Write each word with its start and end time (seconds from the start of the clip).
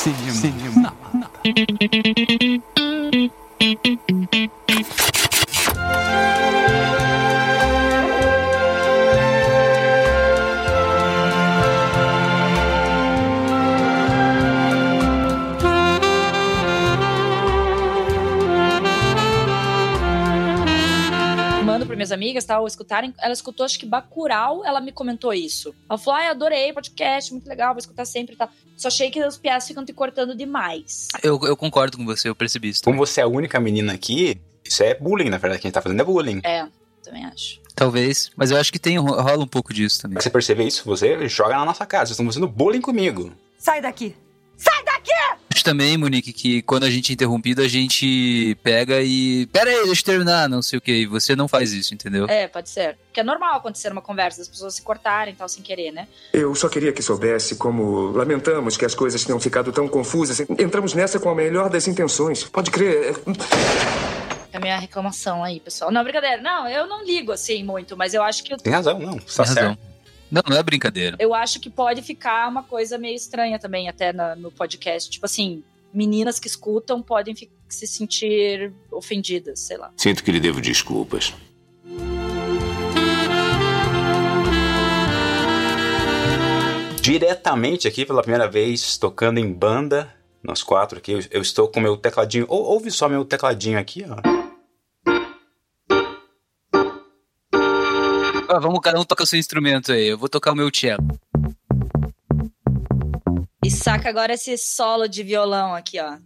Sigmund. 0.00 0.32
Sigmund. 0.32 0.88
minhas 22.10 22.12
amigas, 22.12 22.44
tal, 22.44 22.66
escutarem. 22.66 23.14
Ela 23.18 23.32
escutou, 23.32 23.64
acho 23.64 23.78
que 23.78 23.86
Bacurau, 23.86 24.64
ela 24.64 24.80
me 24.80 24.92
comentou 24.92 25.32
isso. 25.32 25.74
Ela 25.88 25.98
falou, 25.98 26.20
ai, 26.20 26.28
adorei 26.28 26.72
podcast, 26.72 27.32
muito 27.32 27.48
legal, 27.48 27.72
vou 27.72 27.78
escutar 27.78 28.04
sempre 28.04 28.34
e 28.34 28.38
tal. 28.38 28.48
Só 28.76 28.88
achei 28.88 29.10
que 29.10 29.22
os 29.24 29.36
piadas 29.36 29.66
ficam 29.66 29.84
te 29.84 29.92
cortando 29.92 30.34
demais. 30.34 31.08
Eu, 31.22 31.38
eu 31.44 31.56
concordo 31.56 31.96
com 31.96 32.04
você, 32.04 32.28
eu 32.28 32.34
percebi 32.34 32.70
isso. 32.70 32.82
Como 32.82 32.98
você 32.98 33.20
é 33.20 33.24
a 33.24 33.28
única 33.28 33.60
menina 33.60 33.92
aqui, 33.92 34.40
isso 34.64 34.82
é 34.82 34.94
bullying, 34.94 35.30
na 35.30 35.38
verdade. 35.38 35.60
Quem 35.60 35.68
a 35.68 35.70
gente 35.70 35.74
tá 35.74 35.82
fazendo 35.82 36.00
é 36.00 36.04
bullying. 36.04 36.40
É, 36.44 36.66
também 37.02 37.24
acho. 37.26 37.60
Talvez, 37.74 38.30
mas 38.36 38.50
eu 38.50 38.58
acho 38.58 38.72
que 38.72 38.78
tem 38.78 38.98
rola 38.98 39.42
um 39.42 39.48
pouco 39.48 39.72
disso 39.72 40.02
também. 40.02 40.20
Você 40.20 40.30
perceber 40.30 40.64
isso, 40.64 40.84
você 40.84 41.28
joga 41.28 41.56
na 41.56 41.64
nossa 41.64 41.86
casa. 41.86 42.06
Vocês 42.06 42.12
estão 42.12 42.26
fazendo 42.26 42.48
bullying 42.48 42.80
comigo. 42.80 43.32
Sai 43.58 43.80
daqui! 43.80 44.16
Sai 44.56 44.84
daqui! 44.84 45.39
Acho 45.52 45.64
também, 45.64 45.96
Monique, 45.96 46.32
que 46.32 46.62
quando 46.62 46.84
a 46.84 46.90
gente 46.90 47.10
é 47.10 47.14
interrompido, 47.14 47.60
a 47.60 47.66
gente 47.66 48.56
pega 48.62 49.02
e. 49.02 49.46
Pera 49.46 49.68
aí, 49.68 49.84
deixa 49.84 50.00
eu 50.00 50.04
terminar, 50.04 50.48
não 50.48 50.62
sei 50.62 50.78
o 50.78 50.80
que. 50.80 50.92
E 50.92 51.06
você 51.06 51.34
não 51.34 51.48
faz 51.48 51.72
isso, 51.72 51.92
entendeu? 51.92 52.26
É, 52.28 52.46
pode 52.46 52.70
ser. 52.70 52.96
Porque 53.06 53.18
é 53.18 53.24
normal 53.24 53.56
acontecer 53.56 53.88
numa 53.88 54.00
conversa, 54.00 54.40
as 54.40 54.48
pessoas 54.48 54.76
se 54.76 54.82
cortarem 54.82 55.34
e 55.34 55.36
tal, 55.36 55.48
sem 55.48 55.60
querer, 55.60 55.90
né? 55.90 56.06
Eu 56.32 56.54
só 56.54 56.68
queria 56.68 56.92
que 56.92 57.02
soubesse 57.02 57.56
como 57.56 58.12
lamentamos 58.12 58.76
que 58.76 58.84
as 58.84 58.94
coisas 58.94 59.24
tenham 59.24 59.40
ficado 59.40 59.72
tão 59.72 59.88
confusas. 59.88 60.38
Entramos 60.40 60.94
nessa 60.94 61.18
com 61.18 61.28
a 61.28 61.34
melhor 61.34 61.68
das 61.68 61.88
intenções. 61.88 62.44
Pode 62.44 62.70
crer. 62.70 63.16
É 64.52 64.56
a 64.56 64.60
minha 64.60 64.78
reclamação 64.78 65.42
aí, 65.42 65.58
pessoal. 65.58 65.90
Não, 65.90 66.02
brincadeira. 66.04 66.40
Não, 66.40 66.68
eu 66.68 66.86
não 66.86 67.04
ligo 67.04 67.32
assim 67.32 67.64
muito, 67.64 67.96
mas 67.96 68.14
eu 68.14 68.22
acho 68.22 68.44
que. 68.44 68.56
Tem 68.56 68.72
razão, 68.72 69.00
não. 69.00 69.18
Você 69.18 69.36
tá 69.36 69.44
Tem 69.44 69.54
razão. 69.54 69.89
Não, 70.30 70.42
não 70.48 70.56
é 70.56 70.62
brincadeira. 70.62 71.16
Eu 71.18 71.34
acho 71.34 71.58
que 71.60 71.68
pode 71.68 72.02
ficar 72.02 72.48
uma 72.48 72.62
coisa 72.62 72.96
meio 72.96 73.16
estranha 73.16 73.58
também, 73.58 73.88
até 73.88 74.12
na- 74.12 74.36
no 74.36 74.50
podcast. 74.50 75.10
Tipo 75.10 75.26
assim, 75.26 75.62
meninas 75.92 76.38
que 76.38 76.46
escutam 76.46 77.02
podem 77.02 77.34
se 77.68 77.86
sentir 77.86 78.72
ofendidas, 78.92 79.60
sei 79.60 79.76
lá. 79.76 79.92
Sinto 79.96 80.22
que 80.22 80.30
lhe 80.30 80.40
devo 80.40 80.60
desculpas. 80.60 81.32
Diretamente 87.00 87.88
aqui 87.88 88.04
pela 88.04 88.20
primeira 88.22 88.46
vez, 88.48 88.96
tocando 88.98 89.38
em 89.38 89.50
banda, 89.50 90.12
nós 90.42 90.62
quatro 90.62 90.98
aqui. 90.98 91.12
Eu, 91.12 91.20
eu 91.30 91.42
estou 91.42 91.66
com 91.68 91.80
meu 91.80 91.96
tecladinho. 91.96 92.44
Ou, 92.48 92.62
ouve 92.62 92.90
só 92.90 93.08
meu 93.08 93.24
tecladinho 93.24 93.78
aqui, 93.78 94.04
ó. 94.08 94.39
Ah, 98.52 98.58
vamos, 98.58 98.80
cada 98.80 98.98
um 98.98 99.04
toca 99.04 99.22
o 99.22 99.26
seu 99.26 99.38
instrumento 99.38 99.92
aí. 99.92 100.08
Eu 100.08 100.18
vou 100.18 100.28
tocar 100.28 100.50
o 100.50 100.56
meu 100.56 100.68
cello. 100.74 101.06
E 103.64 103.70
saca 103.70 104.08
agora 104.08 104.32
esse 104.32 104.58
solo 104.58 105.06
de 105.06 105.22
violão 105.22 105.72
aqui, 105.72 106.00
ó. 106.00 106.18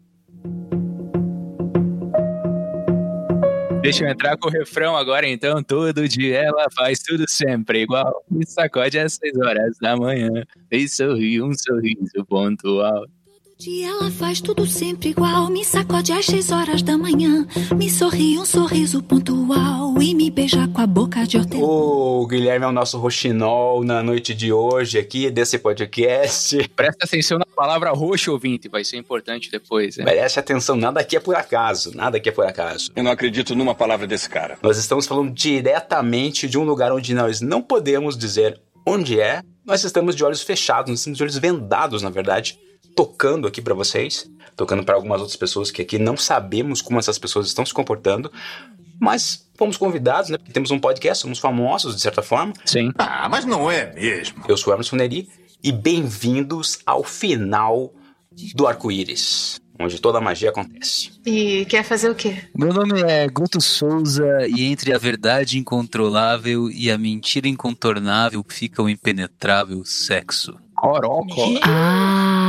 Deixa 3.82 4.02
eu 4.02 4.08
entrar 4.08 4.38
com 4.38 4.48
o 4.48 4.50
refrão 4.50 4.96
agora, 4.96 5.28
então. 5.28 5.62
Todo 5.62 6.08
dia 6.08 6.44
ela 6.44 6.66
faz 6.74 7.00
tudo 7.00 7.28
sempre 7.28 7.82
igual. 7.82 8.24
Me 8.30 8.46
sacode 8.46 8.98
às 8.98 9.12
seis 9.16 9.36
horas 9.36 9.76
da 9.78 9.94
manhã. 9.94 10.30
E 10.70 10.88
sorri 10.88 11.42
um 11.42 11.52
sorriso 11.52 12.24
pontual. 12.26 13.04
Dia 13.64 13.88
ela 13.88 14.10
faz 14.10 14.42
tudo 14.42 14.66
sempre 14.66 15.08
igual. 15.08 15.48
Me 15.48 15.64
sacode 15.64 16.12
às 16.12 16.26
seis 16.26 16.52
horas 16.52 16.82
da 16.82 16.98
manhã. 16.98 17.46
Me 17.74 17.88
sorri 17.88 18.38
um 18.38 18.44
sorriso 18.44 19.02
pontual. 19.02 19.94
E 20.02 20.14
me 20.14 20.30
beija 20.30 20.68
com 20.68 20.82
a 20.82 20.86
boca 20.86 21.26
de 21.26 21.38
hortelã. 21.38 21.64
O 21.64 22.26
Guilherme 22.26 22.66
é 22.66 22.68
o 22.68 22.72
nosso 22.72 22.98
roxinol 22.98 23.82
na 23.82 24.02
noite 24.02 24.34
de 24.34 24.52
hoje 24.52 24.98
aqui 24.98 25.30
desse 25.30 25.58
podcast. 25.58 26.68
Presta 26.76 27.06
atenção 27.06 27.38
na 27.38 27.46
palavra 27.46 27.90
roxo, 27.92 28.32
ouvinte. 28.32 28.68
Vai 28.68 28.84
ser 28.84 28.98
importante 28.98 29.50
depois, 29.50 29.96
né? 29.96 30.04
Merece 30.04 30.38
atenção, 30.38 30.76
nada 30.76 31.00
aqui 31.00 31.16
é 31.16 31.20
por 31.20 31.34
acaso. 31.34 31.96
Nada 31.96 32.18
aqui 32.18 32.28
é 32.28 32.32
por 32.32 32.44
acaso. 32.44 32.92
Eu 32.94 33.02
não 33.02 33.12
acredito 33.12 33.54
numa 33.54 33.74
palavra 33.74 34.06
desse 34.06 34.28
cara. 34.28 34.58
Nós 34.62 34.76
estamos 34.76 35.06
falando 35.06 35.32
diretamente 35.32 36.46
de 36.46 36.58
um 36.58 36.64
lugar 36.64 36.92
onde 36.92 37.14
nós 37.14 37.40
não 37.40 37.62
podemos 37.62 38.18
dizer 38.18 38.60
onde 38.86 39.18
é. 39.18 39.40
Nós 39.64 39.82
estamos 39.84 40.14
de 40.14 40.22
olhos 40.22 40.42
fechados, 40.42 40.90
nós 40.90 40.98
estamos 40.98 41.16
de 41.16 41.22
olhos 41.22 41.38
vendados, 41.38 42.02
na 42.02 42.10
verdade, 42.10 42.58
tocando 42.94 43.46
aqui 43.46 43.60
pra 43.60 43.74
vocês, 43.74 44.30
tocando 44.56 44.84
pra 44.84 44.94
algumas 44.94 45.20
outras 45.20 45.36
pessoas 45.36 45.70
que 45.70 45.82
aqui 45.82 45.98
não 45.98 46.16
sabemos 46.16 46.80
como 46.80 46.98
essas 46.98 47.18
pessoas 47.18 47.46
estão 47.46 47.64
se 47.66 47.74
comportando, 47.74 48.30
mas 49.00 49.48
fomos 49.56 49.76
convidados, 49.76 50.30
né? 50.30 50.38
Porque 50.38 50.52
temos 50.52 50.70
um 50.70 50.78
podcast, 50.78 51.22
somos 51.22 51.38
famosos 51.38 51.94
de 51.94 52.00
certa 52.00 52.22
forma. 52.22 52.52
Sim. 52.64 52.92
Ah, 52.96 53.28
mas 53.28 53.44
não 53.44 53.70
é 53.70 53.92
mesmo. 53.92 54.44
Eu 54.48 54.56
sou 54.56 54.72
Emerson 54.72 54.96
Neri 54.96 55.28
e 55.62 55.72
bem-vindos 55.72 56.78
ao 56.86 57.02
final 57.02 57.92
do 58.54 58.66
arco-íris, 58.66 59.60
onde 59.78 60.00
toda 60.00 60.18
a 60.18 60.20
magia 60.20 60.50
acontece. 60.50 61.12
E 61.24 61.64
quer 61.66 61.84
fazer 61.84 62.10
o 62.10 62.14
quê? 62.14 62.36
Meu 62.56 62.72
nome 62.72 63.00
é 63.02 63.28
Guto 63.28 63.60
Souza 63.60 64.46
e 64.48 64.64
entre 64.64 64.92
a 64.92 64.98
verdade 64.98 65.58
incontrolável 65.58 66.70
e 66.70 66.90
a 66.90 66.98
mentira 66.98 67.48
incontornável 67.48 68.44
fica 68.48 68.82
o 68.82 68.88
impenetrável 68.88 69.84
sexo. 69.84 70.54
Coroco. 70.76 71.58
Ah. 71.62 72.43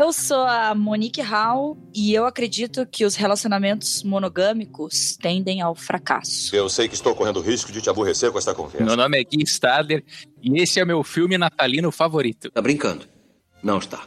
Eu 0.00 0.14
sou 0.14 0.44
a 0.44 0.74
Monique 0.74 1.20
Hall 1.20 1.76
e 1.94 2.14
eu 2.14 2.24
acredito 2.24 2.86
que 2.86 3.04
os 3.04 3.16
relacionamentos 3.16 4.02
monogâmicos 4.02 5.14
tendem 5.20 5.60
ao 5.60 5.74
fracasso. 5.74 6.56
Eu 6.56 6.70
sei 6.70 6.88
que 6.88 6.94
estou 6.94 7.14
correndo 7.14 7.38
risco 7.42 7.70
de 7.70 7.82
te 7.82 7.90
aborrecer 7.90 8.32
com 8.32 8.38
esta 8.38 8.54
conversa. 8.54 8.82
Meu 8.82 8.96
nome 8.96 9.20
é 9.20 9.22
Gui 9.22 9.42
Stadler 9.42 10.02
e 10.42 10.58
esse 10.62 10.80
é 10.80 10.84
o 10.84 10.86
meu 10.86 11.04
filme 11.04 11.36
natalino 11.36 11.92
favorito. 11.92 12.50
Tá 12.50 12.62
brincando? 12.62 13.04
Não 13.62 13.76
está. 13.76 14.04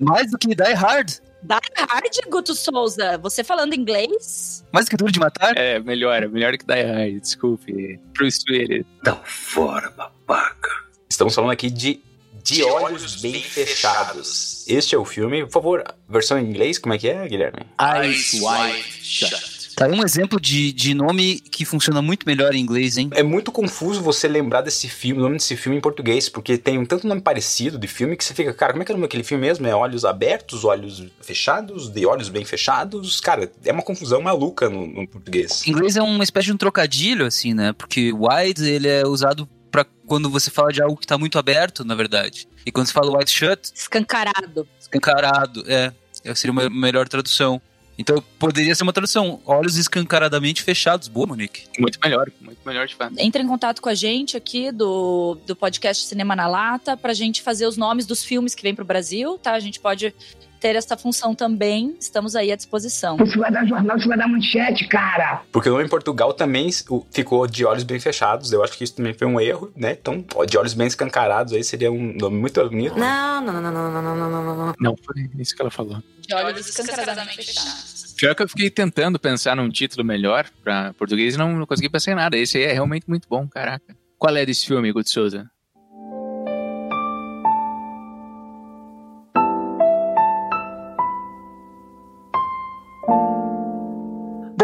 Mais 0.00 0.30
do 0.30 0.38
que 0.38 0.48
Die 0.48 0.72
Hard? 0.72 1.10
Die 1.42 1.72
Hard, 1.76 2.30
Guto 2.30 2.54
Souza, 2.54 3.18
você 3.18 3.44
falando 3.44 3.74
inglês? 3.74 4.64
Mais 4.72 4.86
do 4.86 4.88
que 4.92 4.96
Duro 4.96 5.12
de 5.12 5.20
Matar? 5.20 5.54
É, 5.58 5.78
melhor, 5.78 6.26
melhor 6.26 6.56
que 6.56 6.64
Die 6.64 6.82
Hard, 6.82 7.20
desculpe. 7.20 8.00
Bruce 8.14 8.42
Willis. 8.48 8.86
Tá 9.04 9.14
fora, 9.22 9.90
babaca. 9.90 10.70
Estamos 11.06 11.34
falando 11.34 11.50
aqui 11.50 11.68
de 11.68 12.00
De 12.44 12.62
Olhos 12.62 13.22
Bem 13.22 13.40
Fechados. 13.40 14.66
Este 14.68 14.94
é 14.94 14.98
o 14.98 15.04
filme. 15.06 15.44
Por 15.44 15.50
favor, 15.50 15.82
versão 16.06 16.38
em 16.38 16.44
inglês, 16.44 16.78
como 16.78 16.92
é 16.92 16.98
que 16.98 17.08
é, 17.08 17.26
Guilherme? 17.26 17.60
Eyes 17.80 18.34
Wide 18.34 18.84
Shut. 19.02 19.54
Tá 19.74 19.86
aí 19.86 19.92
um 19.92 20.04
exemplo 20.04 20.38
de, 20.38 20.70
de 20.70 20.92
nome 20.92 21.40
que 21.40 21.64
funciona 21.64 22.02
muito 22.02 22.26
melhor 22.26 22.54
em 22.54 22.60
inglês, 22.60 22.98
hein? 22.98 23.08
É 23.14 23.22
muito 23.22 23.50
confuso 23.50 24.02
você 24.02 24.28
lembrar 24.28 24.60
desse 24.60 24.90
filme, 24.90 25.20
o 25.20 25.24
nome 25.24 25.36
desse 25.38 25.56
filme 25.56 25.78
em 25.78 25.80
português, 25.80 26.28
porque 26.28 26.58
tem 26.58 26.78
um 26.78 26.84
tanto 26.84 27.08
nome 27.08 27.22
parecido 27.22 27.78
de 27.78 27.88
filme 27.88 28.14
que 28.14 28.22
você 28.22 28.34
fica, 28.34 28.52
cara, 28.52 28.72
como 28.74 28.82
é 28.82 28.86
que 28.86 28.92
é 28.92 28.94
o 28.94 28.98
nome 28.98 29.08
daquele 29.08 29.24
filme 29.24 29.46
mesmo? 29.46 29.66
É 29.66 29.74
Olhos 29.74 30.04
Abertos, 30.04 30.64
Olhos 30.64 31.02
Fechados, 31.22 31.88
De 31.88 32.04
Olhos 32.04 32.28
Bem 32.28 32.44
Fechados? 32.44 33.20
Cara, 33.20 33.50
é 33.64 33.72
uma 33.72 33.82
confusão 33.82 34.20
maluca 34.20 34.68
no, 34.68 34.86
no 34.86 35.08
português. 35.08 35.66
Em 35.66 35.70
inglês 35.70 35.96
é 35.96 36.02
uma 36.02 36.22
espécie 36.22 36.48
de 36.48 36.52
um 36.52 36.58
trocadilho, 36.58 37.24
assim, 37.24 37.54
né? 37.54 37.72
Porque 37.72 38.12
wide, 38.12 38.68
ele 38.68 38.86
é 38.86 39.06
usado 39.06 39.48
pra 39.74 39.84
quando 40.06 40.30
você 40.30 40.52
fala 40.52 40.72
de 40.72 40.80
algo 40.80 40.96
que 40.96 41.04
tá 41.04 41.18
muito 41.18 41.36
aberto, 41.36 41.84
na 41.84 41.96
verdade. 41.96 42.46
E 42.64 42.70
quando 42.70 42.86
você 42.86 42.92
fala 42.92 43.18
wide 43.18 43.28
shut, 43.28 43.72
Escancarado. 43.74 44.68
escancarado, 44.78 45.64
é. 45.66 45.92
Seria 46.32 46.52
uma 46.52 46.70
melhor 46.70 47.08
tradução. 47.08 47.60
Então 47.98 48.22
poderia 48.38 48.72
ser 48.72 48.84
uma 48.84 48.92
tradução, 48.92 49.40
olhos 49.44 49.76
escancaradamente 49.76 50.62
fechados. 50.62 51.08
Boa, 51.08 51.26
Monique. 51.26 51.64
Muito 51.76 51.98
melhor, 52.00 52.30
muito 52.40 52.60
melhor 52.64 52.86
de 52.86 52.94
fato. 52.94 53.14
Entre 53.18 53.42
em 53.42 53.48
contato 53.48 53.82
com 53.82 53.88
a 53.88 53.94
gente 53.94 54.36
aqui 54.36 54.70
do, 54.70 55.36
do 55.44 55.56
podcast 55.56 56.06
Cinema 56.06 56.36
na 56.36 56.46
Lata 56.46 56.96
pra 56.96 57.12
gente 57.12 57.42
fazer 57.42 57.66
os 57.66 57.76
nomes 57.76 58.06
dos 58.06 58.22
filmes 58.22 58.54
que 58.54 58.62
vêm 58.62 58.76
pro 58.76 58.84
Brasil, 58.84 59.36
tá? 59.38 59.54
A 59.54 59.60
gente 59.60 59.80
pode 59.80 60.14
ter 60.64 60.76
essa 60.76 60.96
função 60.96 61.34
também. 61.34 61.94
Estamos 62.00 62.34
aí 62.34 62.50
à 62.50 62.56
disposição. 62.56 63.18
Isso 63.22 63.38
vai 63.38 63.52
dar 63.52 63.66
jornal, 63.66 63.98
isso 63.98 64.08
vai 64.08 64.16
dar 64.16 64.26
manchete, 64.26 64.88
cara. 64.88 65.42
Porque 65.52 65.68
o 65.68 65.72
nome 65.72 65.84
em 65.84 65.88
Portugal 65.90 66.32
também 66.32 66.70
ficou 67.10 67.46
De 67.46 67.66
Olhos 67.66 67.82
Bem 67.82 68.00
Fechados. 68.00 68.50
Eu 68.50 68.64
acho 68.64 68.72
que 68.78 68.82
isso 68.82 68.96
também 68.96 69.12
foi 69.12 69.26
um 69.26 69.38
erro, 69.38 69.70
né? 69.76 69.92
Então, 69.92 70.24
ó, 70.34 70.46
De 70.46 70.56
Olhos 70.56 70.72
Bem 70.72 70.86
Escancarados 70.86 71.52
aí 71.52 71.62
seria 71.62 71.92
um 71.92 72.14
nome 72.14 72.38
muito 72.38 72.66
bonito. 72.66 72.96
Não, 72.98 73.42
não, 73.42 73.52
não, 73.52 73.60
não, 73.60 73.72
não, 73.72 74.02
não, 74.02 74.16
não, 74.16 74.30
não, 74.30 74.42
não, 74.42 74.66
não. 74.68 74.74
Não, 74.80 74.96
foi 74.96 75.28
isso 75.38 75.54
que 75.54 75.60
ela 75.60 75.70
falou. 75.70 76.02
De 76.26 76.34
olhos 76.34 76.66
escancaradamente 76.66 77.44
fechados. 77.44 78.14
Pior 78.16 78.34
que 78.34 78.42
eu 78.42 78.48
fiquei 78.48 78.70
tentando 78.70 79.18
pensar 79.18 79.54
num 79.54 79.68
título 79.68 80.02
melhor 80.02 80.48
pra 80.62 80.94
português 80.94 81.34
e 81.34 81.38
não, 81.38 81.52
não 81.52 81.66
consegui 81.66 81.90
pensar 81.90 82.12
em 82.12 82.14
nada. 82.14 82.38
Esse 82.38 82.56
aí 82.56 82.64
é 82.64 82.72
realmente 82.72 83.04
muito 83.06 83.28
bom, 83.28 83.46
caraca. 83.46 83.94
Qual 84.16 84.34
é 84.34 84.46
desse 84.46 84.64
filme, 84.64 84.90
Guto 84.90 85.10
Souza? 85.10 85.46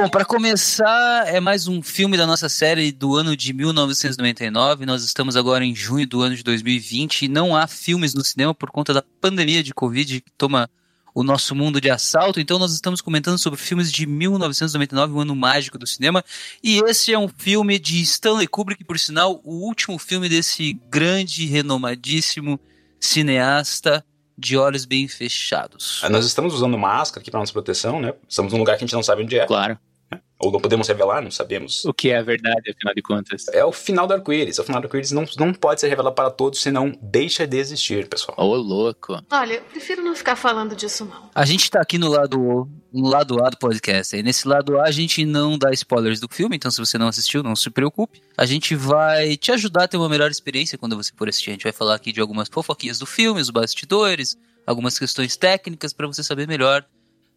Bom, 0.01 0.09
para 0.09 0.25
começar, 0.25 1.27
é 1.27 1.41
mais 1.41 1.69
um 1.69 1.83
filme 1.83 2.17
da 2.17 2.27
nossa 2.27 2.49
série 2.49 2.91
do 2.91 3.17
ano 3.17 3.37
de 3.37 3.53
1999. 3.53 4.87
Nós 4.87 5.05
estamos 5.05 5.37
agora 5.37 5.63
em 5.63 5.75
junho 5.75 6.07
do 6.07 6.23
ano 6.23 6.35
de 6.35 6.43
2020 6.43 7.27
e 7.27 7.29
não 7.29 7.55
há 7.55 7.67
filmes 7.67 8.15
no 8.15 8.25
cinema 8.25 8.55
por 8.55 8.71
conta 8.71 8.95
da 8.95 9.05
pandemia 9.21 9.63
de 9.63 9.75
Covid 9.75 10.23
que 10.23 10.31
toma 10.39 10.71
o 11.15 11.23
nosso 11.23 11.55
mundo 11.55 11.83
de 11.83 11.91
assalto. 11.91 12.41
Então 12.41 12.59
nós 12.59 12.73
estamos 12.73 13.03
comentando 13.03 13.37
sobre 13.37 13.61
filmes 13.61 13.93
de 13.93 14.07
1999, 14.07 15.13
o 15.13 15.21
ano 15.21 15.37
mágico 15.37 15.77
do 15.77 15.87
cinema. 15.87 16.25
E 16.65 16.79
esse 16.89 17.13
é 17.13 17.19
um 17.19 17.29
filme 17.29 17.79
de 17.79 18.01
Stanley 18.01 18.47
Kubrick, 18.47 18.83
por 18.85 18.99
sinal, 18.99 19.39
o 19.45 19.67
último 19.67 19.99
filme 19.99 20.31
desse 20.31 20.81
grande, 20.89 21.45
renomadíssimo 21.45 22.59
cineasta 22.99 24.03
de 24.39 24.57
olhos 24.57 24.87
bem 24.87 25.07
fechados. 25.07 26.01
Nós 26.11 26.25
estamos 26.25 26.55
usando 26.55 26.79
máscara 26.79 27.21
aqui 27.21 27.31
para 27.31 27.41
nossa 27.41 27.53
proteção, 27.53 28.01
né? 28.01 28.15
Estamos 28.27 28.51
num 28.51 28.59
lugar 28.59 28.79
que 28.79 28.85
a 28.85 28.87
gente 28.87 28.95
não 28.95 29.03
sabe 29.03 29.25
onde 29.25 29.39
é. 29.39 29.47
Claro. 29.47 29.79
Ou 30.41 30.51
não 30.51 30.61
podemos 30.61 30.89
revelar, 30.89 31.23
não 31.23 31.31
sabemos. 31.31 31.85
O 31.85 31.93
que 31.93 32.11
é 32.11 32.19
a 32.19 32.23
verdade, 32.23 32.71
afinal 32.71 32.95
de 32.95 33.03
contas? 33.03 33.47
É 33.49 33.65
o 33.65 33.73
final 33.73 34.07
do 34.07 34.15
arco-íris. 34.15 34.59
O 34.59 34.65
final 34.65 34.81
do 34.81 34.87
arco-íris 34.87 35.13
não, 35.13 35.25
não 35.39 35.53
pode 35.53 35.81
ser 35.81 35.89
revelado 35.89 36.15
para 36.15 36.31
todos, 36.31 36.61
senão 36.61 36.93
deixa 37.01 37.47
de 37.47 37.57
existir, 37.59 38.09
pessoal. 38.09 38.37
Ô, 38.39 38.57
louco. 38.57 39.23
Olha, 39.31 39.55
eu 39.55 39.63
prefiro 39.63 40.03
não 40.03 40.15
ficar 40.15 40.37
falando 40.37 40.75
disso, 40.75 41.05
não. 41.05 41.31
A 41.35 41.45
gente 41.45 41.71
tá 41.71 41.81
aqui 41.81 41.99
no 41.99 42.09
lado, 42.09 42.69
no 42.93 43.09
lado 43.09 43.45
A 43.45 43.51
do 43.51 43.59
podcast. 43.59 44.17
E 44.17 44.23
nesse 44.23 44.49
lado 44.49 44.79
A 44.79 44.91
a 44.91 44.93
gente 44.93 45.25
não 45.25 45.57
dá 45.57 45.71
spoilers 45.71 46.19
do 46.19 46.29
filme, 46.29 46.57
então 46.57 46.71
se 46.71 46.79
você 46.79 46.99
não 46.99 47.07
assistiu, 47.07 47.43
não 47.43 47.55
se 47.55 47.71
preocupe. 47.71 48.21
A 48.37 48.45
gente 48.45 48.75
vai 48.75 49.37
te 49.37 49.53
ajudar 49.53 49.85
a 49.85 49.89
ter 49.89 49.97
uma 49.97 50.09
melhor 50.09 50.31
experiência 50.31 50.77
quando 50.77 50.97
você 50.97 51.13
for 51.17 51.29
assistir. 51.29 51.51
A 51.51 51.53
gente 51.53 51.63
vai 51.63 51.73
falar 51.73 51.95
aqui 51.95 52.13
de 52.13 52.21
algumas 52.21 52.49
fofoquinhas 52.49 52.99
do 52.99 53.07
filme, 53.07 53.41
os 53.41 53.51
bastidores, 53.51 54.37
algumas 54.67 54.99
questões 54.99 55.37
técnicas 55.37 55.93
para 55.93 56.07
você 56.07 56.25
saber 56.25 56.49
melhor 56.49 56.85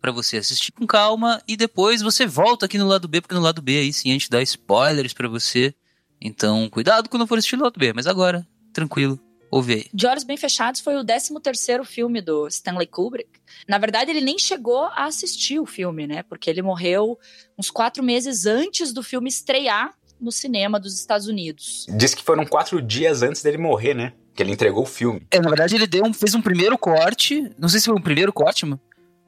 para 0.03 0.11
você 0.11 0.35
assistir 0.35 0.73
com 0.73 0.85
calma 0.85 1.41
e 1.47 1.55
depois 1.55 2.01
você 2.01 2.25
volta 2.25 2.65
aqui 2.65 2.77
no 2.77 2.85
lado 2.85 3.07
B, 3.07 3.21
porque 3.21 3.33
no 3.33 3.39
lado 3.39 3.61
B 3.61 3.79
aí 3.79 3.93
sim 3.93 4.09
a 4.09 4.11
gente 4.11 4.29
dá 4.29 4.41
spoilers 4.41 5.13
para 5.13 5.29
você. 5.29 5.73
Então, 6.19 6.69
cuidado 6.69 7.07
quando 7.07 7.25
for 7.25 7.37
assistir 7.37 7.55
no 7.55 7.63
lado 7.63 7.79
B, 7.79 7.93
mas 7.93 8.05
agora, 8.05 8.45
tranquilo, 8.73 9.17
ouve 9.49 9.75
aí. 9.75 9.85
De 9.93 10.05
Olhos 10.05 10.25
Bem 10.25 10.35
Fechados 10.35 10.81
foi 10.81 10.97
o 10.97 11.05
13 11.05 11.35
terceiro 11.41 11.85
filme 11.85 12.21
do 12.21 12.49
Stanley 12.49 12.85
Kubrick. 12.85 13.29
Na 13.65 13.77
verdade, 13.77 14.11
ele 14.11 14.19
nem 14.19 14.37
chegou 14.37 14.83
a 14.87 15.05
assistir 15.05 15.57
o 15.57 15.65
filme, 15.65 16.05
né? 16.05 16.21
Porque 16.23 16.49
ele 16.49 16.61
morreu 16.61 17.17
uns 17.57 17.71
quatro 17.71 18.03
meses 18.03 18.45
antes 18.45 18.91
do 18.91 19.01
filme 19.01 19.29
estrear 19.29 19.93
no 20.19 20.33
cinema 20.33 20.81
dos 20.81 20.99
Estados 20.99 21.27
Unidos. 21.27 21.85
Diz 21.97 22.13
que 22.13 22.23
foram 22.23 22.45
quatro 22.45 22.81
dias 22.81 23.21
antes 23.21 23.41
dele 23.41 23.57
morrer, 23.57 23.93
né? 23.93 24.11
Que 24.35 24.43
ele 24.43 24.51
entregou 24.51 24.83
o 24.83 24.85
filme. 24.85 25.25
É, 25.31 25.39
na 25.39 25.47
verdade, 25.47 25.75
ele 25.75 25.87
deu 25.87 26.03
um, 26.03 26.13
fez 26.13 26.35
um 26.35 26.41
primeiro 26.41 26.77
corte. 26.77 27.49
Não 27.57 27.69
sei 27.69 27.79
se 27.79 27.85
foi 27.85 27.95
um 27.95 28.01
primeiro 28.01 28.33
corte, 28.33 28.65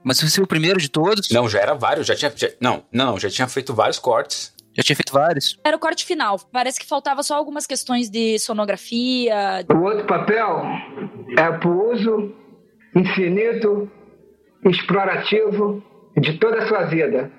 Mas 0.06 0.22
foi 0.22 0.44
o 0.44 0.48
primeiro 0.48 0.80
de 0.80 0.88
todos? 0.88 1.32
Não, 1.32 1.50
já 1.50 1.60
era 1.60 1.74
vários, 1.74 2.06
já 2.06 2.16
tinha. 2.16 2.32
Já, 2.36 2.48
não, 2.62 2.84
não, 2.92 3.18
já 3.18 3.28
tinha 3.28 3.48
feito 3.48 3.74
vários 3.74 3.98
cortes. 3.98 4.54
Já 4.78 4.84
tinha 4.84 4.96
feito 4.96 5.12
vários? 5.12 5.58
Era 5.64 5.76
o 5.76 5.80
corte 5.80 6.06
final. 6.06 6.38
Parece 6.52 6.80
que 6.80 6.86
faltava 6.86 7.24
só 7.24 7.36
algumas 7.36 7.66
questões 7.66 8.08
de 8.08 8.38
sonografia. 8.38 9.66
O 9.74 9.82
outro 9.82 10.06
papel 10.06 10.62
é 11.36 11.52
pro 11.58 11.92
uso 11.92 12.36
infinito, 12.96 13.90
explorativo 14.66 15.84
de 16.16 16.34
toda 16.38 16.60
a 16.60 16.68
sua 16.68 16.84
vida. 16.84 17.32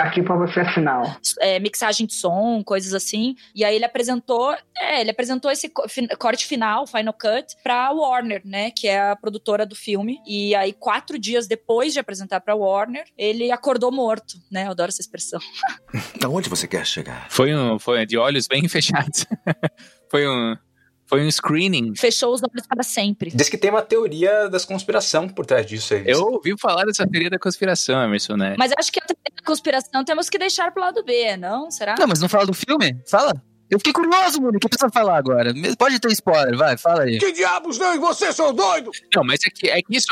Tá 0.00 0.06
aqui 0.06 0.22
pra 0.22 0.34
você 0.34 0.60
assinar. 0.60 1.20
É, 1.40 1.58
mixagem 1.58 2.06
de 2.06 2.14
som, 2.14 2.64
coisas 2.64 2.94
assim. 2.94 3.34
E 3.54 3.62
aí 3.62 3.76
ele 3.76 3.84
apresentou, 3.84 4.56
é, 4.74 5.02
ele 5.02 5.10
apresentou 5.10 5.50
esse 5.50 5.70
corte 6.18 6.46
final, 6.46 6.86
Final 6.86 7.12
Cut, 7.12 7.54
pra 7.62 7.90
Warner, 7.90 8.40
né? 8.42 8.70
Que 8.70 8.88
é 8.88 9.10
a 9.10 9.14
produtora 9.16 9.66
do 9.66 9.76
filme. 9.76 10.18
E 10.26 10.54
aí, 10.54 10.72
quatro 10.72 11.18
dias 11.18 11.46
depois 11.46 11.92
de 11.92 12.00
apresentar 12.00 12.40
pra 12.40 12.54
Warner, 12.54 13.04
ele 13.14 13.52
acordou 13.52 13.92
morto, 13.92 14.38
né? 14.50 14.64
Eu 14.66 14.70
adoro 14.70 14.88
essa 14.88 15.02
expressão. 15.02 15.38
Aonde 16.24 16.48
você 16.48 16.66
quer 16.66 16.86
chegar? 16.86 17.26
Foi 17.28 17.54
um. 17.54 17.78
Foi 17.78 18.06
de 18.06 18.16
olhos 18.16 18.46
bem 18.48 18.66
fechados. 18.70 19.26
foi 20.10 20.26
um. 20.26 20.56
Foi 21.10 21.26
um 21.26 21.28
screening. 21.28 21.96
Fechou 21.96 22.32
os 22.32 22.40
olhos 22.40 22.64
para 22.68 22.84
sempre. 22.84 23.32
Diz 23.34 23.48
que 23.48 23.58
tem 23.58 23.68
uma 23.68 23.82
teoria 23.82 24.48
das 24.48 24.64
conspiração 24.64 25.28
por 25.28 25.44
trás 25.44 25.66
disso 25.66 25.92
aí. 25.92 26.04
Eu 26.06 26.20
ouvi 26.22 26.54
falar 26.56 26.84
dessa 26.84 27.04
teoria 27.04 27.28
da 27.28 27.36
conspiração, 27.36 28.00
Emerson, 28.00 28.36
né? 28.36 28.54
Mas 28.56 28.70
acho 28.78 28.92
que 28.92 29.00
a 29.00 29.04
teoria 29.04 29.32
da 29.36 29.42
conspiração 29.44 30.04
temos 30.04 30.30
que 30.30 30.38
deixar 30.38 30.70
pro 30.70 30.80
lado 30.80 31.02
B, 31.02 31.36
não? 31.36 31.68
Será? 31.68 31.96
Não, 31.98 32.06
mas 32.06 32.20
não 32.20 32.28
fala 32.28 32.46
do 32.46 32.54
filme? 32.54 32.96
Fala. 33.08 33.32
Eu 33.70 33.78
fiquei 33.78 33.92
curioso, 33.92 34.42
mano. 34.42 34.56
O 34.56 34.60
que 34.60 34.68
precisa 34.68 34.90
falar 34.90 35.16
agora? 35.16 35.54
Pode 35.78 36.00
ter 36.00 36.10
spoiler, 36.10 36.56
vai, 36.56 36.76
fala 36.76 37.02
aí. 37.02 37.18
Que 37.18 37.30
diabos 37.32 37.78
não? 37.78 37.94
E 37.94 37.98
você, 37.98 38.32
seu 38.32 38.52
doido? 38.52 38.90
Não, 39.14 39.22
mas 39.22 39.38
é 39.46 39.50
que, 39.50 39.68
é 39.68 39.80
que 39.80 39.96
isso, 39.96 40.08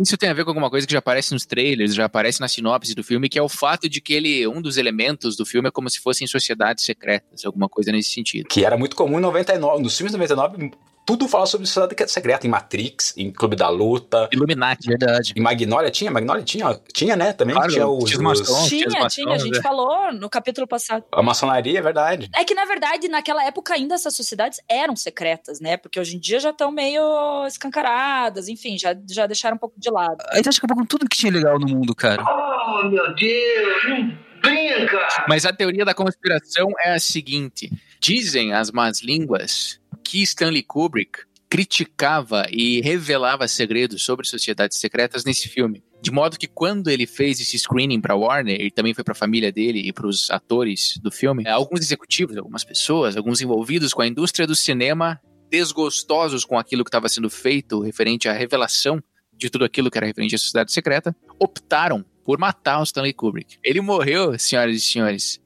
isso 0.00 0.16
tem 0.16 0.30
a 0.30 0.32
ver 0.32 0.44
com 0.44 0.50
alguma 0.50 0.70
coisa 0.70 0.86
que 0.86 0.92
já 0.92 1.00
aparece 1.00 1.32
nos 1.32 1.44
trailers, 1.44 1.94
já 1.94 2.06
aparece 2.06 2.40
na 2.40 2.48
sinopse 2.48 2.94
do 2.94 3.04
filme, 3.04 3.28
que 3.28 3.38
é 3.38 3.42
o 3.42 3.48
fato 3.48 3.88
de 3.88 4.00
que 4.00 4.14
ele, 4.14 4.46
um 4.46 4.62
dos 4.62 4.78
elementos 4.78 5.36
do 5.36 5.44
filme 5.44 5.68
é 5.68 5.70
como 5.70 5.90
se 5.90 6.00
fossem 6.00 6.26
sociedades 6.26 6.84
secretas, 6.84 7.44
alguma 7.44 7.68
coisa 7.68 7.92
nesse 7.92 8.10
sentido. 8.10 8.48
Que 8.48 8.64
era 8.64 8.76
muito 8.76 8.96
comum 8.96 9.18
em 9.18 9.22
99. 9.22 9.82
Nos 9.82 9.96
filmes 9.96 10.12
de 10.12 10.18
99, 10.18 10.70
tudo 11.04 11.28
fala 11.28 11.46
sobre 11.46 11.66
sociedade 11.66 12.10
secreta. 12.10 12.46
Em 12.46 12.50
Matrix, 12.50 13.14
em 13.16 13.30
Clube 13.30 13.56
da 13.56 13.68
Luta. 13.68 14.28
Illuminati, 14.32 14.88
verdade. 14.88 15.34
Em 15.36 15.40
Magnolia 15.40 15.90
tinha? 15.90 16.10
Magnolia 16.10 16.42
tinha? 16.42 16.80
Tinha, 16.92 17.14
né? 17.14 17.32
Também 17.32 17.54
Claro, 17.54 17.72
tinha 17.72 17.86
os... 17.86 18.10
tinha 18.10 18.28
os. 18.28 18.68
Tinha, 18.68 18.88
Tinha 18.88 19.08
tinha, 19.08 19.34
a 19.34 19.38
gente 19.38 19.58
é. 19.58 19.62
falou 19.62 20.12
no 20.12 20.30
capítulo 20.30 20.66
passado. 20.66 21.04
A 21.12 21.22
maçonaria, 21.22 21.78
é 21.78 21.82
verdade. 21.82 22.30
É 22.34 22.44
que, 22.44 22.54
na 22.54 22.64
verdade, 22.64 23.08
naquela 23.08 23.44
época 23.44 23.74
ainda 23.74 23.94
essas 23.94 24.14
sociedades 24.14 24.60
eram 24.68 24.96
secretas, 24.96 25.60
né? 25.60 25.76
Porque 25.76 26.00
hoje 26.00 26.16
em 26.16 26.18
dia 26.18 26.40
já 26.40 26.50
estão 26.50 26.70
meio 26.70 27.02
escancaradas, 27.46 28.48
enfim, 28.48 28.78
já, 28.78 28.96
já 29.08 29.26
deixaram 29.26 29.56
um 29.56 29.58
pouco 29.58 29.78
de 29.78 29.90
lado. 29.90 30.16
Aí 30.30 30.42
tá 30.42 30.50
acabou 30.50 30.76
com 30.76 30.86
tudo 30.86 31.08
que 31.08 31.16
tinha 31.16 31.32
legal 31.32 31.58
no 31.58 31.66
mundo, 31.66 31.94
cara. 31.94 32.22
Oh, 32.22 32.88
meu 32.88 33.14
Deus, 33.14 33.84
não 33.88 34.18
brinca! 34.40 35.08
Mas 35.28 35.44
a 35.44 35.52
teoria 35.52 35.84
da 35.84 35.94
conspiração 35.94 36.68
é 36.82 36.94
a 36.94 36.98
seguinte: 36.98 37.70
dizem 38.00 38.52
as 38.52 38.70
más 38.70 39.02
línguas 39.02 39.80
que 40.04 40.22
Stanley 40.22 40.62
Kubrick 40.62 41.20
criticava 41.48 42.46
e 42.50 42.80
revelava 42.80 43.46
segredos 43.46 44.02
sobre 44.02 44.26
sociedades 44.26 44.78
secretas 44.78 45.24
nesse 45.24 45.48
filme. 45.48 45.82
De 46.02 46.10
modo 46.10 46.38
que 46.38 46.48
quando 46.48 46.90
ele 46.90 47.06
fez 47.06 47.40
esse 47.40 47.58
screening 47.58 48.00
para 48.00 48.16
Warner, 48.16 48.60
e 48.60 48.70
também 48.70 48.92
foi 48.92 49.04
para 49.04 49.12
a 49.12 49.16
família 49.16 49.50
dele 49.50 49.78
e 49.78 49.92
para 49.92 50.06
os 50.06 50.30
atores 50.30 50.98
do 51.02 51.10
filme, 51.10 51.46
alguns 51.48 51.80
executivos, 51.80 52.36
algumas 52.36 52.64
pessoas, 52.64 53.16
alguns 53.16 53.40
envolvidos 53.40 53.94
com 53.94 54.02
a 54.02 54.06
indústria 54.06 54.46
do 54.46 54.54
cinema, 54.54 55.20
desgostosos 55.50 56.44
com 56.44 56.58
aquilo 56.58 56.84
que 56.84 56.88
estava 56.88 57.08
sendo 57.08 57.30
feito 57.30 57.80
referente 57.80 58.28
à 58.28 58.32
revelação 58.32 59.02
de 59.36 59.48
tudo 59.48 59.64
aquilo 59.64 59.90
que 59.90 59.98
era 59.98 60.06
referente 60.06 60.34
à 60.34 60.38
sociedade 60.38 60.72
secreta, 60.72 61.14
optaram 61.38 62.04
por 62.24 62.38
matar 62.38 62.80
o 62.80 62.84
Stanley 62.84 63.12
Kubrick. 63.12 63.58
Ele 63.62 63.80
morreu, 63.80 64.38
senhoras 64.38 64.76
e 64.76 64.80
senhores, 64.80 65.40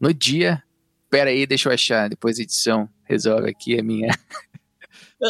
no 0.00 0.12
dia. 0.12 0.62
Pera 1.14 1.30
aí, 1.30 1.46
deixa 1.46 1.68
eu 1.68 1.72
achar, 1.72 2.08
depois 2.08 2.40
edição 2.40 2.88
resolve 3.04 3.48
aqui 3.48 3.78
a 3.78 3.84
minha. 3.84 4.08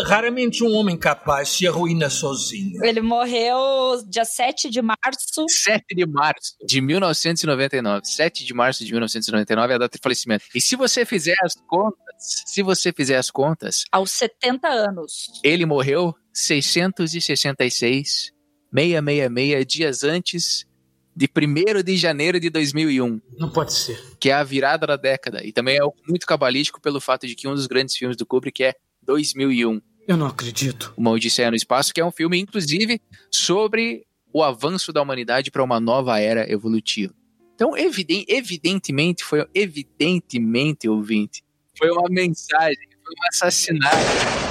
Raramente 0.07 0.65
um 0.65 0.73
homem 0.73 0.97
capaz 0.97 1.51
se 1.51 1.69
arruína 1.69 2.09
sozinho. 2.09 2.83
Ele 2.83 3.03
morreu 3.03 4.03
dia 4.09 4.25
7 4.25 4.71
de 4.71 4.81
março. 4.81 5.45
7 5.47 5.85
de 5.95 6.07
março 6.07 6.57
de 6.67 6.81
1999. 6.81 8.07
7 8.07 8.47
de 8.47 8.55
março 8.55 8.83
de 8.83 8.93
1999 8.93 9.73
é 9.73 9.77
a 9.77 9.79
data 9.79 9.99
de 9.99 10.03
falecimento. 10.03 10.47
E 10.55 10.61
se 10.61 10.75
você 10.75 11.05
fizer 11.05 11.37
as 11.43 11.53
contas, 11.69 11.99
se 12.47 12.63
você 12.63 12.91
fizer 12.91 13.19
as 13.19 13.31
contas, 13.31 13.85
Aos 13.93 14.11
70 14.13 14.67
anos. 14.67 15.39
ele 15.45 15.67
morreu 15.67 16.15
666, 16.33 18.33
666 18.73 19.67
dias 19.67 20.03
antes 20.03 20.67
de 21.17 21.29
1 21.29 21.83
de 21.83 21.97
janeiro 21.97 22.39
de 22.41 22.51
2001. 22.51 23.21
Não 23.39 23.51
pode 23.51 23.73
ser. 23.73 23.99
que 24.21 24.31
é 24.31 24.33
a 24.35 24.43
virada 24.45 24.87
da 24.87 24.97
década. 24.97 25.45
E 25.45 25.53
também 25.53 25.77
é 25.77 25.81
muito 26.09 26.27
cabalístico 26.27 26.81
pelo 26.81 27.01
fato 27.01 27.27
de 27.27 27.35
que 27.35 27.47
um 27.49 27.55
dos 27.55 27.67
grandes 27.67 27.97
filmes 27.97 28.17
do 28.17 28.25
Kubrick 28.27 28.63
é 28.65 28.75
2001, 29.03 29.81
Eu 30.09 30.17
não 30.17 30.27
acredito. 30.27 30.93
Uma 30.97 31.11
Odisseia 31.11 31.51
no 31.51 31.57
Espaço, 31.57 31.93
que 31.95 32.01
é 32.01 32.05
um 32.05 32.11
filme, 32.13 32.39
inclusive, 32.39 33.01
sobre 33.31 34.07
o 34.33 34.43
avanço 34.43 34.93
da 34.93 35.01
humanidade 35.03 35.51
para 35.51 35.63
uma 35.63 35.79
nova 35.81 36.19
era 36.19 36.51
evolutiva. 36.51 37.15
Então, 37.55 37.77
eviden- 37.77 38.25
evidentemente, 38.29 39.23
foi 39.23 39.47
evidentemente, 39.55 40.89
ouvinte, 40.89 41.43
foi 41.79 41.91
uma 41.91 42.09
mensagem, 42.11 42.89
foi 43.05 43.13
um 43.15 43.29
assassinato. 43.29 44.44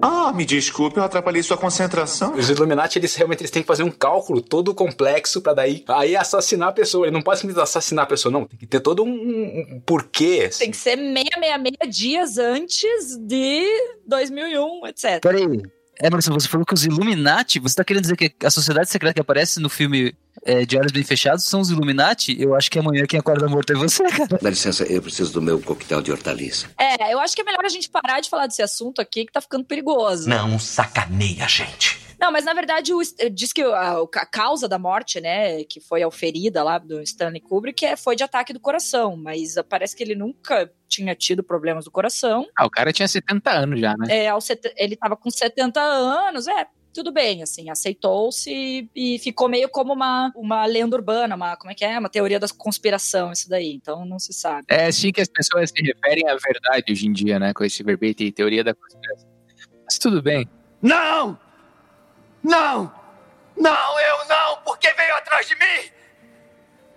Ah, 0.00 0.32
me 0.34 0.44
desculpe, 0.44 0.98
eu 0.98 1.04
atrapalhei 1.04 1.42
sua 1.42 1.56
concentração. 1.56 2.34
Os 2.34 2.50
Illuminati, 2.50 2.98
eles 2.98 3.14
realmente 3.14 3.40
eles 3.40 3.50
têm 3.50 3.62
que 3.62 3.66
fazer 3.66 3.82
um 3.82 3.90
cálculo 3.90 4.40
todo 4.42 4.74
complexo 4.74 5.40
pra 5.40 5.54
daí 5.54 5.84
aí 5.88 6.16
assassinar 6.16 6.68
a 6.68 6.72
pessoa. 6.72 7.06
Ele 7.06 7.14
não 7.14 7.22
pode 7.22 7.40
simplesmente 7.40 7.62
assassinar 7.64 8.04
a 8.04 8.08
pessoa, 8.08 8.32
não. 8.32 8.44
Tem 8.44 8.58
que 8.58 8.66
ter 8.66 8.80
todo 8.80 9.02
um, 9.04 9.08
um- 9.08 9.82
porquê. 9.84 10.46
assim. 10.48 10.60
Tem 10.60 10.70
que 10.70 10.76
ser 10.76 10.96
666 10.96 11.96
dias 11.96 12.38
antes 12.38 13.16
de 13.18 13.66
2001, 14.06 14.86
etc. 14.86 15.20
Peraí. 15.22 15.62
Emerson, 16.02 16.32
você 16.32 16.48
falou 16.48 16.66
que 16.66 16.74
os 16.74 16.84
Illuminati, 16.84 17.58
você 17.58 17.76
tá 17.76 17.84
querendo 17.84 18.02
dizer 18.02 18.16
que 18.16 18.34
a 18.44 18.50
sociedade 18.50 18.90
secreta 18.90 19.14
que 19.14 19.20
aparece 19.20 19.60
no 19.60 19.68
filme 19.68 20.14
é, 20.44 20.64
De 20.64 20.76
Olhos 20.76 20.92
Bem 20.92 21.04
Fechados 21.04 21.44
são 21.44 21.60
os 21.60 21.70
Illuminati? 21.70 22.36
Eu 22.40 22.54
acho 22.54 22.70
que 22.70 22.78
amanhã 22.78 23.04
quem 23.06 23.18
acorda 23.18 23.48
morto 23.48 23.72
é 23.72 23.76
você, 23.76 24.02
cara. 24.04 24.38
Dá 24.40 24.50
licença, 24.50 24.84
eu 24.84 25.00
preciso 25.00 25.32
do 25.32 25.42
meu 25.42 25.60
coquetel 25.60 26.02
de 26.02 26.10
hortaliça. 26.10 26.66
É, 26.78 27.12
eu 27.12 27.20
acho 27.20 27.34
que 27.34 27.42
é 27.42 27.44
melhor 27.44 27.64
a 27.64 27.68
gente 27.68 27.88
parar 27.88 28.20
de 28.20 28.28
falar 28.28 28.46
desse 28.46 28.62
assunto 28.62 29.00
aqui, 29.00 29.24
que 29.24 29.32
tá 29.32 29.40
ficando 29.40 29.64
perigoso. 29.64 30.28
Não 30.28 30.58
sacaneia, 30.58 31.48
gente. 31.48 32.03
Não, 32.18 32.32
mas 32.32 32.44
na 32.44 32.54
verdade 32.54 32.92
o, 32.92 33.00
diz 33.32 33.52
que 33.52 33.62
a, 33.62 33.98
a, 34.00 34.26
causa 34.26 34.68
da 34.68 34.78
morte, 34.78 35.20
né, 35.20 35.64
que 35.64 35.80
foi 35.80 36.02
a 36.02 36.10
ferida 36.10 36.62
lá 36.62 36.78
do 36.78 37.00
Stanley 37.02 37.40
Kubrick, 37.40 37.84
é, 37.84 37.96
foi 37.96 38.16
de 38.16 38.22
ataque 38.22 38.52
do 38.52 38.60
coração, 38.60 39.16
mas 39.16 39.54
parece 39.68 39.96
que 39.96 40.02
ele 40.02 40.14
nunca 40.14 40.70
tinha 40.88 41.14
tido 41.14 41.42
problemas 41.42 41.84
do 41.84 41.90
coração. 41.90 42.46
Ah, 42.56 42.66
o 42.66 42.70
cara 42.70 42.92
tinha 42.92 43.08
70 43.08 43.50
anos 43.50 43.80
já, 43.80 43.94
né? 43.96 44.26
É, 44.26 44.28
ele 44.76 44.96
tava 44.96 45.16
com 45.16 45.30
70 45.30 45.80
anos, 45.80 46.46
é, 46.46 46.66
tudo 46.94 47.12
bem, 47.12 47.42
assim, 47.42 47.68
aceitou-se 47.68 48.88
e 48.94 49.18
ficou 49.18 49.48
meio 49.48 49.68
como 49.68 49.92
uma, 49.92 50.32
uma 50.36 50.64
lenda 50.64 50.94
urbana, 50.94 51.34
uma, 51.34 51.56
como 51.56 51.72
é 51.72 51.74
que 51.74 51.84
é? 51.84 51.98
Uma 51.98 52.08
teoria 52.08 52.38
da 52.38 52.46
conspiração, 52.56 53.32
isso 53.32 53.48
daí, 53.48 53.74
então 53.74 54.06
não 54.06 54.18
se 54.20 54.32
sabe. 54.32 54.66
É 54.70 54.86
assim 54.86 55.10
que 55.10 55.20
as 55.20 55.28
pessoas 55.28 55.70
se 55.70 55.82
referem 55.82 56.28
à 56.28 56.36
verdade 56.36 56.92
hoje 56.92 57.08
em 57.08 57.12
dia, 57.12 57.38
né, 57.40 57.52
com 57.52 57.64
esse 57.64 57.82
verbete, 57.82 58.30
teoria 58.30 58.62
da 58.62 58.72
conspiração. 58.72 59.28
Mas 59.84 59.98
tudo 59.98 60.22
bem. 60.22 60.48
Não! 60.80 61.43
Não! 62.44 62.92
Não, 63.56 64.00
eu 64.00 64.28
não! 64.28 64.58
Porque 64.64 64.92
veio 64.92 65.14
atrás 65.16 65.48
de 65.48 65.54
mim! 65.54 65.90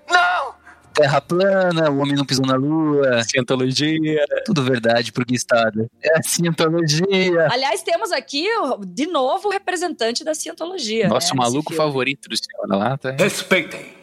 Não! 0.09 0.55
Terra 0.93 1.21
plana, 1.21 1.91
o 1.91 1.99
homem 1.99 2.15
não 2.15 2.25
pisou 2.25 2.45
na 2.45 2.55
lua. 2.55 3.23
Cientologia. 3.23 4.25
Tudo 4.45 4.63
verdade 4.63 5.11
pro 5.11 5.23
Estado. 5.29 5.87
É 6.01 6.17
a 6.17 6.23
cientologia. 6.23 7.47
Aliás, 7.51 7.83
temos 7.83 8.11
aqui, 8.11 8.47
de 8.87 9.05
novo, 9.05 9.47
o 9.47 9.51
representante 9.51 10.23
da 10.23 10.33
cientologia. 10.33 11.07
Nosso 11.07 11.35
né, 11.35 11.41
maluco 11.41 11.71
favorito 11.73 12.27
do 12.27 12.35
Senhor 12.35 12.67
da 12.67 12.75
Lata. 12.75 13.15
Respeitem 13.17 13.93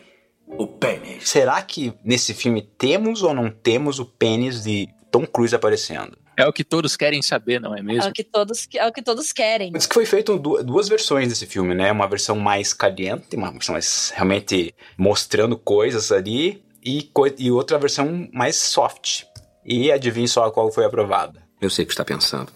o 0.46 0.68
pênis. 0.68 1.28
Será 1.28 1.60
que 1.62 1.92
nesse 2.04 2.32
filme 2.32 2.62
temos 2.62 3.24
ou 3.24 3.34
não 3.34 3.50
temos 3.50 3.98
o 3.98 4.04
pênis 4.04 4.62
de 4.62 4.88
Tom 5.10 5.26
Cruise 5.26 5.54
aparecendo? 5.54 6.16
É 6.36 6.46
o 6.46 6.52
que 6.52 6.64
todos 6.64 6.96
querem 6.96 7.22
saber, 7.22 7.60
não 7.60 7.76
é 7.76 7.82
mesmo? 7.82 8.02
É 8.02 8.08
o 8.08 8.12
que 8.12 8.24
todos, 8.24 8.68
é 8.74 8.86
o 8.86 8.92
que 8.92 9.02
todos 9.02 9.32
querem. 9.32 9.72
Diz 9.72 9.86
que 9.86 9.94
foi 9.94 10.06
feito 10.06 10.38
duas 10.38 10.88
versões 10.88 11.28
desse 11.28 11.46
filme, 11.46 11.74
né? 11.74 11.90
Uma 11.92 12.06
versão 12.06 12.36
mais 12.36 12.72
caliente, 12.72 13.36
uma 13.36 13.50
versão 13.50 13.74
mais 13.74 14.12
realmente 14.14 14.74
mostrando 14.98 15.56
coisas 15.56 16.10
ali, 16.10 16.64
e, 16.84 17.10
e 17.38 17.50
outra 17.50 17.78
versão 17.78 18.28
mais 18.32 18.56
soft. 18.56 19.24
E 19.64 19.90
adivinhe 19.90 20.28
só 20.28 20.50
qual 20.50 20.70
foi 20.70 20.84
aprovada. 20.84 21.42
Eu 21.60 21.70
sei 21.70 21.84
o 21.84 21.86
que 21.86 21.94
está 21.94 22.04
pensando. 22.04 22.52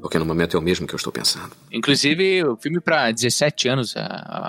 Porque 0.00 0.18
no 0.18 0.24
momento 0.24 0.56
é 0.56 0.60
o 0.60 0.62
mesmo 0.62 0.86
que 0.86 0.94
eu 0.94 0.98
estou 0.98 1.12
pensando. 1.12 1.50
Inclusive, 1.72 2.44
o 2.44 2.56
filme 2.56 2.80
para 2.80 3.10
17 3.10 3.68
anos, 3.68 3.96
a, 3.96 4.04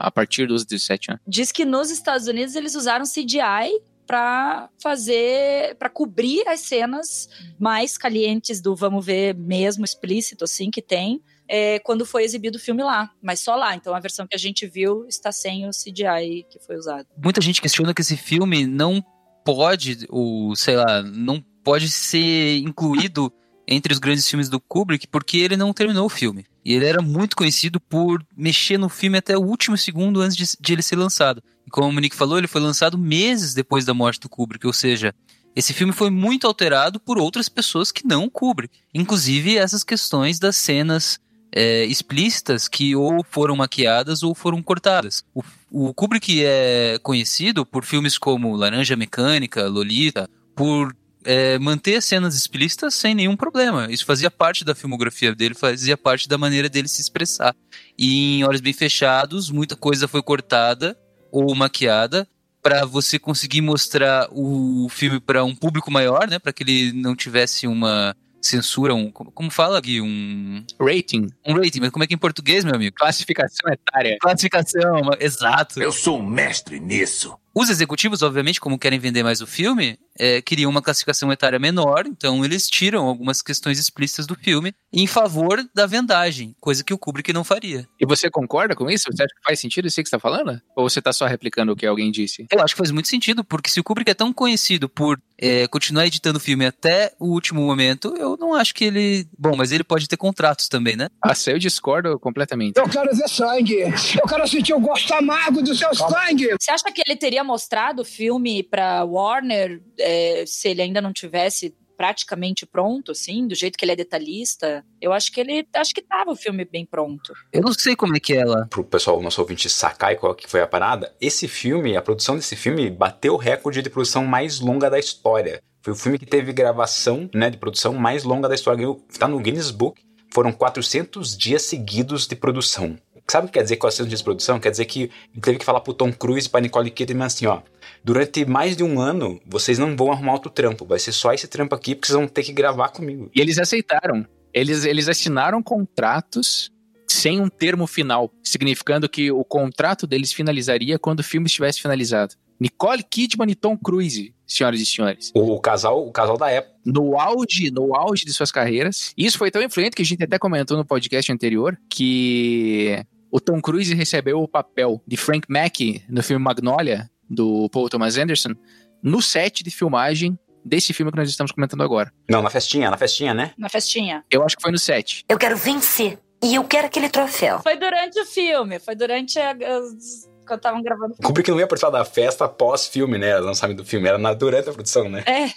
a 0.08 0.12
partir 0.12 0.48
dos 0.48 0.66
17 0.66 1.12
anos. 1.12 1.24
Diz 1.26 1.52
que 1.52 1.66
nos 1.66 1.90
Estados 1.90 2.28
Unidos 2.28 2.56
eles 2.56 2.76
usaram 2.76 3.06
CGI 3.06 3.82
para 4.06 4.70
fazer, 4.82 5.76
para 5.76 5.90
cobrir 5.90 6.48
as 6.48 6.62
cenas 6.62 7.30
mais 7.60 7.98
calientes 7.98 8.62
do 8.62 8.76
vamos 8.76 9.06
ver 9.06 9.36
mesmo 9.36 9.84
explícito 9.84 10.44
assim 10.44 10.70
que 10.70 10.82
tem. 10.82 11.22
É, 11.48 11.78
quando 11.80 12.06
foi 12.06 12.24
exibido 12.24 12.58
o 12.58 12.62
filme 12.62 12.84
lá, 12.84 13.12
mas 13.22 13.40
só 13.40 13.56
lá. 13.56 13.76
Então 13.76 13.94
a 13.94 14.00
versão 14.00 14.26
que 14.28 14.36
a 14.36 14.40
gente 14.40 14.66
viu 14.68 15.06
está 15.08 15.32
sem 15.32 15.68
o 15.68 15.72
CGI 15.72 16.46
que 16.50 16.60
foi 16.60 16.76
usado. 16.76 17.08
Muita 17.18 17.42
gente 17.42 17.62
questiona 17.62 17.94
que 17.94 18.02
esse 18.02 18.18
filme 18.18 18.66
não 18.66 19.04
pode, 19.44 20.08
ou 20.10 20.56
sei 20.56 20.76
lá, 20.76 21.04
não 21.04 21.40
pode 21.64 21.90
ser 21.90 22.58
incluído 22.58 23.32
entre 23.68 23.94
os 23.94 24.00
grandes 24.00 24.28
filmes 24.30 24.50
do 24.50 24.60
Kubrick 24.60 25.08
porque 25.08 25.38
ele 25.38 25.58
não 25.58 25.74
terminou 25.74 26.06
o 26.06 26.10
filme. 26.10 26.46
E 26.64 26.74
ele 26.74 26.86
era 26.86 27.02
muito 27.02 27.36
conhecido 27.36 27.80
por 27.80 28.26
mexer 28.36 28.78
no 28.78 28.90
filme 28.90 29.18
até 29.18 29.38
o 29.38 29.42
último 29.42 29.78
segundo 29.78 30.22
antes 30.22 30.36
de, 30.36 30.46
de 30.60 30.74
ele 30.74 30.82
ser 30.82 30.96
lançado. 30.96 31.44
E 31.66 31.70
como 31.70 31.90
o 31.90 31.92
Monique 31.92 32.16
falou, 32.16 32.38
ele 32.38 32.48
foi 32.48 32.62
lançado 32.62 32.98
meses 32.98 33.54
depois 33.54 33.86
da 33.86 33.94
morte 33.94 34.20
do 34.20 34.30
Kubrick, 34.30 34.66
ou 34.66 34.74
seja, 34.74 35.14
esse 35.56 35.74
filme 35.74 35.94
foi 35.94 36.10
muito 36.10 36.46
alterado 36.46 37.00
por 37.00 37.18
outras 37.18 37.48
pessoas 37.48 37.92
que 37.92 38.06
não 38.06 38.26
o 38.26 38.32
Kubrick. 38.32 38.80
Inclusive 38.94 39.58
essas 39.58 39.84
questões 39.84 40.38
das 40.38 40.56
cenas 40.56 41.20
é, 41.56 41.86
explícitas 41.86 42.68
que 42.68 42.96
ou 42.96 43.24
foram 43.24 43.56
maquiadas 43.56 44.22
ou 44.22 44.36
foram 44.36 44.62
cortadas. 44.62 45.24
O, 45.34 45.42
o 45.72 45.94
Kubrick 45.94 46.44
é 46.44 47.00
conhecido 47.02 47.66
por 47.66 47.86
filmes 47.86 48.18
como 48.18 48.56
Laranja 48.56 48.98
Mecânica, 48.98 49.66
Lolita, 49.68 50.30
por 50.54 50.94
é, 51.26 51.58
manter 51.60 52.02
cenas 52.02 52.36
explícitas 52.36 52.94
sem 52.94 53.16
nenhum 53.16 53.36
problema. 53.36 53.88
Isso 53.90 54.06
fazia 54.06 54.32
parte 54.32 54.64
da 54.64 54.76
filmografia 54.76 55.34
dele, 55.34 55.56
fazia 55.56 55.98
parte 55.98 56.30
da 56.30 56.38
maneira 56.38 56.70
dele 56.70 56.88
se 56.88 57.02
expressar. 57.02 57.56
E 57.98 58.40
em 58.40 58.44
Olhos 58.44 58.62
Bem 58.62 58.74
Fechados, 58.74 59.50
muita 59.50 59.76
coisa 59.76 60.08
foi 60.08 60.22
cortada 60.22 60.98
ou 61.32 61.54
maquiada 61.56 62.28
para 62.62 62.86
você 62.86 63.20
conseguir 63.20 63.62
mostrar 63.62 64.28
o 64.32 64.88
filme 64.90 65.20
para 65.20 65.44
um 65.44 65.56
público 65.56 65.92
maior, 65.92 66.28
né, 66.28 66.40
para 66.40 66.52
que 66.52 66.64
ele 66.64 66.94
não 66.94 67.16
tivesse 67.16 67.68
uma 67.68 68.16
censura, 68.42 68.94
um, 68.94 69.12
como 69.12 69.52
fala 69.52 69.80
Gui, 69.82 70.02
um 70.02 70.64
rating. 70.80 71.28
Um 71.46 71.54
rating, 71.54 71.80
mas 71.80 71.90
como 71.90 72.04
é 72.04 72.08
que 72.08 72.14
é 72.14 72.16
em 72.16 72.20
português, 72.20 72.64
meu 72.64 72.76
amigo? 72.76 72.96
Classificação 72.96 73.72
etária. 73.72 74.18
Classificação, 74.20 75.12
exato. 75.20 75.82
Eu 75.82 75.92
sou 75.92 76.20
um 76.20 76.26
mestre 76.26 76.80
nisso. 76.80 77.36
Os 77.58 77.70
executivos, 77.70 78.22
obviamente, 78.22 78.60
como 78.60 78.78
querem 78.78 79.00
vender 79.00 79.24
mais 79.24 79.40
o 79.40 79.48
filme, 79.48 79.98
é, 80.20 80.42
queriam 80.42 80.70
uma 80.70 80.82
classificação 80.82 81.32
etária 81.32 81.58
menor, 81.58 82.06
então 82.06 82.44
eles 82.44 82.68
tiram 82.68 83.06
algumas 83.06 83.42
questões 83.42 83.80
explícitas 83.80 84.28
do 84.28 84.36
filme 84.36 84.74
em 84.92 85.08
favor 85.08 85.66
da 85.74 85.86
vendagem, 85.86 86.54
coisa 86.60 86.84
que 86.84 86.94
o 86.94 86.98
Kubrick 86.98 87.32
não 87.32 87.46
faria. 87.46 87.88
E 88.00 88.06
você 88.06 88.30
concorda 88.30 88.76
com 88.76 88.90
isso? 88.90 89.06
Você 89.10 89.24
acha 89.24 89.34
que 89.34 89.44
faz 89.44 89.60
sentido 89.60 89.88
isso 89.88 89.96
que 89.96 90.10
você 90.10 90.16
está 90.16 90.20
falando? 90.20 90.62
Ou 90.76 90.90
você 90.90 91.00
está 91.00 91.14
só 91.14 91.26
replicando 91.26 91.72
o 91.72 91.76
que 91.78 91.86
alguém 91.86 92.12
disse? 92.12 92.46
Eu 92.52 92.62
acho 92.62 92.74
que 92.74 92.78
faz 92.78 92.92
muito 92.92 93.08
sentido, 93.08 93.42
porque 93.42 93.70
se 93.70 93.80
o 93.80 93.84
Kubrick 93.84 94.12
é 94.12 94.14
tão 94.14 94.34
conhecido 94.34 94.90
por 94.90 95.18
é, 95.38 95.68
continuar 95.68 96.06
editando 96.08 96.38
o 96.38 96.42
filme 96.42 96.66
até 96.66 97.14
o 97.20 97.28
último 97.28 97.62
momento, 97.62 98.16
eu 98.18 98.38
não 98.38 98.54
acho 98.54 98.74
que 98.74 98.86
ele. 98.86 99.28
Bom, 99.38 99.56
mas 99.56 99.72
ele 99.72 99.84
pode 99.84 100.08
ter 100.08 100.18
contratos 100.18 100.68
também, 100.68 100.96
né? 100.96 101.10
Ah, 101.24 101.34
eu 101.48 101.60
discordo 101.60 102.18
completamente. 102.20 102.78
Eu 102.78 102.88
quero 102.90 103.16
ver 103.16 103.28
sangue. 103.28 103.80
Eu 103.82 104.28
quero 104.28 104.48
sentir 104.48 104.74
o 104.74 104.80
gosto 104.80 105.14
amargo 105.14 105.62
do 105.62 105.76
seu 105.76 105.94
sangue. 105.94 106.56
Você 106.60 106.72
acha 106.72 106.92
que 106.92 107.02
ele 107.06 107.18
teria 107.18 107.44
mostrado 107.46 108.02
o 108.02 108.06
filme 108.06 108.64
para 108.64 109.04
Warner 109.04 109.82
é, 110.00 110.44
se 110.46 110.70
ele 110.70 110.82
ainda 110.82 111.02
não 111.02 111.14
tivesse 111.14 111.76
praticamente 111.96 112.66
pronto, 112.66 113.12
assim, 113.12 113.48
do 113.48 113.56
jeito 113.56 113.78
que 113.78 113.86
ele 113.86 113.94
é 113.94 113.96
detalhista, 113.96 114.86
eu 115.02 115.14
acho 115.14 115.32
que 115.32 115.40
ele 115.40 115.68
acho 115.74 115.94
que 115.94 116.02
tava 116.02 116.32
o 116.32 116.36
filme 116.36 116.66
bem 116.66 116.86
pronto. 116.86 117.34
Eu 117.52 117.62
não 117.62 117.74
sei 117.74 117.96
como 117.96 118.16
é 118.16 118.20
que 118.20 118.34
é 118.34 118.46
lá. 118.46 118.68
Pro 118.70 118.84
pessoal, 118.84 119.22
nosso 119.22 119.42
ouvinte 119.42 119.70
sacar 119.70 120.16
qual 120.18 120.36
que 120.36 120.50
foi 120.50 120.62
a 120.62 120.68
parada, 120.68 121.16
esse 121.20 121.48
filme, 121.48 121.96
a 121.96 122.02
produção 122.02 122.36
desse 122.36 122.56
filme 122.56 122.90
bateu 122.90 123.34
o 123.34 123.38
recorde 123.38 123.82
de 123.82 123.90
produção 123.90 124.26
mais 124.26 124.60
longa 124.60 124.90
da 124.90 125.00
história. 125.00 125.62
Foi 125.82 125.94
o 125.94 125.96
filme 125.96 126.18
que 126.18 126.26
teve 126.26 126.52
gravação, 126.52 127.30
né, 127.34 127.50
de 127.50 127.58
produção 127.58 127.94
mais 127.94 128.24
longa 128.24 128.50
da 128.50 128.56
história. 128.56 128.88
Tá 129.20 129.28
no 129.28 129.40
Guinness 129.40 129.72
Book. 129.72 130.02
Foram 130.34 130.52
400 130.52 131.38
dias 131.38 131.62
seguidos 131.62 132.28
de 132.28 132.36
produção. 132.36 132.98
Sabe 133.28 133.46
o 133.46 133.50
que 133.50 133.54
quer 133.54 133.64
dizer 133.64 133.78
400 133.78 134.08
dias 134.08 134.20
de 134.20 134.24
produção? 134.24 134.60
Quer 134.60 134.72
dizer 134.72 134.86
que 134.86 135.04
ele 135.34 135.42
teve 135.42 135.58
que 135.58 135.66
falar 135.66 135.80
pro 135.82 135.94
Tom 135.94 136.14
Cruise 136.14 136.48
e 136.48 136.50
pra 136.50 136.62
Nicole 136.62 136.92
Kidman 136.92 137.26
assim, 137.26 137.48
ó. 137.48 137.62
Durante 138.04 138.46
mais 138.46 138.78
de 138.78 138.84
um 138.84 139.00
ano, 139.00 139.42
vocês 139.48 139.80
não 139.80 139.96
vão 139.96 140.12
arrumar 140.12 140.34
outro 140.34 140.52
trampo. 140.52 140.86
Vai 140.86 141.00
ser 141.00 141.12
só 141.12 141.34
esse 141.34 141.48
trampo 141.48 141.74
aqui, 141.74 141.96
porque 141.96 142.08
vocês 142.08 142.18
vão 142.18 142.28
ter 142.28 142.44
que 142.44 142.54
gravar 142.54 142.90
comigo. 142.90 143.32
E 143.36 143.42
eles 143.42 143.58
aceitaram. 143.58 144.26
Eles, 144.54 144.86
eles 144.86 145.10
assinaram 145.10 145.62
contratos 145.62 146.72
sem 147.08 147.42
um 147.42 147.50
termo 147.50 147.88
final, 147.88 148.32
significando 148.44 149.10
que 149.10 149.32
o 149.32 149.44
contrato 149.44 150.06
deles 150.06 150.32
finalizaria 150.32 151.00
quando 151.00 151.22
o 151.22 151.24
filme 151.24 151.48
estivesse 151.48 151.82
finalizado. 151.82 152.36
Nicole 152.60 153.04
Kidman 153.04 153.52
e 153.52 153.56
Tom 153.56 153.78
Cruise, 153.78 154.34
senhoras 154.48 154.80
e 154.80 154.86
senhores. 154.86 155.32
O, 155.34 155.60
casal, 155.60 156.08
o 156.08 156.12
casal 156.12 156.38
da 156.38 156.50
época. 156.50 156.76
No 156.86 157.20
auge, 157.20 157.70
no 157.72 157.96
auge 157.96 158.24
de 158.24 158.34
suas 158.34 158.52
carreiras. 158.52 159.14
Isso 159.18 159.38
foi 159.38 159.52
tão 159.52 159.62
influente 159.62 159.96
que 159.96 160.02
a 160.02 160.06
gente 160.06 160.24
até 160.24 160.38
comentou 160.40 160.78
no 160.78 160.86
podcast 160.86 161.32
anterior 161.32 161.78
que 161.90 163.04
o 163.32 163.40
Tom 163.40 163.62
Cruise 163.62 163.94
recebeu 163.94 164.42
o 164.42 164.48
papel 164.48 165.02
de 165.08 165.18
Frank 165.18 165.48
Mackey 165.50 166.04
no 166.10 166.24
filme 166.24 166.44
Magnolia, 166.44 167.10
do 167.30 167.70
Paul 167.70 167.90
Thomas 167.90 168.18
Anderson, 168.18 168.54
no 169.02 169.22
set 169.22 169.64
de 169.64 169.72
filmagem 169.72 170.38
desse 170.64 170.94
filme 170.94 171.12
que 171.12 171.18
nós 171.18 171.30
estamos 171.30 171.52
comentando 171.52 171.84
agora. 171.84 172.12
Não, 172.30 172.42
na 172.42 172.50
festinha, 172.50 172.90
na 172.90 172.98
festinha, 172.98 173.34
né? 173.34 173.52
Na 173.58 173.70
festinha. 173.70 174.24
Eu 174.32 174.44
acho 174.44 174.56
que 174.56 174.62
foi 174.62 174.72
no 174.72 174.80
set. 174.80 175.24
Eu 175.30 175.38
quero 175.38 175.56
vencer. 175.56 176.20
E 176.44 176.56
eu 176.56 176.64
quero 176.64 176.88
aquele 176.88 177.10
troféu. 177.10 177.60
Foi 177.62 177.78
durante 177.78 178.20
o 178.20 178.26
filme, 178.26 178.80
foi 178.80 178.96
durante 178.96 179.40
a, 179.40 179.52
as, 179.52 180.30
quando 180.46 180.60
estavam 180.60 180.82
gravando. 180.82 181.16
Kubrick 181.24 181.50
não 181.50 181.60
ia 181.60 181.68
participar 181.68 181.92
da 181.92 182.06
festa 182.06 182.48
pós-filme, 182.48 183.18
né? 183.18 183.38
Lançamento 183.38 183.78
do 183.78 183.86
filme, 183.86 184.08
era 184.08 184.18
na, 184.18 184.34
durante 184.34 184.70
a 184.70 184.74
produção, 184.74 185.10
né? 185.10 185.24
É. 185.26 185.50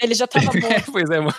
Ele 0.00 0.14
já 0.14 0.26
tava 0.26 0.46
morto. 0.58 0.92
pois 0.92 1.10
é, 1.10 1.18
mano. 1.18 1.34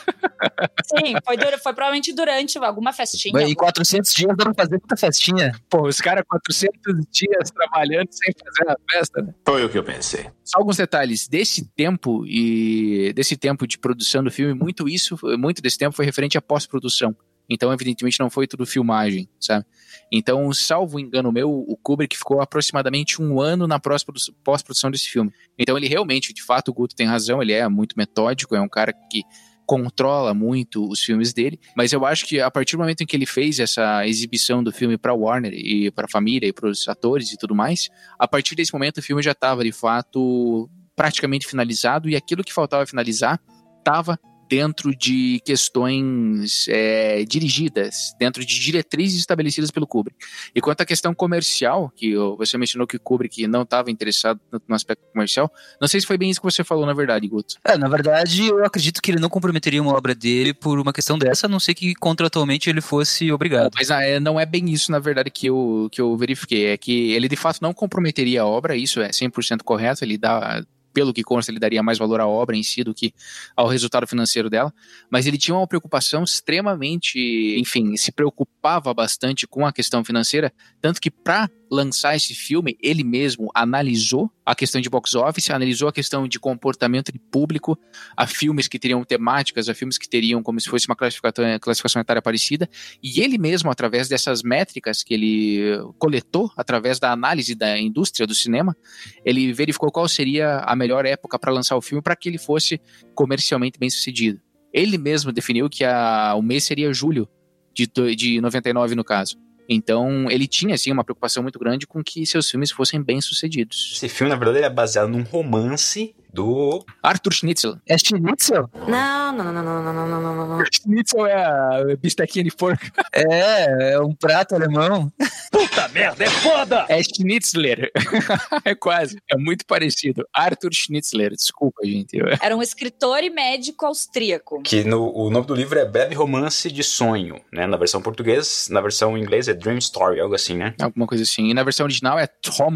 Sim, 0.84 1.16
foi, 1.26 1.38
foi 1.38 1.74
provavelmente 1.74 2.14
durante 2.14 2.58
alguma 2.58 2.92
festinha. 2.94 3.42
Em 3.42 3.54
400 3.54 4.14
dias 4.14 4.36
dá 4.38 4.46
pra 4.46 4.54
fazer 4.54 4.78
muita 4.78 4.98
festinha. 4.98 5.52
Pô, 5.70 5.88
os 5.88 6.00
caras 6.02 6.24
400 6.28 7.06
dias 7.12 7.52
trabalhando 7.52 8.08
sem 8.12 8.34
fazer 8.34 8.72
a 8.72 8.76
festa, 8.92 9.22
né? 9.22 9.34
Foi 9.46 9.64
o 9.64 9.70
que 9.70 9.78
eu 9.78 9.84
pensei. 9.84 10.28
Só 10.44 10.60
alguns 10.60 10.78
detalhes. 10.78 11.28
Desse 11.28 11.66
tempo 11.76 12.26
e 12.26 13.14
desse 13.14 13.38
tempo 13.38 13.68
de 13.68 13.78
produção 13.78 14.24
do 14.24 14.32
filme, 14.32 14.54
muito 14.54 14.88
isso, 14.90 15.18
muito 15.38 15.62
desse 15.62 15.78
tempo 15.78 15.96
foi 15.96 16.06
referente 16.06 16.38
à 16.38 16.42
pós-produção. 16.42 17.16
Então, 17.50 17.74
evidentemente, 17.74 18.20
não 18.20 18.30
foi 18.30 18.46
tudo 18.46 18.66
filmagem, 18.66 19.28
sabe? 19.40 19.66
Então, 20.12 20.52
salvo 20.54 21.00
engano 21.00 21.32
meu, 21.32 21.50
o 21.50 21.76
Kubrick 21.76 22.18
ficou 22.18 22.42
aproximadamente 22.42 23.22
um 23.22 23.42
ano 23.42 23.68
na 23.68 23.80
pós-produção 23.80 24.92
desse 24.92 25.10
filme. 25.10 25.32
Então, 25.58 25.78
ele 25.78 25.88
realmente, 25.88 26.34
de 26.34 26.44
fato, 26.44 26.70
o 26.70 26.74
Guto 26.74 26.96
tem 26.96 27.08
razão, 27.08 27.42
ele 27.42 27.54
é 27.54 27.68
muito 27.68 27.96
metódico, 27.98 28.56
é 28.56 28.62
um 28.62 28.70
cara 28.70 28.94
que 28.94 29.24
controla 29.70 30.34
muito 30.34 30.90
os 30.90 31.00
filmes 31.00 31.32
dele, 31.32 31.60
mas 31.78 31.94
eu 31.94 32.04
acho 32.04 32.26
que 32.26 32.42
a 32.42 32.50
partir 32.50 32.76
do 32.76 32.80
momento 32.80 33.02
em 33.02 33.06
que 33.06 33.16
ele 33.16 33.28
fez 33.28 33.60
essa 33.60 34.04
exibição 34.08 34.64
do 34.64 34.72
filme 34.72 34.98
para 34.98 35.14
Warner 35.14 35.54
e 35.54 35.92
para 35.92 36.06
a 36.06 36.10
família 36.10 36.48
e 36.48 36.52
para 36.52 36.68
os 36.68 36.88
atores 36.88 37.32
e 37.32 37.38
tudo 37.38 37.54
mais, 37.54 37.88
a 38.18 38.28
partir 38.28 38.56
desse 38.56 38.74
momento 38.74 38.98
o 38.98 39.04
filme 39.04 39.22
já 39.22 39.34
estava 39.34 39.64
de 39.64 39.72
fato 39.72 40.68
praticamente 40.96 41.46
finalizado 41.46 42.10
e 42.10 42.16
aquilo 42.16 42.44
que 42.44 42.52
faltava 42.52 42.84
finalizar 42.88 43.40
estava 43.78 44.20
dentro 44.50 44.96
de 44.96 45.40
questões 45.46 46.68
é, 46.68 47.24
dirigidas, 47.24 48.16
dentro 48.20 48.44
de 48.44 48.60
diretrizes 48.60 49.20
estabelecidas 49.20 49.70
pelo 49.70 49.86
Kubrick. 49.86 50.18
E 50.56 50.60
quanto 50.60 50.82
à 50.82 50.86
questão 50.86 51.14
comercial, 51.14 51.94
que 51.96 52.16
você 52.36 52.58
mencionou 52.58 52.88
que 52.88 52.98
o 52.98 53.00
Kubrick 53.00 53.46
não 53.48 53.62
estava 53.62 53.92
interessado 53.92 54.40
no 54.68 54.76
aspecto 54.76 55.06
comercial, 55.14 55.52
não 55.80 55.88
sei 55.88 56.02
se 56.02 56.08
foi 56.08 56.18
bem 56.18 56.32
isso 56.32 56.42
que 56.42 56.46
você 56.46 56.64
falou, 56.64 56.86
na 56.86 56.94
verdade, 56.94 57.28
Guto. 57.28 57.56
É, 57.64 57.78
na 57.78 57.88
verdade, 57.88 58.48
eu 58.48 58.66
acredito 58.66 59.02
que 59.02 59.12
ele 59.12 59.20
não 59.20 59.30
comprometeria 59.30 59.82
uma 59.82 59.96
obra 59.96 60.16
dele 60.16 60.54
por 60.54 60.80
uma 60.80 60.92
questão 60.92 61.18
dessa, 61.18 61.46
a 61.46 61.50
não 61.50 61.60
ser 61.60 61.76
que 61.76 61.94
contratualmente 61.94 62.70
ele 62.70 62.82
fosse 62.82 63.32
obrigado. 63.32 63.72
Mas 63.76 63.92
é, 63.92 64.20
não 64.20 64.40
é 64.40 64.46
bem 64.46 64.70
isso, 64.72 64.92
na 64.92 64.98
verdade, 64.98 65.30
que 65.30 65.48
eu, 65.48 65.88
que 65.92 66.02
eu 66.02 66.18
verifiquei. 66.18 66.68
É 66.68 66.78
que 66.78 67.12
ele 67.12 67.28
de 67.28 67.36
fato 67.36 67.60
não 67.62 67.74
comprometeria 67.74 68.42
a 68.42 68.48
obra, 68.48 68.76
isso 68.76 69.00
é 69.00 69.10
100% 69.10 69.62
correto, 69.64 70.04
ele 70.04 70.18
dá 70.18 70.64
pelo 71.00 71.14
que 71.14 71.24
consta, 71.24 71.50
ele 71.50 71.60
daria 71.60 71.82
mais 71.82 71.98
valor 71.98 72.20
à 72.20 72.28
obra 72.28 72.58
em 72.58 72.62
si 72.62 72.84
do 72.84 72.94
que 72.94 73.14
ao 73.56 73.70
resultado 73.70 74.06
financeiro 74.06 74.50
dela, 74.50 74.74
mas 75.10 75.26
ele 75.26 75.38
tinha 75.38 75.56
uma 75.56 75.66
preocupação 75.66 76.26
extremamente, 76.26 77.56
enfim, 77.58 77.96
se 77.96 78.12
preocupava 78.12 78.94
bastante 78.94 79.48
com 79.48 79.66
a 79.66 79.72
questão 79.72 80.04
financeira, 80.04 80.52
tanto 80.82 81.00
que 81.00 81.10
para 81.10 81.50
lançar 81.70 82.16
esse 82.16 82.34
filme, 82.34 82.78
ele 82.82 83.04
mesmo 83.04 83.50
analisou 83.54 84.32
a 84.46 84.56
questão 84.56 84.82
de 84.82 84.90
box 84.90 85.14
office, 85.16 85.50
analisou 85.50 85.88
a 85.88 85.94
questão 85.94 86.28
de 86.28 86.40
comportamento 86.40 87.12
de 87.12 87.20
público, 87.20 87.78
a 88.18 88.26
filmes 88.26 88.68
que 88.68 88.80
teriam 88.80 89.04
temáticas, 89.04 89.70
a 89.70 89.76
filmes 89.76 89.98
que 89.98 90.10
teriam 90.10 90.42
como 90.42 90.60
se 90.60 90.68
fosse 90.68 90.88
uma 90.88 90.96
classificação, 90.96 91.46
classificação 91.62 92.02
etária 92.02 92.22
parecida, 92.22 92.68
e 93.02 93.22
ele 93.22 93.38
mesmo, 93.38 93.70
através 93.70 94.08
dessas 94.08 94.42
métricas 94.42 95.04
que 95.04 95.14
ele 95.14 95.78
coletou, 96.00 96.52
através 96.58 97.00
da 97.00 97.12
análise 97.12 97.54
da 97.54 97.78
indústria 97.78 98.26
do 98.26 98.34
cinema, 98.34 98.76
ele 99.24 99.54
verificou 99.54 99.92
qual 99.92 100.08
seria 100.08 100.60
a 100.60 100.76
melhor 100.76 101.06
época 101.06 101.38
para 101.38 101.52
lançar 101.52 101.76
o 101.76 101.82
filme 101.82 102.02
para 102.02 102.16
que 102.16 102.28
ele 102.28 102.38
fosse 102.38 102.82
comercialmente 103.14 103.78
bem 103.78 103.90
sucedido. 103.90 104.42
Ele 104.74 104.98
mesmo 104.98 105.32
definiu 105.32 105.70
que 105.70 105.84
a, 105.84 106.34
o 106.36 106.42
mês 106.42 106.64
seria 106.64 106.92
julho 106.94 107.28
de, 107.74 107.88
de 108.16 108.42
99, 108.42 108.96
no 108.96 109.04
caso. 109.04 109.38
Então, 109.72 110.30
ele 110.32 110.48
tinha, 110.48 110.74
assim, 110.74 110.92
uma 110.92 111.04
preocupação 111.04 111.44
muito 111.44 111.60
grande 111.60 111.86
com 111.86 112.04
que 112.04 112.26
seus 112.26 112.50
filmes 112.50 112.72
fossem 112.72 113.00
bem-sucedidos. 113.02 113.92
Esse 113.96 114.10
filme, 114.10 114.32
na 114.32 114.36
verdade, 114.36 114.66
é 114.66 114.70
baseado 114.70 115.10
num 115.10 115.22
romance 115.22 116.16
do... 116.34 116.86
Arthur 117.02 117.34
Schnitzel. 117.34 117.78
É 117.88 117.98
Schnitzel? 117.98 118.70
Não, 118.88 119.32
não, 119.32 119.52
não, 119.52 119.64
não, 119.64 119.84
não, 119.84 119.94
não, 119.94 120.22
não, 120.22 120.36
não, 120.36 120.48
não. 120.48 120.66
Schnitzel 120.66 121.26
é 121.26 121.44
a 121.44 121.98
bistequinha 122.02 122.44
de 122.44 122.52
porco. 122.52 122.84
É, 123.14 123.94
é 123.94 124.00
um 124.00 124.14
prato 124.14 124.56
alemão. 124.56 125.12
Puta 125.52 125.88
merda, 125.90 126.24
é 126.24 126.30
foda! 126.30 126.86
É 126.88 127.02
Schnitzler. 127.02 127.92
é 128.64 128.76
quase. 128.76 129.18
É 129.32 129.36
muito 129.36 129.66
parecido. 129.66 130.28
Arthur 130.34 130.74
Schnitzler, 130.74 131.32
desculpa, 131.32 131.86
gente. 131.86 132.18
Era 132.42 132.56
um 132.56 132.62
escritor 132.62 133.24
e 133.24 133.30
médico 133.30 133.86
austríaco. 133.86 134.62
Que 134.62 134.84
no, 134.84 135.12
o 135.16 135.30
nome 135.30 135.48
do 135.48 135.56
livro 135.56 135.80
é 135.80 135.86
Breve 135.86 136.16
Romance 136.16 136.72
de 136.72 136.84
Sonho, 136.84 137.42
né? 137.52 137.66
Na 137.66 137.78
versão 137.78 138.02
portuguesa, 138.02 138.50
na 138.70 138.82
versão 138.82 139.18
inglesa 139.18 139.52
é 139.52 139.54
Dream 139.54 139.78
Story, 139.78 140.20
algo 140.20 140.36
assim, 140.36 140.58
né? 140.58 140.76
Alguma 140.80 141.08
coisa 141.08 141.24
assim. 141.24 141.50
E 141.50 141.54
na 141.54 141.64
versão 141.64 141.86
original 141.86 142.20
é 142.20 142.28
Tom 142.28 142.72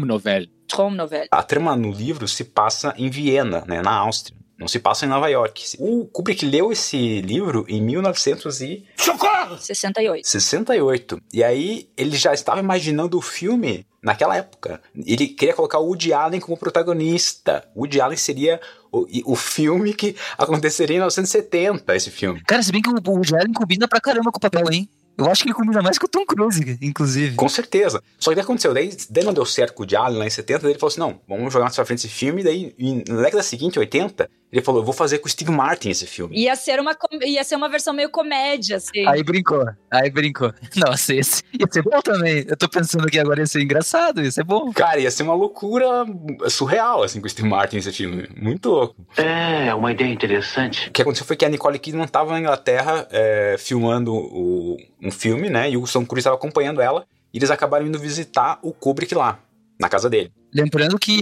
Novel. 0.64 0.76
Tom 0.76 0.90
Novel. 0.90 1.26
A 1.30 1.42
trama 1.42 1.76
no 1.76 1.90
livro 1.90 2.26
se 2.26 2.44
passa 2.44 2.94
em 2.96 3.10
Viena, 3.10 3.64
né? 3.66 3.82
Na 3.82 3.92
Áustria. 3.92 4.36
Não 4.58 4.68
se 4.68 4.78
passa 4.78 5.04
em 5.04 5.08
Nova 5.08 5.28
York. 5.28 5.76
O 5.80 6.06
Kubrick 6.06 6.46
leu 6.46 6.70
esse 6.70 7.20
livro 7.20 7.64
em 7.68 7.82
1900 7.82 8.60
e... 8.60 8.84
Socorro! 8.96 9.58
68. 9.58 10.26
68. 10.26 11.20
E 11.32 11.42
aí 11.42 11.88
ele 11.96 12.16
já 12.16 12.32
estava 12.32 12.60
imaginando 12.60 13.18
o 13.18 13.20
filme 13.20 13.84
naquela 14.00 14.36
época. 14.36 14.80
Ele 14.94 15.26
queria 15.26 15.54
colocar 15.54 15.78
o 15.78 15.86
Woody 15.86 16.12
Allen 16.12 16.40
como 16.40 16.56
protagonista. 16.56 17.68
O 17.74 17.80
Woody 17.80 18.00
Allen 18.00 18.16
seria 18.16 18.60
o, 18.92 19.32
o 19.32 19.34
filme 19.34 19.92
que 19.92 20.14
aconteceria 20.38 20.96
em 20.96 21.00
1970, 21.00 21.96
esse 21.96 22.10
filme. 22.10 22.40
Cara, 22.46 22.62
se 22.62 22.70
bem 22.70 22.80
que 22.80 22.88
o 22.88 22.92
Woody 22.92 23.34
Allen 23.34 23.52
combina 23.52 23.88
pra 23.88 24.00
caramba 24.00 24.30
com 24.30 24.38
o 24.38 24.40
papel, 24.40 24.70
hein? 24.70 24.88
Eu 25.16 25.30
acho 25.30 25.42
que 25.42 25.48
ele 25.48 25.54
combina 25.54 25.80
mais 25.80 25.98
com 25.98 26.06
o 26.06 26.08
Tom 26.08 26.26
Cruise, 26.26 26.78
inclusive. 26.82 27.36
Com 27.36 27.48
certeza. 27.48 28.02
Só 28.18 28.30
que 28.30 28.36
que 28.36 28.40
aconteceu? 28.40 28.74
Daí, 28.74 28.96
daí 29.08 29.24
não 29.24 29.32
deu 29.32 29.46
certo 29.46 29.74
com 29.74 29.84
o 29.84 29.96
Allen 29.96 30.18
lá 30.18 30.26
em 30.26 30.30
70, 30.30 30.60
daí 30.60 30.72
ele 30.72 30.78
falou 30.78 30.90
assim, 30.90 31.00
não, 31.00 31.20
vamos 31.28 31.52
jogar 31.52 31.64
mais 31.64 31.74
pra 31.76 31.84
frente 31.84 32.00
esse 32.00 32.08
filme, 32.08 32.42
daí 32.42 32.74
na 33.08 33.22
década 33.22 33.42
seguinte, 33.42 33.78
80, 33.78 34.28
ele 34.54 34.62
falou, 34.62 34.82
eu 34.82 34.84
vou 34.84 34.94
fazer 34.94 35.18
com 35.18 35.26
o 35.26 35.30
Steve 35.30 35.50
Martin 35.50 35.90
esse 35.90 36.06
filme. 36.06 36.38
Ia 36.38 36.54
ser 36.54 36.78
uma, 36.78 36.96
ia 37.22 37.42
ser 37.42 37.56
uma 37.56 37.68
versão 37.68 37.92
meio 37.92 38.08
comédia, 38.08 38.76
assim. 38.76 39.04
Aí 39.04 39.20
brincou, 39.24 39.66
aí 39.90 40.08
brincou. 40.08 40.54
Nossa, 40.76 41.12
esse 41.12 41.42
ia 41.58 41.66
ser 41.68 41.82
bom 41.82 42.00
também. 42.00 42.44
Eu 42.46 42.56
tô 42.56 42.68
pensando 42.68 43.08
que 43.08 43.18
agora 43.18 43.40
ia 43.40 43.46
ser 43.46 43.60
engraçado, 43.62 44.22
ia 44.22 44.30
ser 44.30 44.44
bom. 44.44 44.72
Cara, 44.72 45.00
ia 45.00 45.10
ser 45.10 45.24
uma 45.24 45.34
loucura 45.34 46.06
surreal, 46.48 47.02
assim, 47.02 47.20
com 47.20 47.26
o 47.26 47.30
Steve 47.30 47.48
Martin 47.48 47.78
esse 47.78 47.90
filme. 47.90 48.28
Muito 48.36 48.68
louco. 48.68 48.94
É, 49.16 49.74
uma 49.74 49.90
ideia 49.90 50.12
interessante. 50.12 50.88
O 50.88 50.92
que 50.92 51.02
aconteceu 51.02 51.26
foi 51.26 51.34
que 51.34 51.44
a 51.44 51.48
Nicole 51.48 51.80
Kidman 51.80 52.06
tava 52.06 52.30
na 52.30 52.38
Inglaterra 52.38 53.08
é, 53.10 53.56
filmando 53.58 54.14
o, 54.14 54.76
um 55.02 55.10
filme, 55.10 55.50
né, 55.50 55.68
e 55.68 55.76
o 55.76 55.82
Tom 55.82 56.06
Cruise 56.06 56.20
estava 56.20 56.36
acompanhando 56.36 56.80
ela, 56.80 57.04
e 57.32 57.38
eles 57.38 57.50
acabaram 57.50 57.88
indo 57.88 57.98
visitar 57.98 58.60
o 58.62 58.72
Kubrick 58.72 59.16
lá, 59.16 59.40
na 59.80 59.88
casa 59.88 60.08
dele. 60.08 60.32
Lembrando 60.54 60.96
que 60.98 61.20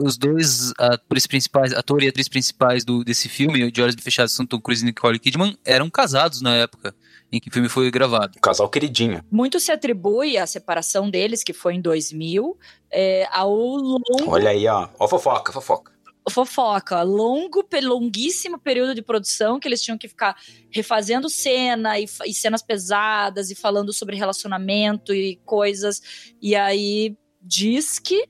os 0.00 0.16
dois 0.16 0.72
atores 0.78 1.26
principais, 1.26 1.72
ator 1.72 2.04
e 2.04 2.08
atriz 2.08 2.28
principais 2.28 2.84
do, 2.84 3.02
desse 3.02 3.28
filme, 3.28 3.68
De 3.70 3.82
Olhos 3.82 3.96
Fechados, 4.00 4.32
são 4.32 4.46
Tom 4.46 4.60
Cruise 4.60 4.82
e 4.82 4.86
Nicole 4.86 5.18
Kidman, 5.18 5.58
eram 5.64 5.90
casados 5.90 6.40
na 6.40 6.54
época 6.54 6.94
em 7.32 7.40
que 7.40 7.48
o 7.48 7.52
filme 7.52 7.68
foi 7.68 7.90
gravado. 7.90 8.38
O 8.38 8.40
casal 8.40 8.68
queridinho. 8.68 9.24
Muito 9.30 9.58
se 9.58 9.72
atribui 9.72 10.38
a 10.38 10.46
separação 10.46 11.10
deles, 11.10 11.42
que 11.42 11.52
foi 11.52 11.74
em 11.74 11.80
2000, 11.80 12.56
é, 12.92 13.26
ao 13.32 13.52
longo... 13.52 14.02
Olha 14.28 14.50
aí, 14.50 14.66
ó. 14.68 14.88
Ó 14.98 15.08
fofoca, 15.08 15.52
fofoca 15.52 15.90
fofoca, 16.28 17.02
longo, 17.02 17.66
longuíssimo 17.82 18.58
período 18.58 18.94
de 18.94 19.02
produção 19.02 19.58
que 19.58 19.66
eles 19.66 19.82
tinham 19.82 19.98
que 19.98 20.06
ficar 20.06 20.36
refazendo 20.70 21.28
cena 21.28 21.98
e, 21.98 22.06
e, 22.24 22.32
cenas 22.32 22.62
pesadas 22.62 23.50
e 23.50 23.54
falando 23.54 23.92
sobre 23.92 24.16
relacionamento 24.16 25.12
e 25.12 25.40
coisas. 25.44 26.00
E 26.40 26.54
aí 26.54 27.16
diz 27.42 27.98
que 27.98 28.28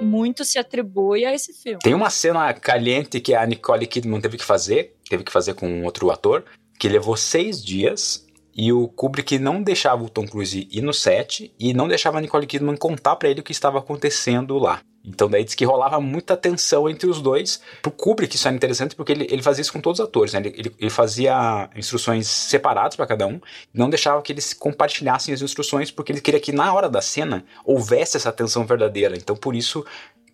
muito 0.00 0.44
se 0.44 0.58
atribui 0.58 1.24
a 1.24 1.32
esse 1.32 1.52
filme. 1.52 1.78
Tem 1.82 1.94
uma 1.94 2.10
cena 2.10 2.52
caliente 2.52 3.20
que 3.20 3.34
a 3.34 3.46
Nicole 3.46 3.86
Kidman 3.86 4.20
teve 4.20 4.38
que 4.38 4.44
fazer, 4.44 4.96
teve 5.08 5.24
que 5.24 5.32
fazer 5.32 5.54
com 5.54 5.84
outro 5.84 6.10
ator, 6.10 6.44
que 6.78 6.88
levou 6.88 7.16
seis 7.16 7.64
dias 7.64 8.26
e 8.56 8.72
o 8.72 8.88
Kubrick 8.88 9.38
não 9.38 9.62
deixava 9.62 10.02
o 10.02 10.08
Tom 10.08 10.26
Cruise 10.26 10.68
ir 10.70 10.80
no 10.80 10.92
set 10.92 11.52
e 11.58 11.74
não 11.74 11.88
deixava 11.88 12.18
a 12.18 12.20
Nicole 12.20 12.46
Kidman 12.46 12.76
contar 12.76 13.16
para 13.16 13.28
ele 13.28 13.40
o 13.40 13.44
que 13.44 13.52
estava 13.52 13.78
acontecendo 13.78 14.58
lá. 14.58 14.80
Então 15.04 15.28
daí 15.28 15.44
diz 15.44 15.54
que 15.54 15.64
rolava 15.64 16.00
muita 16.00 16.36
tensão 16.36 16.88
entre 16.88 17.08
os 17.08 17.20
dois. 17.20 17.60
Pro 17.82 17.90
Kubrick 17.90 18.34
isso 18.34 18.48
era 18.48 18.56
interessante 18.56 18.96
porque 18.96 19.12
ele, 19.12 19.26
ele 19.30 19.42
fazia 19.42 19.62
isso 19.62 19.72
com 19.72 19.80
todos 19.80 20.00
os 20.00 20.06
atores, 20.06 20.32
né? 20.32 20.40
ele, 20.40 20.54
ele, 20.56 20.74
ele 20.78 20.90
fazia 20.90 21.68
instruções 21.76 22.26
separadas 22.26 22.96
para 22.96 23.06
cada 23.06 23.26
um, 23.26 23.40
não 23.72 23.90
deixava 23.90 24.22
que 24.22 24.32
eles 24.32 24.54
compartilhassem 24.54 25.34
as 25.34 25.42
instruções 25.42 25.90
porque 25.90 26.12
ele 26.12 26.20
queria 26.20 26.40
que 26.40 26.52
na 26.52 26.72
hora 26.72 26.88
da 26.88 27.02
cena 27.02 27.44
houvesse 27.64 28.16
essa 28.16 28.32
tensão 28.32 28.64
verdadeira. 28.64 29.16
Então 29.16 29.36
por 29.36 29.54
isso 29.54 29.84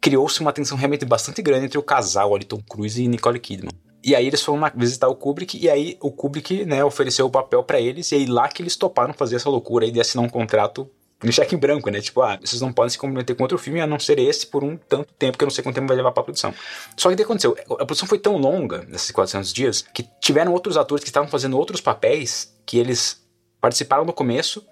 criou-se 0.01 0.41
uma 0.41 0.53
tensão 0.53 0.79
realmente 0.79 1.05
bastante 1.05 1.43
grande 1.43 1.67
entre 1.67 1.79
o 1.79 1.83
casal 1.83 2.35
ali, 2.35 2.45
Tom 2.45 2.61
Cruise 2.69 3.03
e 3.03 3.09
Nicole 3.09 3.41
Kidman. 3.41 3.73
E 4.03 4.15
aí 4.15 4.27
eles 4.27 4.43
foram 4.43 4.71
visitar 4.75 5.09
o 5.09 5.15
Kubrick 5.15 5.59
e 5.59 5.69
aí 5.69 5.99
o 6.01 6.11
Kubrick, 6.11 6.65
né, 6.65 6.83
ofereceu 6.83 7.27
o 7.27 7.31
papel 7.31 7.63
para 7.63 7.81
eles 7.81 8.11
e 8.13 8.15
aí 8.15 8.27
lá 8.27 8.49
que 8.49 8.63
eles 8.63 8.77
toparam 8.77 9.13
fazer 9.13 9.37
essa 9.37 9.51
loucura 9.51 9.85
aí 9.85 9.91
de 9.91 10.01
assinar 10.01 10.25
um 10.25 10.29
contrato 10.29 10.89
no 11.23 11.33
cheque 11.33 11.55
em 11.55 11.59
branco, 11.59 11.91
né? 11.91 12.01
Tipo, 12.01 12.23
ah, 12.23 12.39
vocês 12.41 12.61
não 12.61 12.73
podem 12.73 12.91
se 12.91 12.99
comprometer 12.99 13.37
com 13.37 13.43
outro 13.43 13.59
filme 13.59 13.81
a 13.81 13.87
não 13.87 13.99
ser 13.99 14.19
esse 14.19 14.47
por 14.47 14.65
um 14.65 14.77
tanto 14.77 15.13
tempo 15.15 15.37
que 15.37 15.45
eu 15.45 15.47
não 15.47 15.51
sei 15.51 15.63
quanto 15.63 15.75
tempo 15.75 15.89
vai 15.89 15.97
levar 15.97 16.13
pra 16.13 16.23
produção. 16.23 16.55
Só 16.97 17.09
que 17.09 17.15
o 17.15 17.17
que 17.17 17.23
aconteceu? 17.23 17.57
A 17.73 17.85
produção 17.85 18.09
foi 18.09 18.19
tão 18.19 18.37
longa, 18.37 18.85
nesses 18.89 19.11
400 19.11 19.53
dias, 19.53 19.83
que 19.95 20.09
tiveram 20.21 20.53
outros 20.53 20.77
atores 20.77 21.05
que 21.05 21.11
estavam 21.11 21.29
fazendo 21.29 21.59
outros 21.59 21.81
papéis 21.81 22.55
que 22.65 22.79
eles 22.79 23.21
participaram 23.61 24.05
no 24.05 24.13
começo 24.13 24.65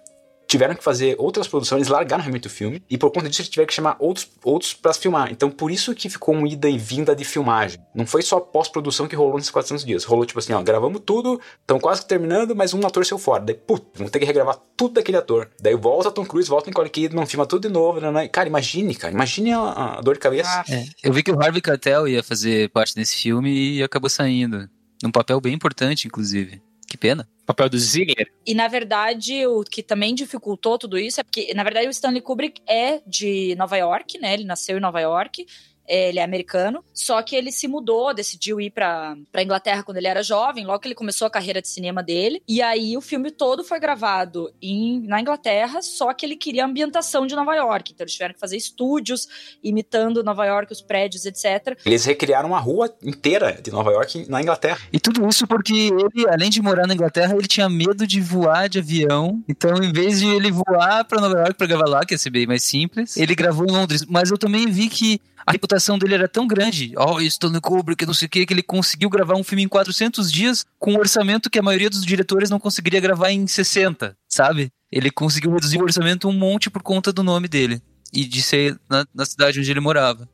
tiveram 0.48 0.74
que 0.74 0.82
fazer 0.82 1.14
outras 1.18 1.46
produções, 1.46 1.88
largaram 1.88 2.22
realmente 2.22 2.46
o 2.46 2.50
filme, 2.50 2.82
e 2.88 2.96
por 2.96 3.10
conta 3.10 3.28
disso 3.28 3.42
eles 3.42 3.50
tiveram 3.50 3.66
que 3.68 3.74
chamar 3.74 3.96
outros, 3.98 4.28
outros 4.42 4.72
para 4.72 4.94
filmar. 4.94 5.30
Então 5.30 5.50
por 5.50 5.70
isso 5.70 5.94
que 5.94 6.08
ficou 6.08 6.34
um 6.34 6.46
ida 6.46 6.68
e 6.68 6.78
vinda 6.78 7.14
de 7.14 7.24
filmagem. 7.24 7.78
Não 7.94 8.06
foi 8.06 8.22
só 8.22 8.40
pós-produção 8.40 9.06
que 9.06 9.14
rolou 9.14 9.36
nesses 9.36 9.50
400 9.50 9.84
dias. 9.84 10.04
Rolou 10.04 10.24
tipo 10.24 10.38
assim, 10.38 10.54
ó, 10.54 10.62
gravamos 10.62 11.02
tudo, 11.04 11.38
estão 11.60 11.78
quase 11.78 12.06
terminando, 12.06 12.56
mas 12.56 12.72
um 12.72 12.84
ator 12.86 13.04
saiu 13.04 13.18
fora. 13.18 13.44
Daí, 13.44 13.54
putz, 13.54 13.86
vamos 13.94 14.10
ter 14.10 14.18
que 14.18 14.24
regravar 14.24 14.58
tudo 14.74 14.94
daquele 14.94 15.18
ator. 15.18 15.50
Daí 15.60 15.74
volta 15.74 16.10
Tom 16.10 16.24
Cruise, 16.24 16.48
volta 16.48 16.70
Nicole 16.70 16.88
Kidman, 16.88 17.26
filma 17.26 17.44
tudo 17.44 17.68
de 17.68 17.72
novo. 17.72 18.00
Né, 18.00 18.10
né? 18.10 18.28
Cara, 18.28 18.48
imagine, 18.48 18.94
cara, 18.94 19.12
imagine 19.12 19.52
a, 19.52 19.98
a 19.98 20.00
dor 20.00 20.14
de 20.14 20.20
cabeça. 20.20 20.64
É. 20.70 20.86
Eu 21.02 21.12
vi 21.12 21.22
que 21.22 21.30
o 21.30 21.40
Harvey 21.40 21.60
Keitel 21.60 22.08
ia 22.08 22.22
fazer 22.22 22.70
parte 22.70 22.94
desse 22.94 23.16
filme 23.16 23.76
e 23.76 23.82
acabou 23.82 24.08
saindo. 24.08 24.68
Um 25.04 25.10
papel 25.10 25.40
bem 25.40 25.54
importante, 25.54 26.06
inclusive. 26.06 26.60
Que 26.88 26.96
pena. 26.96 27.28
Papel 27.44 27.68
do 27.68 27.78
Ziegler. 27.78 28.32
E 28.46 28.54
na 28.54 28.66
verdade, 28.66 29.46
o 29.46 29.62
que 29.62 29.82
também 29.82 30.14
dificultou 30.14 30.78
tudo 30.78 30.98
isso 30.98 31.20
é 31.20 31.22
porque, 31.22 31.52
na 31.54 31.62
verdade, 31.62 31.86
o 31.86 31.90
Stanley 31.90 32.22
Kubrick 32.22 32.62
é 32.66 33.02
de 33.06 33.54
Nova 33.56 33.76
York, 33.76 34.18
né? 34.18 34.34
Ele 34.34 34.44
nasceu 34.44 34.78
em 34.78 34.80
Nova 34.80 35.00
York. 35.00 35.46
É, 35.88 36.10
ele 36.10 36.18
é 36.18 36.22
americano, 36.22 36.84
só 36.92 37.22
que 37.22 37.34
ele 37.34 37.50
se 37.50 37.66
mudou, 37.66 38.12
decidiu 38.12 38.60
ir 38.60 38.70
pra, 38.70 39.16
pra 39.32 39.42
Inglaterra 39.42 39.82
quando 39.82 39.96
ele 39.96 40.06
era 40.06 40.22
jovem, 40.22 40.66
logo 40.66 40.78
que 40.80 40.88
ele 40.88 40.94
começou 40.94 41.26
a 41.26 41.30
carreira 41.30 41.62
de 41.62 41.68
cinema 41.68 42.02
dele. 42.02 42.42
E 42.46 42.60
aí 42.60 42.96
o 42.96 43.00
filme 43.00 43.30
todo 43.30 43.64
foi 43.64 43.80
gravado 43.80 44.52
em, 44.60 45.00
na 45.00 45.20
Inglaterra, 45.20 45.80
só 45.80 46.12
que 46.12 46.26
ele 46.26 46.36
queria 46.36 46.64
a 46.64 46.66
ambientação 46.66 47.26
de 47.26 47.34
Nova 47.34 47.54
York. 47.54 47.92
Então 47.92 48.04
eles 48.04 48.12
tiveram 48.12 48.34
que 48.34 48.40
fazer 48.40 48.56
estúdios 48.56 49.26
imitando 49.62 50.22
Nova 50.22 50.44
York, 50.44 50.72
os 50.72 50.82
prédios, 50.82 51.24
etc. 51.24 51.78
Eles 51.84 52.04
recriaram 52.04 52.50
uma 52.50 52.60
rua 52.60 52.94
inteira 53.02 53.52
de 53.52 53.70
Nova 53.70 53.90
York 53.92 54.28
na 54.28 54.42
Inglaterra. 54.42 54.78
E 54.92 55.00
tudo 55.00 55.26
isso 55.28 55.46
porque 55.46 55.72
ele, 55.72 56.28
além 56.28 56.50
de 56.50 56.60
morar 56.60 56.86
na 56.86 56.94
Inglaterra, 56.94 57.34
ele 57.34 57.48
tinha 57.48 57.68
medo 57.68 58.06
de 58.06 58.20
voar 58.20 58.68
de 58.68 58.78
avião. 58.78 59.42
Então, 59.48 59.76
em 59.82 59.92
vez 59.92 60.20
de 60.20 60.26
ele 60.26 60.50
voar 60.50 61.04
pra 61.04 61.20
Nova 61.20 61.38
York 61.38 61.54
pra 61.54 61.66
gravar 61.66 61.88
lá, 61.88 62.04
que 62.04 62.14
ia 62.14 62.18
ser 62.18 62.30
bem 62.30 62.46
mais 62.46 62.64
simples, 62.64 63.16
ele 63.16 63.34
gravou 63.34 63.66
em 63.66 63.70
Londres. 63.70 64.04
Mas 64.06 64.30
eu 64.30 64.38
também 64.38 64.66
vi 64.68 64.88
que 64.88 65.20
a 65.48 65.50
reputação 65.50 65.98
dele 65.98 66.12
era 66.12 66.28
tão 66.28 66.46
grande, 66.46 66.92
ó, 66.94 67.14
oh, 67.14 67.20
Stanley 67.22 67.62
Kubrick, 67.62 68.04
não 68.04 68.12
sei 68.12 68.26
o 68.26 68.28
que, 68.28 68.44
que 68.44 68.52
ele 68.52 68.62
conseguiu 68.62 69.08
gravar 69.08 69.34
um 69.34 69.42
filme 69.42 69.62
em 69.62 69.68
400 69.68 70.30
dias 70.30 70.66
com 70.78 70.92
um 70.92 70.98
orçamento 70.98 71.48
que 71.48 71.58
a 71.58 71.62
maioria 71.62 71.88
dos 71.88 72.04
diretores 72.04 72.50
não 72.50 72.60
conseguiria 72.60 73.00
gravar 73.00 73.30
em 73.30 73.46
60, 73.46 74.14
sabe? 74.28 74.70
Ele 74.92 75.10
conseguiu 75.10 75.50
reduzir 75.50 75.78
o 75.78 75.84
orçamento 75.84 76.28
um 76.28 76.34
monte 76.34 76.68
por 76.68 76.82
conta 76.82 77.14
do 77.14 77.22
nome 77.22 77.48
dele 77.48 77.80
e 78.12 78.26
de 78.26 78.42
ser 78.42 78.78
na, 78.90 79.06
na 79.14 79.24
cidade 79.24 79.58
onde 79.58 79.70
ele 79.70 79.80
morava. 79.80 80.28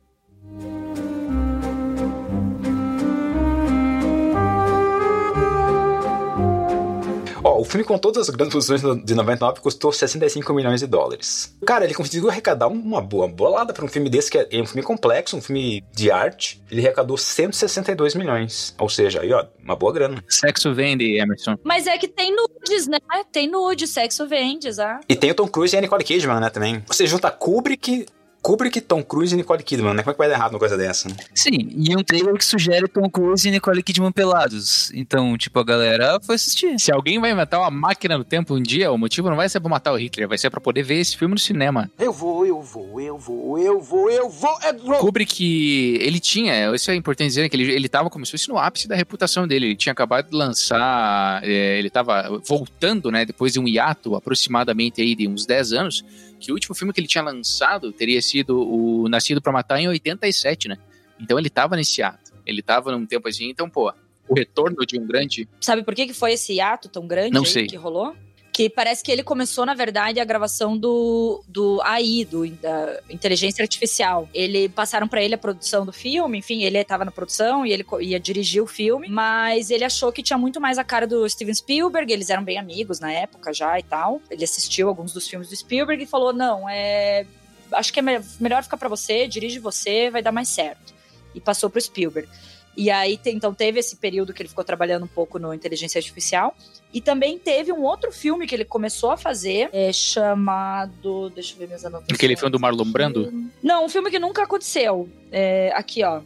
O 7.65 7.67
filme 7.67 7.83
com 7.83 7.97
todas 7.97 8.29
as 8.29 8.35
grandes 8.35 8.51
produções 8.51 9.03
de 9.03 9.15
99 9.15 9.59
custou 9.59 9.91
65 9.91 10.53
milhões 10.53 10.79
de 10.79 10.87
dólares. 10.87 11.55
Cara, 11.65 11.83
ele 11.83 11.93
conseguiu 11.93 12.29
arrecadar 12.29 12.67
uma 12.67 13.01
boa 13.01 13.27
bolada 13.27 13.73
para 13.73 13.83
um 13.83 13.87
filme 13.87 14.09
desse, 14.09 14.29
que 14.29 14.37
é 14.37 14.61
um 14.61 14.65
filme 14.65 14.83
complexo, 14.83 15.35
um 15.35 15.41
filme 15.41 15.83
de 15.91 16.11
arte. 16.11 16.61
Ele 16.69 16.81
arrecadou 16.81 17.17
162 17.17 18.15
milhões. 18.15 18.75
Ou 18.79 18.87
seja, 18.87 19.21
aí, 19.21 19.33
ó, 19.33 19.45
uma 19.63 19.75
boa 19.75 19.91
grana. 19.91 20.23
Sexo 20.29 20.73
vende, 20.73 21.17
Emerson. 21.17 21.55
Mas 21.63 21.87
é 21.87 21.97
que 21.97 22.07
tem 22.07 22.35
nudes, 22.35 22.87
né? 22.87 22.99
Tem 23.31 23.49
nude, 23.49 23.87
sexo 23.87 24.27
vende, 24.27 24.67
exato. 24.67 25.05
E 25.09 25.15
tem 25.15 25.31
o 25.31 25.35
Tom 25.35 25.47
Cruise 25.47 25.75
e 25.75 25.77
a 25.77 25.81
Nicole 25.81 26.03
Kidman, 26.03 26.39
né, 26.39 26.49
também. 26.49 26.83
Você 26.87 27.07
junta 27.07 27.31
Kubrick, 27.31 28.05
Kubrick, 28.45 28.79
Tom 28.79 29.01
Cruise 29.01 29.33
e 29.33 29.37
Nicole 29.37 29.63
Kidman, 29.63 29.95
né? 29.95 30.03
Como 30.03 30.11
é 30.11 30.13
que 30.13 30.19
vai 30.19 30.29
dar 30.29 30.35
errado 30.35 30.51
uma 30.51 30.59
coisa 30.59 30.77
dessa, 30.77 31.09
né? 31.09 31.15
Sim, 31.33 31.67
e 31.75 31.97
um 31.97 32.03
trailer 32.03 32.35
que 32.35 32.45
sugere 32.45 32.87
Tom 32.87 33.09
Cruise 33.09 33.47
e 33.47 33.49
Nicole 33.49 33.81
Kidman 33.81 34.11
pelados. 34.11 34.91
Então, 34.93 35.35
tipo, 35.35 35.59
a 35.59 35.63
galera 35.63 36.19
foi 36.21 36.35
assistir. 36.35 36.79
Se 36.79 36.91
alguém 36.91 37.19
vai 37.19 37.33
matar 37.33 37.57
uma 37.57 37.71
máquina 37.71 38.15
do 38.15 38.23
tempo 38.23 38.53
um 38.53 38.61
dia, 38.61 38.91
o 38.91 38.99
motivo 38.99 39.31
não 39.31 39.35
vai 39.35 39.49
ser 39.49 39.59
pra 39.59 39.67
matar 39.67 39.93
o 39.93 39.95
Hitler, 39.95 40.27
vai 40.27 40.37
ser 40.37 40.51
pra 40.51 40.61
poder 40.61 40.83
ver 40.83 40.99
esse 40.99 41.17
filme 41.17 41.33
no 41.33 41.39
cinema. 41.39 41.89
Eu 41.97 42.13
vou, 42.13 42.45
eu 42.45 42.61
vou, 42.61 43.01
eu 43.01 43.17
vou, 43.17 43.57
eu 43.57 43.81
vou, 43.81 44.11
eu 44.11 44.29
vou, 44.29 44.59
é 44.61 44.71
Kubrick, 44.99 45.97
ele 45.99 46.19
tinha, 46.19 46.71
isso 46.75 46.91
é 46.91 46.95
importante 46.95 47.29
dizer, 47.29 47.49
que 47.49 47.55
ele, 47.55 47.73
ele 47.73 47.89
tava, 47.89 48.11
começou 48.11 48.35
isso 48.35 48.51
no 48.51 48.59
ápice 48.59 48.87
da 48.87 48.95
reputação 48.95 49.47
dele, 49.47 49.65
ele 49.65 49.75
tinha 49.75 49.91
acabado 49.91 50.29
de 50.29 50.35
lançar, 50.37 51.43
é, 51.43 51.79
ele 51.79 51.89
tava 51.89 52.39
voltando, 52.47 53.09
né, 53.09 53.25
depois 53.25 53.53
de 53.53 53.59
um 53.59 53.67
hiato 53.67 54.15
aproximadamente 54.15 55.01
aí 55.01 55.15
de 55.15 55.27
uns 55.27 55.47
10 55.47 55.73
anos, 55.73 56.05
que 56.45 56.51
o 56.51 56.53
último 56.53 56.75
filme 56.75 56.93
que 56.93 56.99
ele 56.99 57.07
tinha 57.07 57.23
lançado 57.23 57.91
teria 57.91 58.21
sido 58.21 58.61
o 58.61 59.09
Nascido 59.09 59.41
para 59.41 59.51
Matar 59.51 59.79
em 59.79 59.87
87, 59.87 60.67
né? 60.67 60.77
Então 61.19 61.39
ele 61.39 61.49
tava 61.49 61.75
nesse 61.75 62.03
ato. 62.03 62.33
Ele 62.45 62.61
tava 62.61 62.91
num 62.91 63.05
tempo 63.05 63.27
assim, 63.27 63.49
então, 63.49 63.67
pô, 63.67 63.91
o 64.27 64.35
retorno 64.35 64.85
de 64.85 64.99
um 64.99 65.05
grande. 65.05 65.47
Sabe 65.59 65.83
por 65.83 65.95
que, 65.95 66.05
que 66.05 66.13
foi 66.13 66.33
esse 66.33 66.59
ato 66.59 66.87
tão 66.87 67.07
grande 67.07 67.33
Não 67.33 67.43
sei. 67.43 67.65
que 67.65 67.75
rolou? 67.75 68.15
Que 68.55 68.69
parece 68.69 69.03
que 69.03 69.11
ele 69.11 69.21
começou, 69.21 69.65
na 69.65 69.73
verdade, 69.73 70.17
a 70.17 70.23
gravação 70.23 70.77
do, 70.77 71.43
do 71.45 71.81
AI, 71.81 72.23
do, 72.23 72.49
da 72.51 73.01
inteligência 73.09 73.61
artificial. 73.61 74.29
Ele 74.33 74.69
passaram 74.69 75.09
para 75.09 75.21
ele 75.21 75.35
a 75.35 75.37
produção 75.37 75.85
do 75.85 75.91
filme, 75.91 76.37
enfim, 76.37 76.63
ele 76.63 76.77
estava 76.77 77.03
na 77.03 77.11
produção 77.11 77.65
e 77.65 77.73
ele 77.73 77.85
ia 77.99 78.17
dirigir 78.17 78.63
o 78.63 78.65
filme, 78.65 79.09
mas 79.09 79.69
ele 79.69 79.83
achou 79.83 80.09
que 80.09 80.23
tinha 80.23 80.37
muito 80.37 80.61
mais 80.61 80.77
a 80.77 80.85
cara 80.85 81.05
do 81.05 81.27
Steven 81.27 81.53
Spielberg, 81.53 82.13
eles 82.13 82.29
eram 82.29 82.45
bem 82.45 82.57
amigos 82.57 83.01
na 83.01 83.11
época 83.11 83.53
já 83.53 83.77
e 83.77 83.83
tal. 83.83 84.21
Ele 84.31 84.45
assistiu 84.45 84.87
alguns 84.87 85.11
dos 85.11 85.27
filmes 85.27 85.49
do 85.49 85.55
Spielberg 85.57 86.01
e 86.01 86.07
falou: 86.07 86.31
não, 86.31 86.69
é. 86.69 87.25
Acho 87.73 87.91
que 87.91 87.99
é 87.99 88.01
me- 88.01 88.21
melhor 88.39 88.63
ficar 88.63 88.77
para 88.77 88.87
você, 88.87 89.27
dirige 89.27 89.59
você, 89.59 90.09
vai 90.09 90.21
dar 90.21 90.31
mais 90.31 90.47
certo. 90.47 90.93
E 91.33 91.41
passou 91.41 91.69
pro 91.69 91.81
Spielberg. 91.81 92.29
E 92.77 92.91
aí, 92.91 93.19
então, 93.27 93.53
teve 93.53 93.79
esse 93.79 93.95
período 93.95 94.33
que 94.33 94.41
ele 94.41 94.49
ficou 94.49 94.63
trabalhando 94.63 95.03
um 95.03 95.07
pouco 95.07 95.39
no 95.39 95.53
Inteligência 95.53 95.97
Artificial. 95.99 96.55
E 96.93 96.99
também 97.01 97.37
teve 97.39 97.71
um 97.71 97.83
outro 97.83 98.11
filme 98.11 98.45
que 98.47 98.53
ele 98.55 98.65
começou 98.65 99.11
a 99.11 99.17
fazer, 99.17 99.69
é, 99.73 99.91
chamado. 99.93 101.29
Deixa 101.31 101.53
eu 101.53 101.59
ver 101.59 101.67
minhas 101.67 101.85
anotações. 101.85 102.15
Aquele 102.17 102.35
filme 102.35 102.51
do 102.51 102.59
Marlon 102.59 102.85
Brando? 102.91 103.49
Não, 103.63 103.85
um 103.85 103.89
filme 103.89 104.09
que 104.11 104.19
nunca 104.19 104.43
aconteceu. 104.43 105.09
É, 105.31 105.71
aqui, 105.73 106.03
ó. 106.03 106.21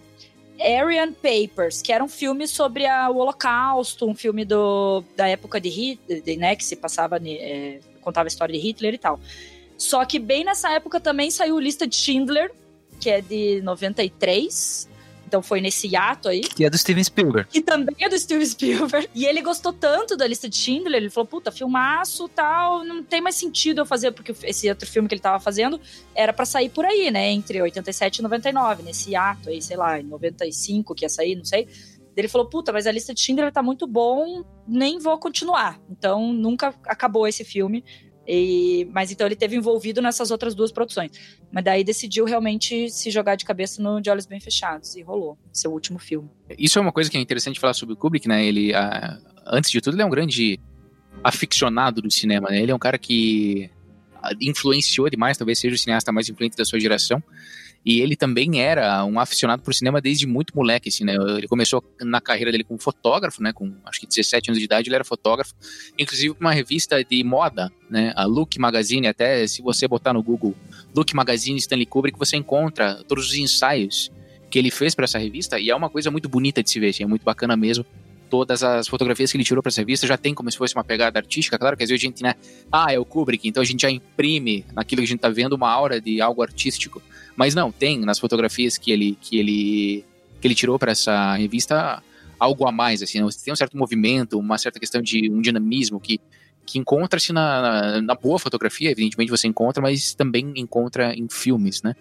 Aryan 0.60 1.14
Papers, 1.14 1.82
que 1.82 1.92
era 1.94 2.04
um 2.04 2.08
filme 2.10 2.46
sobre 2.48 2.86
a- 2.86 3.10
o 3.10 3.18
Holocausto, 3.18 4.06
um 4.10 4.14
filme 4.14 4.44
do, 4.44 5.04
da 5.16 5.28
época 5.28 5.60
de 5.62 5.70
Hitler, 5.70 6.38
né, 6.38 6.54
que 6.56 6.66
se 6.66 6.76
passava, 6.76 7.18
é, 7.26 7.80
contava 8.02 8.28
a 8.28 8.30
história 8.32 8.54
de 8.54 8.60
Hitler 8.60 8.94
e 8.94 8.98
tal. 8.98 9.20
Só 9.78 10.04
que 10.04 10.20
bem 10.20 10.44
nessa 10.44 10.70
época 10.74 11.00
também 11.00 11.32
saiu 11.32 11.58
Lista 11.60 11.88
de 11.88 11.96
Schindler, 11.96 12.52
que 13.00 13.10
é 13.10 13.22
de 13.22 13.62
93. 13.62 14.89
Então 15.30 15.44
foi 15.44 15.62
nesse 15.62 15.88
hiato 15.88 16.28
aí. 16.28 16.42
Que 16.42 16.66
é 16.66 16.70
do 16.72 16.78
Steven 16.78 17.04
Spielberg. 17.04 17.48
Que 17.52 17.62
também 17.62 17.96
é 18.00 18.10
do 18.10 18.18
Steven 18.18 18.44
Spielberg. 18.44 19.08
E 19.14 19.26
ele 19.26 19.44
gostou 19.44 19.72
tanto 19.72 20.18
da 20.18 20.26
lista 20.26 20.50
de 20.50 20.58
Schindler, 20.58 20.96
ele 21.00 21.12
falou: 21.12 21.28
puta, 21.28 21.52
filmaço 21.52 22.28
tal, 22.30 22.84
não 22.84 23.04
tem 23.04 23.22
mais 23.22 23.36
sentido 23.36 23.82
eu 23.82 23.86
fazer, 23.86 24.12
porque 24.12 24.34
esse 24.44 24.68
outro 24.68 24.90
filme 24.90 25.08
que 25.08 25.14
ele 25.14 25.22
tava 25.22 25.40
fazendo 25.40 25.80
era 26.16 26.34
pra 26.34 26.46
sair 26.46 26.70
por 26.70 26.84
aí, 26.84 27.12
né? 27.12 27.30
Entre 27.30 27.62
87 27.62 28.18
e 28.18 28.22
99, 28.24 28.82
nesse 28.82 29.16
ato 29.16 29.50
aí, 29.50 29.62
sei 29.62 29.78
lá, 29.78 30.00
em 30.00 30.04
95 30.04 30.96
que 30.96 31.06
ia 31.06 31.10
sair, 31.10 31.36
não 31.36 31.46
sei. 31.46 31.68
Ele 32.18 32.28
falou: 32.28 32.50
puta, 32.50 32.74
mas 32.74 32.88
a 32.88 32.92
lista 32.92 33.14
de 33.14 33.22
Schindler 33.22 33.52
tá 33.52 33.62
muito 33.62 33.86
bom, 33.86 34.44
nem 34.68 34.98
vou 34.98 35.18
continuar. 35.20 35.80
Então 35.88 36.34
nunca 36.34 36.74
acabou 36.86 37.28
esse 37.28 37.44
filme. 37.44 37.86
E, 38.32 38.88
mas 38.94 39.12
então 39.12 39.26
ele 39.26 39.36
teve 39.36 39.56
envolvido 39.56 40.04
nessas 40.04 40.30
outras 40.30 40.54
duas 40.54 40.72
produções. 40.72 41.12
Mas 41.52 41.64
daí 41.64 41.84
decidiu 41.84 42.26
realmente 42.26 42.88
se 42.92 43.10
jogar 43.10 43.34
de 43.34 43.44
cabeça 43.44 43.82
no 43.82 44.00
De 44.00 44.08
Olhos 44.12 44.28
Bem 44.28 44.40
Fechados 44.40 44.96
e 44.96 45.02
rolou 45.02 45.36
seu 45.52 45.72
último 45.72 45.98
filme. 45.98 46.30
Isso 46.56 46.78
é 46.78 46.82
uma 46.82 46.92
coisa 46.92 47.10
que 47.10 47.18
é 47.18 47.20
interessante 47.20 47.60
falar 47.60 47.74
sobre 47.74 47.96
o 47.96 47.98
Kubrick, 47.98 48.28
né? 48.28 48.46
Ele, 48.46 48.72
ah, 48.76 49.20
antes 49.48 49.72
de 49.72 49.82
tudo, 49.82 49.96
ele 49.96 50.04
é 50.04 50.06
um 50.06 50.12
grande 50.12 50.60
aficionado 51.24 52.04
do 52.04 52.12
cinema, 52.12 52.50
né? 52.50 52.62
Ele 52.62 52.72
é 52.72 52.76
um 52.76 52.80
cara 52.80 53.00
que 53.00 53.68
ah, 54.22 54.30
influenciou 54.40 55.10
demais, 55.10 55.36
talvez 55.36 55.58
seja 55.58 55.74
o 55.74 55.80
cineasta 55.80 56.12
mais 56.12 56.30
influente 56.30 56.56
da 56.56 56.64
sua 56.64 56.80
geração. 56.80 57.24
E 57.86 58.02
ele 58.02 58.16
também 58.16 58.62
era 58.62 59.06
um 59.06 59.20
aficionado 59.20 59.64
por 59.64 59.74
cinema 59.74 60.02
desde 60.02 60.28
muito 60.28 60.56
moleque, 60.56 60.90
assim, 60.90 61.06
né? 61.06 61.16
Ele 61.38 61.48
começou 61.48 61.84
na 62.02 62.20
carreira 62.20 62.52
dele 62.52 62.64
como 62.64 62.80
fotógrafo, 62.80 63.42
né? 63.42 63.54
Com 63.54 63.74
acho 63.86 64.00
que 64.02 64.08
17 64.08 64.52
anos 64.52 64.60
de 64.60 64.66
idade, 64.66 64.90
ele 64.90 64.96
era 64.96 65.06
fotógrafo, 65.06 65.54
inclusive 65.98 66.36
uma 66.40 66.52
revista 66.52 67.04
de 67.04 67.24
moda, 67.24 67.72
né? 67.90 68.12
A 68.16 68.26
Look 68.26 68.60
Magazine, 68.60 69.08
até 69.08 69.48
se 69.48 69.62
você 69.62 69.88
botar 69.88 70.14
no 70.14 70.22
Google 70.22 70.56
Look 70.94 71.14
Magazine 71.16 71.58
Stanley 71.58 71.86
Kubrick, 71.86 72.20
você 72.20 72.36
encontra 72.36 73.04
todos 73.08 73.30
os 73.30 73.36
ensaios 73.36 74.12
que 74.50 74.60
ele 74.60 74.72
fez 74.72 74.94
para 74.96 75.06
essa 75.06 75.20
revista, 75.20 75.60
e 75.60 75.70
é 75.70 75.76
uma 75.76 75.90
coisa 75.90 76.10
muito 76.10 76.28
bonita 76.28 76.62
de 76.62 76.70
se 76.70 76.80
ver, 76.80 76.90
assim, 76.90 77.04
é 77.04 77.08
muito 77.08 77.24
bacana 77.24 77.56
mesmo. 77.56 77.86
Todas 78.30 78.64
as 78.64 78.88
fotografias 78.88 79.32
que 79.32 79.38
ele 79.38 79.44
tirou 79.44 79.64
para 79.64 79.70
essa 79.70 79.82
revista 79.82 80.06
já 80.06 80.18
tem 80.18 80.34
como 80.34 80.52
se 80.52 80.58
fosse 80.58 80.76
uma 80.76 80.84
pegada 80.84 81.18
artística, 81.18 81.58
claro 81.58 81.76
que 81.76 81.84
às 81.84 81.90
vezes 81.90 82.04
a 82.04 82.06
gente, 82.06 82.22
né, 82.22 82.36
ah, 82.72 82.94
é 82.94 83.00
o 83.00 83.06
Kubrick, 83.06 83.48
então 83.48 83.62
a 83.62 83.66
gente 83.66 83.82
já 83.82 83.90
imprime 83.90 84.66
naquilo 84.74 85.02
que 85.02 85.06
a 85.06 85.08
gente 85.08 85.20
tá 85.20 85.30
vendo 85.30 85.54
uma 85.54 85.70
aura 85.70 86.00
de 86.00 86.22
algo 86.22 86.42
artístico. 86.42 87.02
Mas 87.36 87.56
não, 87.56 87.72
tem 87.72 88.00
nas 88.00 88.20
fotografias 88.20 88.78
que 88.78 88.92
ele 88.92 89.18
que 89.20 89.40
ele 89.40 90.06
que 90.40 90.48
ele 90.48 90.56
tirou 90.56 90.78
para 90.78 90.92
essa 90.92 91.36
revista 91.36 92.02
algo 92.40 92.68
a 92.68 92.72
mais, 92.72 93.02
assim, 93.02 93.20
né? 93.20 93.28
tem 93.44 93.52
um 93.52 93.56
certo 93.56 93.78
movimento, 93.78 94.40
uma 94.40 94.58
certa 94.58 94.80
questão 94.80 95.02
de 95.02 95.30
um 95.30 95.42
dinamismo 95.42 96.00
que 96.00 96.20
que 96.66 96.78
encontra-se 96.78 97.34
na, 97.34 97.62
na, 97.62 98.02
na 98.02 98.16
boa 98.16 98.38
fotografia, 98.38 98.92
evidentemente 98.92 99.32
você 99.32 99.48
encontra, 99.48 99.82
mas 99.82 100.14
também 100.14 100.54
encontra 100.56 101.16
em 101.16 101.28
filmes, 101.28 101.82
né? 101.82 101.96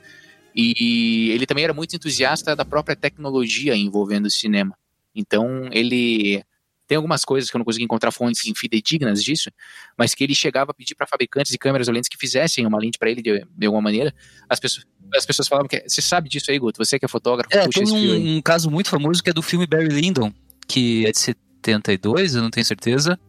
E 0.54 1.30
ele 1.30 1.46
também 1.46 1.64
era 1.64 1.72
muito 1.72 1.94
entusiasta 1.94 2.54
da 2.54 2.64
própria 2.64 2.96
tecnologia 2.96 3.74
envolvendo 3.74 4.26
o 4.26 4.30
cinema. 4.30 4.76
Então, 5.14 5.68
ele 5.72 6.42
tem 6.88 6.96
algumas 6.96 7.22
coisas 7.22 7.50
que 7.50 7.56
eu 7.56 7.58
não 7.58 7.66
consegui 7.66 7.84
encontrar 7.84 8.10
fontes 8.10 8.40
fidedignas 8.56 9.22
disso, 9.22 9.50
mas 9.96 10.14
que 10.14 10.24
ele 10.24 10.34
chegava 10.34 10.70
a 10.70 10.74
pedir 10.74 10.94
para 10.94 11.06
fabricantes 11.06 11.52
de 11.52 11.58
câmeras 11.58 11.86
ou 11.86 11.92
lentes 11.92 12.08
que 12.08 12.16
fizessem 12.16 12.66
uma 12.66 12.78
lente 12.78 12.98
para 12.98 13.10
ele 13.10 13.20
de, 13.20 13.46
de 13.46 13.66
alguma 13.66 13.82
maneira. 13.82 14.12
As 14.48 14.58
pessoas, 14.58 14.86
as 15.14 15.26
pessoas 15.26 15.46
falavam 15.46 15.68
que 15.68 15.84
você 15.86 16.00
sabe 16.00 16.30
disso 16.30 16.50
aí, 16.50 16.58
Guto, 16.58 16.82
você 16.82 16.98
que 16.98 17.04
é 17.04 17.08
fotógrafo, 17.08 17.54
É, 17.54 17.66
puxa 17.66 17.84
tem 17.84 17.92
um, 17.92 18.36
um 18.36 18.42
caso 18.42 18.70
muito 18.70 18.88
famoso 18.88 19.22
que 19.22 19.28
é 19.28 19.34
do 19.34 19.42
filme 19.42 19.66
Barry 19.66 19.88
Lyndon, 19.88 20.32
que 20.66 21.06
é 21.06 21.12
de 21.12 21.18
72, 21.18 22.34
eu 22.34 22.42
não 22.42 22.50
tenho 22.50 22.64
certeza. 22.64 23.20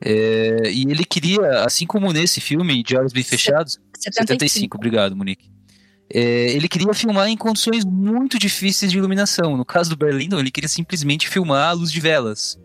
É, 0.00 0.70
e 0.70 0.82
ele 0.82 1.04
queria, 1.04 1.64
assim 1.64 1.86
como 1.86 2.12
nesse 2.12 2.40
filme, 2.40 2.82
De 2.82 2.96
Olhos 2.96 3.12
Bem 3.12 3.22
Fechados, 3.22 3.78
75, 3.98 4.76
obrigado, 4.76 5.14
Monique. 5.14 5.55
É, 6.12 6.52
ele 6.52 6.68
queria 6.68 6.92
filmar 6.94 7.28
em 7.28 7.36
condições 7.36 7.84
muito 7.84 8.38
difíceis 8.38 8.92
de 8.92 8.98
iluminação. 8.98 9.56
No 9.56 9.64
caso 9.64 9.90
do 9.90 9.96
Barry 9.96 10.18
Lyndon, 10.18 10.38
ele 10.38 10.50
queria 10.50 10.68
simplesmente 10.68 11.28
filmar 11.28 11.68
à 11.68 11.72
luz 11.72 11.90
de 11.90 12.00
velas, 12.00 12.58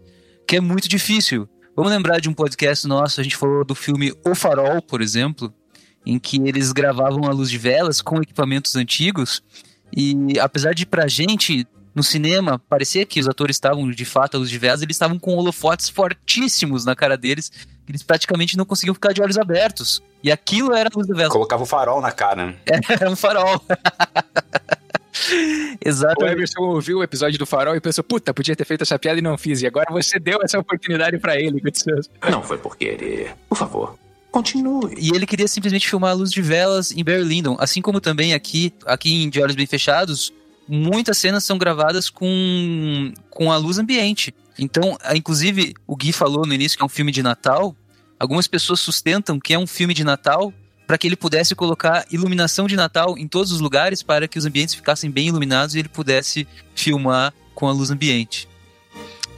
que 0.47 0.55
é 0.55 0.61
muito 0.61 0.87
difícil. 0.87 1.49
Vamos 1.75 1.91
lembrar 1.91 2.19
de 2.19 2.29
um 2.29 2.33
podcast 2.33 2.87
nosso, 2.87 3.19
a 3.19 3.23
gente 3.23 3.35
falou 3.35 3.63
do 3.63 3.73
filme 3.73 4.13
O 4.25 4.35
Farol, 4.35 4.81
por 4.81 5.01
exemplo, 5.01 5.53
em 6.05 6.19
que 6.19 6.37
eles 6.45 6.71
gravavam 6.71 7.25
à 7.25 7.31
luz 7.31 7.49
de 7.49 7.57
velas 7.57 8.01
com 8.01 8.21
equipamentos 8.21 8.75
antigos 8.75 9.41
E 9.95 10.39
apesar 10.39 10.73
de 10.73 10.85
pra 10.85 11.07
gente, 11.07 11.65
no 11.93 12.03
cinema, 12.03 12.59
parecer 12.69 13.05
que 13.05 13.19
os 13.19 13.27
atores 13.27 13.55
estavam 13.55 13.89
de 13.91 14.05
fato 14.05 14.35
à 14.35 14.39
luz 14.39 14.49
de 14.49 14.57
velas, 14.57 14.81
eles 14.81 14.95
estavam 14.95 15.19
com 15.19 15.35
holofotes 15.35 15.89
fortíssimos 15.89 16.85
na 16.85 16.95
cara 16.95 17.17
deles, 17.17 17.49
que 17.85 17.91
eles 17.91 18.03
praticamente 18.03 18.57
não 18.57 18.65
conseguiam 18.65 18.93
ficar 18.93 19.13
de 19.13 19.21
olhos 19.21 19.37
abertos. 19.37 20.01
E 20.23 20.31
aquilo 20.31 20.73
era 20.73 20.89
a 20.93 20.97
luz 20.97 21.07
de 21.07 21.13
velas. 21.13 21.33
Colocava 21.33 21.63
o 21.63 21.65
farol 21.65 22.01
na 22.01 22.11
cara. 22.11 22.45
né? 22.45 22.55
Era 22.89 23.09
um 23.09 23.15
farol. 23.15 23.61
Exato. 25.83 26.23
O 26.23 26.27
Emerson 26.27 26.61
ouviu 26.61 26.99
o 26.99 27.03
episódio 27.03 27.37
do 27.37 27.45
Farol 27.45 27.75
e 27.75 27.81
pensou, 27.81 28.03
puta, 28.03 28.33
podia 28.33 28.55
ter 28.55 28.65
feito 28.65 28.81
essa 28.81 28.97
piada 28.97 29.19
e 29.19 29.21
não 29.21 29.37
fiz. 29.37 29.61
E 29.61 29.67
agora 29.67 29.87
você 29.91 30.19
deu 30.19 30.39
essa 30.41 30.57
oportunidade 30.59 31.17
pra 31.19 31.35
ele. 31.39 31.61
Não 32.29 32.41
foi 32.41 32.57
por 32.57 32.77
querer. 32.77 33.35
Por 33.49 33.57
favor, 33.57 33.97
continue. 34.31 34.95
E 34.97 35.09
ele 35.15 35.25
queria 35.25 35.47
simplesmente 35.47 35.87
filmar 35.89 36.11
a 36.11 36.13
luz 36.13 36.31
de 36.31 36.41
velas 36.41 36.91
em 36.91 37.03
Barry 37.03 37.23
Lyndon, 37.23 37.57
assim 37.59 37.81
como 37.81 37.99
também 37.99 38.33
aqui, 38.33 38.73
aqui 38.85 39.23
em 39.23 39.29
De 39.29 39.41
Olhos 39.41 39.55
Bem 39.55 39.67
Fechados, 39.67 40.33
muitas 40.67 41.17
cenas 41.17 41.43
são 41.43 41.57
gravadas 41.57 42.09
com, 42.09 43.13
com 43.29 43.51
a 43.51 43.57
luz 43.57 43.77
ambiente. 43.77 44.33
Então, 44.57 44.97
inclusive, 45.15 45.73
o 45.87 45.95
Gui 45.95 46.11
falou 46.11 46.45
no 46.45 46.53
início 46.53 46.77
que 46.77 46.83
é 46.83 46.85
um 46.85 46.89
filme 46.89 47.11
de 47.11 47.23
Natal. 47.23 47.75
Algumas 48.19 48.47
pessoas 48.47 48.79
sustentam 48.79 49.39
que 49.39 49.53
é 49.53 49.59
um 49.59 49.67
filme 49.67 49.93
de 49.93 50.03
Natal 50.03 50.53
para 50.85 50.97
que 50.97 51.07
ele 51.07 51.15
pudesse 51.15 51.55
colocar 51.55 52.05
iluminação 52.11 52.67
de 52.67 52.75
Natal 52.75 53.17
em 53.17 53.27
todos 53.27 53.51
os 53.51 53.61
lugares 53.61 54.03
para 54.03 54.27
que 54.27 54.37
os 54.37 54.45
ambientes 54.45 54.75
ficassem 54.75 55.09
bem 55.09 55.27
iluminados 55.29 55.73
e 55.73 55.79
ele 55.79 55.89
pudesse 55.89 56.47
filmar 56.75 57.33
com 57.55 57.67
a 57.67 57.71
luz 57.71 57.89
ambiente. 57.91 58.47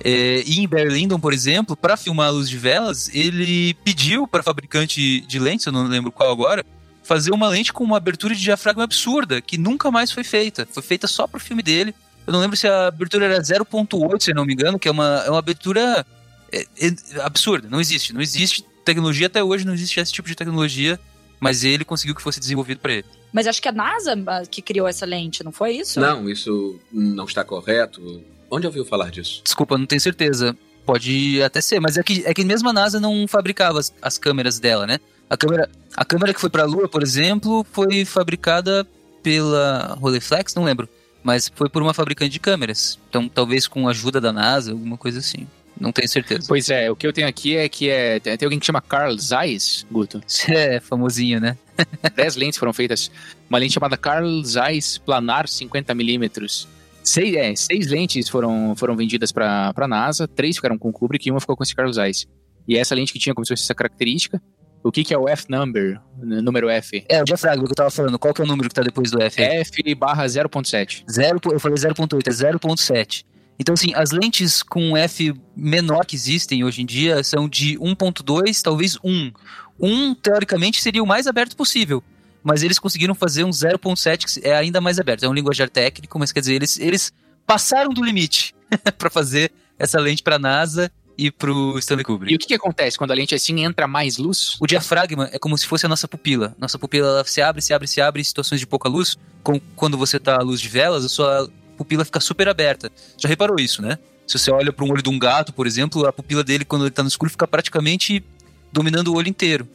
É, 0.03 0.43
e 0.45 0.59
em 0.59 0.67
Barry 0.67 1.07
por 1.21 1.31
exemplo, 1.31 1.77
para 1.77 1.95
filmar 1.95 2.27
a 2.27 2.31
luz 2.31 2.49
de 2.49 2.57
velas, 2.57 3.09
ele 3.13 3.73
pediu 3.85 4.27
para 4.27 4.43
fabricante 4.43 5.21
de 5.21 5.39
lentes, 5.39 5.65
eu 5.65 5.71
não 5.71 5.87
lembro 5.87 6.11
qual 6.11 6.29
agora, 6.29 6.65
fazer 7.03 7.31
uma 7.31 7.49
lente 7.49 7.73
com 7.73 7.83
uma 7.83 7.97
abertura 7.97 8.33
de 8.33 8.41
diafragma 8.41 8.83
absurda, 8.83 9.41
que 9.41 9.57
nunca 9.57 9.91
mais 9.91 10.11
foi 10.11 10.23
feita. 10.23 10.67
Foi 10.71 10.81
feita 10.81 11.07
só 11.07 11.27
pro 11.27 11.39
filme 11.39 11.61
dele. 11.61 11.93
Eu 12.25 12.33
não 12.33 12.39
lembro 12.39 12.55
se 12.55 12.67
a 12.67 12.87
abertura 12.87 13.25
era 13.25 13.41
0.8, 13.41 14.23
se 14.23 14.31
eu 14.31 14.35
não 14.35 14.45
me 14.45 14.53
engano, 14.53 14.79
que 14.79 14.87
é 14.87 14.91
uma, 14.91 15.23
é 15.25 15.29
uma 15.29 15.39
abertura 15.39 16.05
é, 16.51 16.65
é, 16.79 17.21
absurda. 17.21 17.67
Não 17.69 17.81
existe. 17.81 18.13
Não 18.13 18.21
existe 18.21 18.63
tecnologia 18.85 19.27
até 19.27 19.43
hoje, 19.43 19.65
não 19.65 19.73
existe 19.73 19.99
esse 19.99 20.11
tipo 20.11 20.27
de 20.27 20.35
tecnologia, 20.35 20.99
mas 21.39 21.63
ele 21.63 21.83
conseguiu 21.83 22.15
que 22.15 22.21
fosse 22.21 22.39
desenvolvido 22.39 22.79
para 22.79 22.93
ele. 22.93 23.05
Mas 23.31 23.47
acho 23.47 23.61
que 23.61 23.67
a 23.67 23.71
NASA 23.71 24.13
ah, 24.27 24.43
que 24.49 24.61
criou 24.61 24.87
essa 24.87 25.05
lente, 25.05 25.43
não 25.43 25.51
foi 25.51 25.73
isso? 25.73 25.99
Não, 25.99 26.29
isso 26.29 26.79
não 26.91 27.25
está 27.25 27.43
correto. 27.43 28.23
Onde 28.49 28.67
ouviu 28.67 28.85
falar 28.85 29.09
disso? 29.09 29.41
Desculpa, 29.43 29.77
não 29.77 29.85
tenho 29.85 29.99
certeza. 29.99 30.55
Pode 30.85 31.41
até 31.41 31.59
ser, 31.59 31.79
mas 31.79 31.97
é 31.97 32.03
que, 32.03 32.23
é 32.25 32.33
que 32.33 32.43
mesmo 32.43 32.69
a 32.69 32.73
NASA 32.73 32.99
não 32.99 33.27
fabricava 33.27 33.79
as, 33.79 33.93
as 34.01 34.17
câmeras 34.17 34.59
dela, 34.59 34.85
né? 34.85 34.99
A 35.33 35.37
câmera, 35.37 35.67
a 35.97 36.05
câmera 36.05 36.31
que 36.31 36.39
foi 36.39 36.49
pra 36.51 36.63
Lua, 36.63 36.87
por 36.87 37.01
exemplo, 37.01 37.65
foi 37.71 38.05
fabricada 38.05 38.85
pela 39.23 39.97
Rolleiflex, 39.99 40.53
não 40.53 40.63
lembro. 40.63 40.87
Mas 41.23 41.51
foi 41.55 41.67
por 41.67 41.81
uma 41.81 41.91
fabricante 41.91 42.29
de 42.29 42.39
câmeras. 42.39 42.99
Então, 43.09 43.27
talvez 43.27 43.67
com 43.67 43.87
a 43.87 43.91
ajuda 43.91 44.21
da 44.21 44.31
NASA, 44.31 44.73
alguma 44.73 44.95
coisa 44.95 45.17
assim. 45.17 45.47
Não 45.79 45.91
tenho 45.91 46.07
certeza. 46.07 46.45
Pois 46.47 46.69
é, 46.69 46.91
o 46.91 46.95
que 46.95 47.07
eu 47.07 47.11
tenho 47.11 47.27
aqui 47.27 47.57
é 47.57 47.67
que 47.67 47.89
é, 47.89 48.19
tem 48.19 48.37
alguém 48.43 48.59
que 48.59 48.65
chama 48.67 48.79
Carl 48.79 49.17
Zeiss, 49.17 49.87
Guto. 49.91 50.21
É, 50.49 50.79
famosinho, 50.79 51.39
né? 51.39 51.57
10 52.15 52.35
lentes 52.35 52.59
foram 52.59 52.71
feitas. 52.71 53.09
Uma 53.49 53.57
lente 53.57 53.73
chamada 53.73 53.97
Carl 53.97 54.43
Zeiss 54.43 54.99
Planar 54.99 55.47
50mm. 55.47 56.67
Seis, 57.03 57.35
é, 57.35 57.55
seis 57.55 57.87
lentes 57.87 58.29
foram, 58.29 58.75
foram 58.77 58.95
vendidas 58.95 59.31
para 59.31 59.73
a 59.75 59.87
NASA, 59.87 60.27
três 60.27 60.57
ficaram 60.57 60.77
com 60.77 60.89
o 60.89 60.93
Kubrick 60.93 61.27
e 61.27 61.31
uma 61.31 61.39
ficou 61.39 61.57
com 61.57 61.63
esse 61.63 61.73
Carl 61.73 61.91
Zeiss. 61.91 62.27
E 62.67 62.77
essa 62.77 62.93
lente 62.93 63.11
que 63.11 63.19
tinha 63.19 63.33
como 63.33 63.43
se 63.43 63.53
fosse 63.53 63.63
essa 63.63 63.73
característica. 63.75 64.39
O 64.83 64.91
que, 64.91 65.03
que 65.03 65.13
é 65.13 65.17
o 65.17 65.29
F-number, 65.29 65.99
n- 66.21 66.41
número 66.41 66.69
F? 66.69 67.05
É, 67.07 67.21
o 67.21 67.25
diafragma 67.25 67.63
que 67.65 67.71
eu 67.71 67.75
tava 67.75 67.89
falando. 67.89 68.19
Qual 68.19 68.33
que 68.33 68.41
é 68.41 68.43
o 68.43 68.47
número 68.47 68.67
que 68.67 68.75
tá 68.75 68.81
depois 68.81 69.09
do 69.11 69.21
F? 69.21 69.41
aí? 69.41 69.61
F 69.61 69.95
barra 69.95 70.25
0.7. 70.25 71.03
Zero, 71.09 71.39
eu 71.51 71.59
falei 71.59 71.77
0.8, 71.77 72.27
é 72.27 72.29
0.7. 72.29 73.23
Então, 73.57 73.73
assim, 73.73 73.93
as 73.95 74.11
lentes 74.11 74.61
com 74.63 74.97
F 74.97 75.33
menor 75.55 76.05
que 76.05 76.15
existem 76.15 76.63
hoje 76.63 76.81
em 76.81 76.85
dia 76.85 77.23
são 77.23 77.47
de 77.47 77.77
1.2, 77.77 78.61
talvez 78.61 78.97
1. 79.03 79.31
1, 79.79 80.15
teoricamente, 80.15 80.81
seria 80.81 81.01
o 81.03 81.07
mais 81.07 81.27
aberto 81.27 81.55
possível. 81.55 82.03
Mas 82.43 82.61
eles 82.61 82.77
conseguiram 82.77 83.15
fazer 83.15 83.43
um 83.45 83.49
0.7 83.51 84.25
que 84.41 84.45
é 84.47 84.55
ainda 84.55 84.81
mais 84.81 84.99
aberto. 84.99 85.23
É 85.23 85.29
um 85.29 85.33
linguajar 85.33 85.69
técnico, 85.69 86.19
mas 86.19 86.31
quer 86.31 86.41
dizer, 86.41 86.55
eles, 86.55 86.77
eles 86.79 87.13
passaram 87.47 87.93
do 87.93 88.03
limite 88.03 88.53
para 88.97 89.09
fazer 89.09 89.51
essa 89.79 89.99
lente 89.99 90.21
para 90.21 90.37
NASA 90.37 90.91
e 91.17 91.31
pro 91.31 91.77
Stanley 91.79 92.03
Kubrick. 92.03 92.33
E 92.33 92.35
o 92.35 92.39
que, 92.39 92.47
que 92.47 92.53
acontece 92.53 92.97
quando 92.97 93.11
a 93.11 93.13
lente 93.13 93.35
assim 93.35 93.63
entra 93.63 93.87
mais 93.87 94.17
luz? 94.17 94.57
O 94.59 94.67
diafragma 94.67 95.29
é 95.31 95.39
como 95.39 95.57
se 95.57 95.65
fosse 95.65 95.85
a 95.85 95.89
nossa 95.89 96.07
pupila. 96.07 96.55
Nossa 96.57 96.79
pupila 96.79 97.07
ela 97.07 97.23
se 97.25 97.41
abre, 97.41 97.61
se 97.61 97.73
abre, 97.73 97.87
se 97.87 98.01
abre 98.01 98.21
em 98.21 98.23
situações 98.23 98.59
de 98.59 98.67
pouca 98.67 98.89
luz. 98.89 99.17
Com, 99.43 99.59
quando 99.75 99.97
você 99.97 100.19
tá 100.19 100.35
à 100.35 100.41
luz 100.41 100.59
de 100.59 100.69
velas, 100.69 101.05
a 101.05 101.09
sua 101.09 101.49
pupila 101.77 102.05
fica 102.05 102.19
super 102.19 102.47
aberta. 102.47 102.91
Já 103.17 103.27
reparou 103.29 103.57
isso, 103.59 103.81
né? 103.81 103.97
Se 104.25 104.39
você 104.39 104.51
olha 104.51 104.71
para 104.71 104.85
um 104.85 104.91
olho 104.91 105.03
de 105.03 105.09
um 105.09 105.19
gato, 105.19 105.53
por 105.53 105.67
exemplo, 105.67 106.05
a 106.07 106.13
pupila 106.13 106.43
dele, 106.43 106.63
quando 106.63 106.83
ele 106.83 106.91
tá 106.91 107.03
no 107.03 107.09
escuro, 107.09 107.29
fica 107.29 107.47
praticamente 107.47 108.23
dominando 108.71 109.09
o 109.09 109.15
olho 109.15 109.27
inteiro. 109.27 109.67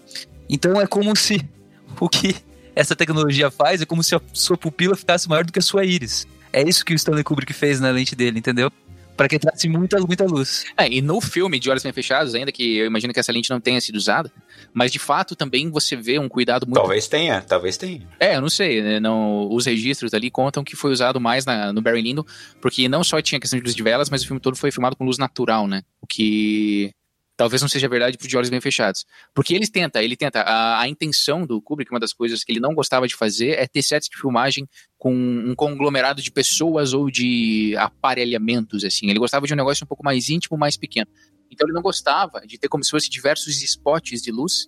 Então 0.49 0.81
é 0.81 0.87
como 0.87 1.15
se 1.15 1.47
o 2.01 2.09
que 2.09 2.35
essa 2.75 2.97
tecnologia 2.97 3.51
faz 3.51 3.83
é 3.83 3.87
como 3.87 4.03
se 4.03 4.15
a 4.15 4.21
sua 4.33 4.57
pupila 4.57 4.97
ficasse 4.97 5.29
maior 5.29 5.45
do 5.45 5.53
que 5.53 5.59
a 5.59 5.63
sua 5.63 5.85
íris. 5.85 6.27
É 6.53 6.63
isso 6.63 6.85
que 6.85 6.95
o 6.95 6.97
Stanley 6.97 7.25
Kubrick 7.25 7.53
fez 7.53 7.79
na 7.81 7.91
lente 7.91 8.17
dele, 8.17 8.39
entendeu? 8.39 8.73
Para 9.19 9.29
que 9.29 9.37
entrasse 9.37 9.69
muita, 9.69 9.99
muita 9.99 10.25
luz. 10.25 10.65
É, 10.79 10.89
e 10.89 11.03
no 11.03 11.21
filme 11.21 11.59
de 11.59 11.69
Olhos 11.69 11.83
Bem 11.83 11.93
Fechados, 11.93 12.35
ainda 12.35 12.53
que 12.53 12.77
eu 12.79 12.87
imagino 12.87 13.13
que 13.13 13.19
essa 13.21 13.33
lente 13.33 13.51
não 13.51 13.61
tenha 13.61 13.81
sido 13.81 13.97
usada, 13.97 14.33
mas 14.73 14.93
de 14.93 14.99
fato 15.01 15.35
também 15.35 15.69
você 15.71 15.97
vê 15.97 16.19
um 16.21 16.29
cuidado 16.29 16.65
muito. 16.67 16.77
Talvez 16.79 17.09
tenha, 17.09 17.43
talvez 17.43 17.77
tenha. 17.77 18.07
É, 18.21 18.37
eu 18.37 18.41
não 18.41 18.49
sei, 18.49 18.81
né? 18.81 19.01
Não, 19.01 19.53
os 19.53 19.67
registros 19.67 20.15
ali 20.15 20.31
contam 20.31 20.63
que 20.63 20.77
foi 20.77 20.93
usado 20.93 21.21
mais 21.21 21.45
na- 21.45 21.73
no 21.73 21.83
Barry 21.83 22.01
Lyndon, 22.01 22.25
porque 22.63 22.89
não 22.89 23.03
só 23.03 23.21
tinha 23.21 23.41
questão 23.41 23.59
de 23.59 23.65
luz 23.65 23.75
de 23.75 23.83
velas, 23.83 24.09
mas 24.09 24.23
o 24.23 24.27
filme 24.27 24.41
todo 24.41 24.57
foi 24.57 24.71
filmado 24.71 24.95
com 24.97 25.05
luz 25.05 25.19
natural, 25.19 25.67
né? 25.67 25.83
O 26.01 26.07
que 26.07 26.93
talvez 27.39 27.63
não 27.63 27.69
seja 27.69 27.89
verdade 27.89 28.19
pro 28.19 28.27
De 28.27 28.37
Olhos 28.37 28.51
Bem 28.51 28.61
Fechados. 28.61 29.07
Porque 29.33 29.55
ele 29.55 29.67
tenta, 29.69 30.03
ele 30.03 30.17
tenta. 30.17 30.41
A, 30.41 30.81
a 30.81 30.89
intenção 30.89 31.47
do 31.47 31.63
Kubrick, 31.63 31.91
uma 31.91 32.01
das 32.01 32.13
coisas 32.13 32.43
que 32.43 32.51
ele 32.51 32.59
não 32.59 32.75
gostava 32.75 33.07
de 33.07 33.15
fazer, 33.15 33.51
é 33.51 33.67
ter 33.67 33.81
sets 33.81 34.09
de 34.09 34.19
filmagem 34.19 34.69
com 34.99 35.15
um 35.15 35.55
conglomerado 35.55 36.21
de 36.21 36.33
pessoas 36.33 36.93
ou 36.93 37.09
de 37.09 37.77
aparelhamentos, 37.79 38.83
assim. 38.83 39.09
Ele 39.09 39.21
gostava 39.21 39.47
de 39.47 39.55
um 39.55 39.57
negócio 39.57 39.85
um 39.85 39.87
pouco 39.87 40.05
mais 40.05 40.29
íntimo, 40.29 40.59
mais 40.59 40.77
pequeno. 40.77 41.07
Então 41.49 41.65
ele 41.67 41.75
não 41.75 41.81
gostava 41.81 42.41
de 42.45 42.59
ter 42.59 42.69
como 42.69 42.83
se 42.83 42.91
fosse 42.91 43.09
diversos 43.09 43.63
spots 43.63 44.21
de 44.21 44.33
luz 44.33 44.67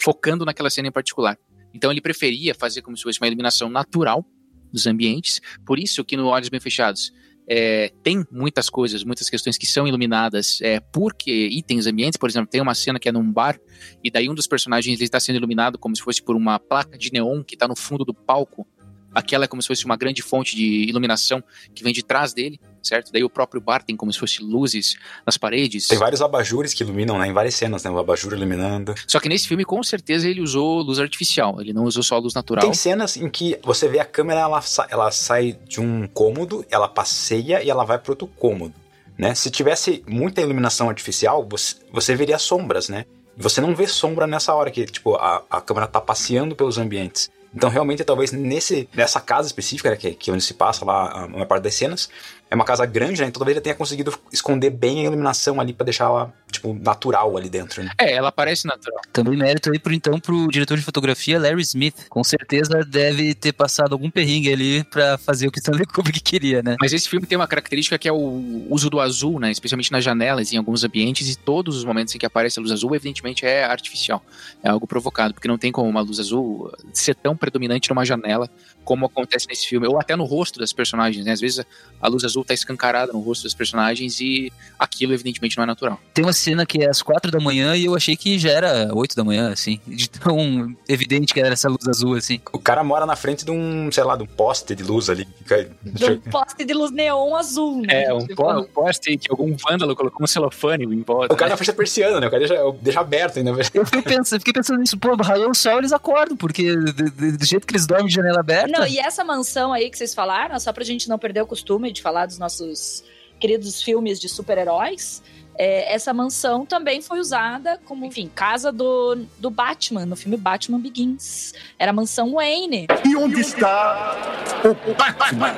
focando 0.00 0.44
naquela 0.46 0.70
cena 0.70 0.88
em 0.88 0.92
particular. 0.92 1.38
Então 1.74 1.90
ele 1.90 2.00
preferia 2.00 2.54
fazer 2.54 2.80
como 2.80 2.96
se 2.96 3.02
fosse 3.02 3.20
uma 3.20 3.26
iluminação 3.26 3.68
natural 3.68 4.24
dos 4.72 4.86
ambientes. 4.86 5.42
Por 5.66 5.78
isso 5.78 6.02
que 6.02 6.16
no 6.16 6.28
Olhos 6.28 6.48
Bem 6.48 6.60
Fechados 6.60 7.12
é, 7.48 7.92
tem 8.02 8.24
muitas 8.30 8.68
coisas, 8.68 9.04
muitas 9.04 9.30
questões 9.30 9.56
que 9.56 9.66
são 9.66 9.86
iluminadas 9.86 10.58
é, 10.60 10.80
porque 10.80 11.30
itens 11.30 11.86
ambientes. 11.86 12.16
Por 12.16 12.28
exemplo, 12.28 12.50
tem 12.50 12.60
uma 12.60 12.74
cena 12.74 12.98
que 12.98 13.08
é 13.08 13.12
num 13.12 13.30
bar 13.30 13.58
e 14.02 14.10
daí 14.10 14.28
um 14.28 14.34
dos 14.34 14.46
personagens 14.46 15.00
está 15.00 15.20
sendo 15.20 15.36
iluminado 15.36 15.78
como 15.78 15.94
se 15.94 16.02
fosse 16.02 16.22
por 16.22 16.34
uma 16.34 16.58
placa 16.58 16.98
de 16.98 17.12
neon 17.12 17.42
que 17.42 17.54
está 17.54 17.68
no 17.68 17.76
fundo 17.76 18.04
do 18.04 18.12
palco. 18.12 18.66
Aquela 19.14 19.44
é 19.44 19.48
como 19.48 19.62
se 19.62 19.68
fosse 19.68 19.84
uma 19.84 19.96
grande 19.96 20.20
fonte 20.20 20.54
de 20.54 20.64
iluminação 20.88 21.42
que 21.74 21.82
vem 21.82 21.92
de 21.92 22.02
trás 22.02 22.34
dele, 22.34 22.60
certo? 22.86 23.12
Daí 23.12 23.24
o 23.24 23.28
próprio 23.30 23.60
bar 23.60 23.82
tem 23.82 23.96
como 23.96 24.12
se 24.12 24.18
fosse 24.18 24.42
luzes 24.42 24.96
nas 25.26 25.36
paredes. 25.36 25.88
Tem 25.88 25.98
vários 25.98 26.22
abajures 26.22 26.72
que 26.72 26.82
iluminam, 26.82 27.18
né? 27.18 27.26
Em 27.28 27.32
várias 27.32 27.54
cenas, 27.54 27.82
né? 27.84 27.90
O 27.90 27.98
abajur 27.98 28.32
iluminando. 28.32 28.94
Só 29.06 29.18
que 29.20 29.28
nesse 29.28 29.48
filme, 29.48 29.64
com 29.64 29.82
certeza, 29.82 30.28
ele 30.28 30.40
usou 30.40 30.80
luz 30.82 30.98
artificial. 30.98 31.60
Ele 31.60 31.72
não 31.72 31.84
usou 31.84 32.02
só 32.02 32.18
luz 32.18 32.34
natural. 32.34 32.62
Tem 32.64 32.72
cenas 32.74 33.16
em 33.16 33.28
que 33.28 33.58
você 33.62 33.88
vê 33.88 33.98
a 33.98 34.04
câmera, 34.04 34.40
ela, 34.40 34.60
sa- 34.60 34.86
ela 34.90 35.10
sai 35.10 35.58
de 35.66 35.80
um 35.80 36.06
cômodo, 36.06 36.64
ela 36.70 36.88
passeia 36.88 37.62
e 37.62 37.68
ela 37.70 37.84
vai 37.84 37.98
para 37.98 38.12
outro 38.12 38.26
cômodo, 38.26 38.74
né? 39.18 39.34
Se 39.34 39.50
tivesse 39.50 40.04
muita 40.06 40.40
iluminação 40.40 40.88
artificial, 40.88 41.46
você, 41.48 41.76
você 41.92 42.14
veria 42.14 42.38
sombras, 42.38 42.88
né? 42.88 43.04
Você 43.36 43.60
não 43.60 43.74
vê 43.74 43.86
sombra 43.86 44.26
nessa 44.26 44.54
hora 44.54 44.70
que, 44.70 44.84
tipo, 44.86 45.14
a, 45.16 45.42
a 45.50 45.60
câmera 45.60 45.86
tá 45.86 46.00
passeando 46.00 46.56
pelos 46.56 46.78
ambientes. 46.78 47.30
Então, 47.54 47.70
realmente, 47.70 48.04
talvez 48.04 48.32
nesse, 48.32 48.88
nessa 48.94 49.20
casa 49.20 49.46
específica, 49.48 49.90
né, 49.90 49.96
que, 49.96 50.12
que 50.14 50.30
é 50.30 50.32
onde 50.32 50.42
se 50.42 50.52
passa 50.54 50.84
lá 50.84 51.10
a 51.24 51.28
maior 51.28 51.46
parte 51.46 51.62
das 51.62 51.74
cenas, 51.74 52.08
é 52.50 52.54
uma 52.54 52.64
casa 52.64 52.86
grande, 52.86 53.20
né? 53.20 53.28
Então, 53.28 53.40
talvez 53.40 53.56
ele 53.56 53.62
tenha 53.62 53.74
conseguido 53.74 54.16
esconder 54.32 54.70
bem 54.70 55.00
a 55.00 55.04
iluminação 55.04 55.60
ali 55.60 55.72
para 55.72 55.84
deixar 55.84 56.04
ela, 56.04 56.32
tipo, 56.50 56.72
natural 56.74 57.36
ali 57.36 57.48
dentro, 57.48 57.82
né? 57.82 57.90
É, 57.98 58.12
ela 58.12 58.30
parece 58.30 58.66
natural. 58.66 59.00
Também 59.12 59.36
mérito 59.36 59.70
aí 59.70 59.78
pro, 59.78 59.92
então 59.92 60.20
pro 60.20 60.48
diretor 60.48 60.76
de 60.76 60.84
fotografia 60.84 61.40
Larry 61.40 61.62
Smith. 61.62 62.06
Com 62.08 62.22
certeza 62.22 62.84
deve 62.84 63.34
ter 63.34 63.52
passado 63.52 63.92
algum 63.92 64.10
perrengue 64.10 64.52
ali 64.52 64.84
pra 64.84 65.18
fazer 65.18 65.48
o 65.48 65.50
que 65.50 65.58
Stanley 65.58 65.86
Kubrick 65.86 66.20
queria, 66.20 66.62
né? 66.62 66.76
Mas 66.80 66.92
esse 66.92 67.08
filme 67.08 67.26
tem 67.26 67.36
uma 67.36 67.48
característica 67.48 67.98
que 67.98 68.08
é 68.08 68.12
o 68.12 68.66
uso 68.70 68.88
do 68.88 69.00
azul, 69.00 69.40
né? 69.40 69.50
Especialmente 69.50 69.90
nas 69.90 70.04
janelas, 70.04 70.52
em 70.52 70.56
alguns 70.56 70.84
ambientes, 70.84 71.28
e 71.28 71.36
todos 71.36 71.76
os 71.76 71.84
momentos 71.84 72.14
em 72.14 72.18
que 72.18 72.26
aparece 72.26 72.58
a 72.58 72.62
luz 72.62 72.70
azul, 72.70 72.94
evidentemente, 72.94 73.44
é 73.44 73.64
artificial. 73.64 74.24
É 74.62 74.68
algo 74.68 74.86
provocado, 74.86 75.34
porque 75.34 75.48
não 75.48 75.58
tem 75.58 75.72
como 75.72 75.88
uma 75.88 76.00
luz 76.00 76.20
azul 76.20 76.72
ser 76.92 77.16
tão 77.16 77.36
predominante 77.36 77.90
numa 77.90 78.04
janela 78.04 78.48
como 78.86 79.04
acontece 79.04 79.46
nesse 79.48 79.66
filme, 79.66 79.86
ou 79.86 79.98
até 80.00 80.14
no 80.16 80.24
rosto 80.24 80.58
das 80.58 80.72
personagens, 80.72 81.24
né? 81.26 81.32
Às 81.32 81.40
vezes 81.40 81.62
a 82.00 82.08
luz 82.08 82.24
azul 82.24 82.44
tá 82.44 82.54
escancarada 82.54 83.12
no 83.12 83.18
rosto 83.20 83.42
dos 83.42 83.52
personagens 83.52 84.20
e 84.20 84.50
aquilo 84.78 85.12
evidentemente 85.12 85.56
não 85.56 85.64
é 85.64 85.66
natural. 85.66 86.00
Tem 86.14 86.24
uma 86.24 86.32
cena 86.32 86.64
que 86.64 86.82
é 86.82 86.88
às 86.88 87.02
quatro 87.02 87.30
da 87.30 87.40
manhã 87.40 87.74
e 87.76 87.84
eu 87.84 87.94
achei 87.96 88.16
que 88.16 88.38
já 88.38 88.50
era 88.50 88.90
oito 88.94 89.14
da 89.16 89.24
manhã, 89.24 89.50
assim. 89.50 89.80
De 89.86 90.08
tão 90.08 90.74
evidente 90.88 91.34
que 91.34 91.40
era 91.40 91.52
essa 91.52 91.68
luz 91.68 91.86
azul, 91.88 92.14
assim. 92.14 92.40
O 92.52 92.58
cara 92.60 92.82
mora 92.84 93.04
na 93.04 93.16
frente 93.16 93.44
de 93.44 93.50
um, 93.50 93.90
sei 93.90 94.04
lá, 94.04 94.16
de 94.16 94.22
um 94.22 94.26
poste 94.26 94.74
de 94.74 94.82
luz 94.84 95.10
ali. 95.10 95.26
Fica- 95.38 95.68
De 95.84 96.04
um 96.06 96.20
poste 96.20 96.64
de 96.64 96.72
luz 96.72 96.90
neon 96.92 97.34
azul, 97.34 97.82
né? 97.82 98.04
É, 98.04 98.14
um, 98.14 98.18
Tipo, 98.20 98.36
po- 98.36 98.52
um 98.60 98.64
poste 98.64 99.16
que 99.18 99.28
algum 99.30 99.56
vândalo 99.56 99.96
colocou 99.96 100.22
um 100.22 100.26
celofane 100.28 100.84
em 100.84 101.02
volta. 101.02 101.34
O 101.34 101.36
cara 101.36 101.48
né? 101.48 101.52
na 101.54 101.56
frente 101.56 101.68
da 101.68 101.74
persiana, 101.74 102.20
né? 102.20 102.28
O 102.28 102.30
cara 102.30 102.46
deixa, 102.46 102.72
deixa 102.80 103.00
aberto 103.00 103.38
ainda. 103.38 103.50
Eu 103.50 103.64
fiquei 103.64 104.02
pensando, 104.02 104.38
fiquei 104.38 104.52
pensando 104.52 104.78
nisso, 104.78 104.96
pô, 104.96 105.14
raiou 105.16 105.50
o 105.50 105.54
sol, 105.54 105.78
eles 105.78 105.92
acordam, 105.92 106.36
porque 106.36 106.74
do, 106.76 106.92
do- 106.92 107.36
do 107.38 107.44
jeito 107.44 107.66
que 107.66 107.72
eles 107.72 107.86
dormem 107.86 108.06
de 108.06 108.14
janela 108.14 108.40
aberta. 108.40 108.75
Não, 108.80 108.86
e 108.86 108.98
essa 108.98 109.24
mansão 109.24 109.72
aí 109.72 109.90
que 109.90 109.98
vocês 109.98 110.14
falaram, 110.14 110.58
só 110.58 110.72
pra 110.72 110.84
gente 110.84 111.08
não 111.08 111.18
perder 111.18 111.42
o 111.42 111.46
costume 111.46 111.92
de 111.92 112.02
falar 112.02 112.26
dos 112.26 112.38
nossos 112.38 113.04
queridos 113.38 113.82
filmes 113.82 114.18
de 114.18 114.28
super-heróis, 114.28 115.22
é, 115.58 115.92
essa 115.92 116.12
mansão 116.12 116.66
também 116.66 117.00
foi 117.00 117.18
usada 117.18 117.80
como, 117.84 118.04
enfim, 118.04 118.30
casa 118.34 118.70
do, 118.70 119.16
do 119.38 119.50
Batman, 119.50 120.06
no 120.06 120.16
filme 120.16 120.36
Batman 120.36 120.78
Begins. 120.78 121.52
Era 121.78 121.90
a 121.90 121.94
mansão 121.94 122.32
Wayne. 122.34 122.86
E 123.04 123.16
onde 123.16 123.40
está 123.40 124.16
o 124.64 124.94
Batman? 124.94 125.54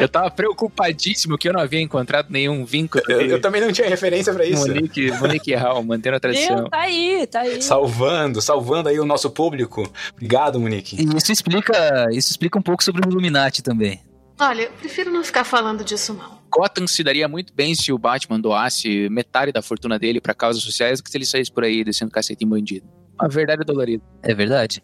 Eu 0.00 0.08
tava 0.08 0.30
preocupadíssimo 0.30 1.36
que 1.36 1.48
eu 1.48 1.52
não 1.52 1.60
havia 1.60 1.80
encontrado 1.80 2.28
nenhum 2.30 2.64
vínculo. 2.64 3.02
Eu, 3.08 3.20
eu 3.22 3.40
também 3.40 3.60
não 3.60 3.72
tinha 3.72 3.88
referência 3.88 4.32
pra 4.32 4.44
isso. 4.44 4.66
Monique, 4.66 5.10
Monique 5.12 5.54
Hall, 5.54 5.82
mantendo 5.82 6.16
a 6.16 6.20
tradição. 6.20 6.68
Tá 6.68 6.80
aí, 6.80 7.26
tá 7.26 7.40
aí. 7.40 7.60
Salvando, 7.62 8.40
salvando 8.40 8.88
aí 8.88 8.98
o 8.98 9.04
nosso 9.04 9.30
público. 9.30 9.90
Obrigado, 10.12 10.58
Monique. 10.58 10.96
E 11.00 11.16
isso 11.16 11.30
explica, 11.32 12.08
isso 12.12 12.30
explica 12.30 12.58
um 12.58 12.62
pouco 12.62 12.82
sobre 12.82 13.06
o 13.06 13.10
Illuminati 13.10 13.62
também. 13.62 14.00
Olha, 14.40 14.62
eu 14.62 14.72
prefiro 14.72 15.10
não 15.10 15.22
ficar 15.22 15.44
falando 15.44 15.84
disso, 15.84 16.14
não. 16.14 16.41
Gotham 16.52 16.86
se 16.86 17.02
daria 17.02 17.26
muito 17.26 17.54
bem 17.54 17.74
se 17.74 17.90
o 17.92 17.98
Batman 17.98 18.38
doasse 18.38 19.08
metade 19.08 19.52
da 19.52 19.62
fortuna 19.62 19.98
dele 19.98 20.20
pra 20.20 20.34
causas 20.34 20.62
sociais 20.62 21.00
do 21.00 21.04
que 21.04 21.10
se 21.10 21.16
ele 21.16 21.24
saísse 21.24 21.50
por 21.50 21.64
aí 21.64 21.82
descendo 21.82 22.10
cacete 22.10 22.44
em 22.44 22.48
bandido. 22.48 22.86
A 23.18 23.26
verdade 23.26 23.62
é 23.62 23.64
dolorida. 23.64 24.04
É 24.22 24.34
verdade. 24.34 24.82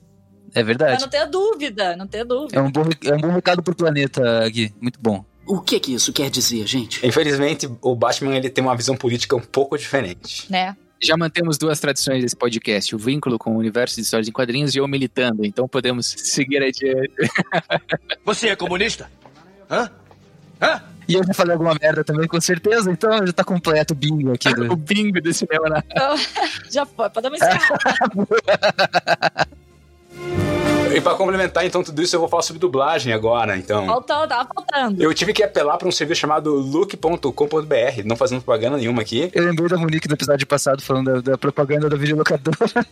É 0.55 0.61
Mas 0.61 0.67
verdade. 0.67 1.03
não 1.03 1.09
tenha 1.09 1.27
dúvida, 1.27 1.97
não 1.97 2.07
tenha 2.07 2.25
dúvida. 2.25 2.59
É 2.59 2.63
um, 2.63 2.71
bom, 2.71 2.85
é 3.05 3.15
um 3.15 3.21
bom 3.21 3.33
recado 3.33 3.63
pro 3.63 3.75
planeta, 3.75 4.49
Gui. 4.49 4.75
Muito 4.81 4.99
bom. 4.99 5.25
O 5.47 5.61
que 5.61 5.79
que 5.79 5.93
isso 5.95 6.13
quer 6.13 6.31
dizer, 6.31 6.67
gente? 6.67 7.07
Infelizmente, 7.07 7.69
o 7.83 7.95
Batman 7.95 8.37
ele 8.37 8.49
tem 8.49 8.65
uma 8.65 8.77
visão 8.77 8.97
política 8.97 9.37
um 9.37 9.41
pouco 9.41 9.77
diferente. 9.77 10.51
Né? 10.51 10.75
Já 11.03 11.17
mantemos 11.17 11.59
duas 11.59 11.79
tradições 11.79 12.23
desse 12.23 12.37
podcast: 12.37 12.95
o 12.95 12.99
vínculo 12.99 13.39
com 13.39 13.55
o 13.55 13.59
universo 13.59 13.97
de 13.97 14.03
histórias 14.03 14.29
em 14.29 14.33
quadrinhos 14.33 14.75
e 14.75 14.79
eu 14.79 14.89
militando. 14.89 15.45
Então 15.45 15.69
podemos 15.69 16.07
seguir 16.07 16.63
adiante. 16.63 17.13
Você 18.25 18.49
é 18.49 18.57
comunista? 18.57 19.11
Hã? 19.71 19.91
Hã? 20.61 20.83
E 21.09 21.15
eu 21.15 21.25
já 21.25 21.33
falei 21.33 21.55
alguma 21.55 21.75
merda 21.81 22.05
também, 22.05 22.29
com 22.29 22.39
certeza, 22.41 22.91
então 22.91 23.27
já 23.27 23.33
tá 23.33 23.43
completo 23.43 23.95
o 23.95 23.97
bingo 23.97 24.35
aqui. 24.35 24.49
o 24.53 24.69
Do... 24.69 24.77
bingo 24.77 25.21
desse 25.21 25.47
na 25.51 25.83
Então, 25.91 26.17
já 26.71 26.85
foi, 26.85 27.09
pode 27.09 27.31
dar 27.31 27.31
uma. 27.31 28.29
E 30.95 31.01
pra 31.01 31.15
complementar 31.15 31.65
então 31.65 31.83
tudo 31.83 32.03
isso, 32.03 32.15
eu 32.17 32.21
vou 32.21 32.29
falar 32.29 32.43
sobre 32.43 32.61
dublagem 32.61 33.13
agora, 33.13 33.57
então. 33.57 33.87
Faltou, 33.87 34.27
tava 34.27 34.49
faltando. 34.55 35.03
Eu 35.03 35.13
tive 35.15 35.33
que 35.33 35.43
apelar 35.43 35.77
pra 35.77 35.89
um 35.89 35.93
serviço 35.93 36.21
chamado 36.21 36.55
look.com.br, 36.55 38.03
não 38.05 38.17
fazendo 38.17 38.43
propaganda 38.43 38.77
nenhuma 38.77 39.03
aqui. 39.03 39.31
Eu 39.35 39.45
lembrei 39.45 39.69
da 39.69 39.77
Monique 39.77 40.09
do 40.09 40.15
episódio 40.15 40.47
passado 40.47 40.83
falando 40.83 41.15
da, 41.23 41.33
da 41.33 41.39
propaganda 41.39 41.89
da 41.89 41.97
videolocadora. 41.97 42.87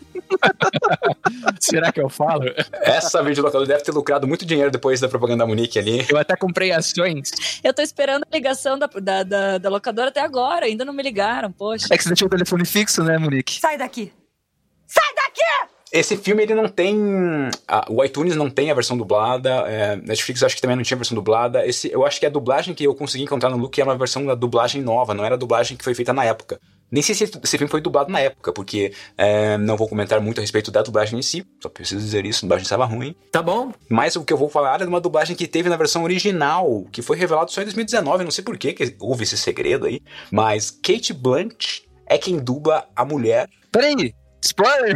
Será 1.60 1.90
que 1.90 2.00
eu 2.00 2.08
falo? 2.08 2.44
Essa 2.72 3.22
videolocadora 3.22 3.66
deve 3.66 3.82
ter 3.82 3.92
lucrado 3.92 4.26
muito 4.26 4.44
dinheiro 4.44 4.70
depois 4.70 5.00
da 5.00 5.08
propaganda 5.08 5.44
da 5.44 5.46
Monique 5.46 5.78
ali. 5.78 6.06
Eu 6.08 6.18
até 6.18 6.36
comprei 6.36 6.72
ações. 6.72 7.30
Eu 7.62 7.72
tô 7.74 7.82
esperando 7.82 8.24
a 8.30 8.34
ligação 8.34 8.78
da, 8.78 8.86
da, 8.86 9.22
da, 9.22 9.58
da 9.58 9.68
locadora 9.68 10.08
até 10.08 10.20
agora, 10.20 10.66
ainda 10.66 10.84
não 10.84 10.92
me 10.92 11.02
ligaram, 11.02 11.50
poxa. 11.50 11.86
É 11.90 11.96
que 11.96 12.02
você 12.02 12.10
deixou 12.10 12.26
o 12.26 12.30
telefone 12.30 12.64
fixo, 12.64 13.02
né, 13.02 13.18
Monique? 13.18 13.60
Sai 13.60 13.76
daqui! 13.78 14.12
Esse 15.92 16.16
filme 16.16 16.42
ele 16.42 16.54
não 16.54 16.68
tem. 16.68 16.96
a- 17.68 17.86
o 17.88 18.04
iTunes 18.04 18.34
não 18.36 18.50
tem 18.50 18.70
a 18.70 18.74
versão 18.74 18.96
dublada. 18.96 19.50
é, 19.68 19.96
Netflix 19.96 20.42
acho 20.42 20.54
que 20.56 20.60
também 20.60 20.76
não 20.76 20.82
tinha 20.82 20.96
a 20.96 20.98
versão 20.98 21.14
dublada. 21.14 21.66
Esse, 21.66 21.90
eu 21.90 22.04
acho 22.04 22.18
que 22.20 22.26
a 22.26 22.30
dublagem 22.30 22.74
que 22.74 22.84
eu 22.84 22.94
consegui 22.94 23.24
encontrar 23.24 23.50
no 23.50 23.56
Look 23.56 23.78
é 23.80 23.84
uma 23.84 23.96
versão 23.96 24.24
da 24.26 24.34
dublagem 24.34 24.82
nova, 24.82 25.14
não 25.14 25.24
era 25.24 25.34
a 25.34 25.38
dublagem 25.38 25.76
que 25.76 25.84
foi 25.84 25.94
feita 25.94 26.12
na 26.12 26.24
época. 26.24 26.60
Nem 26.90 27.02
sei 27.02 27.14
se 27.16 27.24
esse 27.24 27.58
filme 27.58 27.68
foi 27.70 27.80
dublado 27.80 28.12
na 28.12 28.20
época, 28.20 28.52
porque 28.52 28.92
é, 29.18 29.58
não 29.58 29.76
vou 29.76 29.88
comentar 29.88 30.20
muito 30.20 30.38
a 30.38 30.40
respeito 30.40 30.70
da 30.70 30.82
dublagem 30.82 31.18
em 31.18 31.22
si, 31.22 31.44
só 31.60 31.68
preciso 31.68 32.00
dizer 32.00 32.24
isso, 32.24 32.40
a 32.40 32.46
dublagem 32.46 32.62
estava 32.62 32.84
ruim. 32.84 33.14
Tá 33.32 33.42
bom. 33.42 33.72
Mas 33.88 34.14
o 34.14 34.24
que 34.24 34.32
eu 34.32 34.36
vou 34.36 34.48
falar 34.48 34.76
é 34.76 34.84
de 34.84 34.88
uma 34.88 35.00
dublagem 35.00 35.34
que 35.34 35.48
teve 35.48 35.68
na 35.68 35.76
versão 35.76 36.04
original, 36.04 36.84
que 36.92 37.02
foi 37.02 37.16
revelado 37.16 37.50
só 37.50 37.60
em 37.60 37.64
2019, 37.64 38.22
não 38.24 38.30
sei 38.30 38.44
por 38.44 38.56
que 38.56 38.94
houve 39.00 39.24
esse 39.24 39.36
segredo 39.36 39.86
aí, 39.86 40.00
mas 40.30 40.70
Kate 40.70 41.12
Blanch 41.12 41.82
é 42.06 42.18
quem 42.18 42.38
dubla 42.38 42.86
a 42.94 43.04
mulher 43.04 43.48
Peraí, 43.72 44.14
spoiler! 44.46 44.94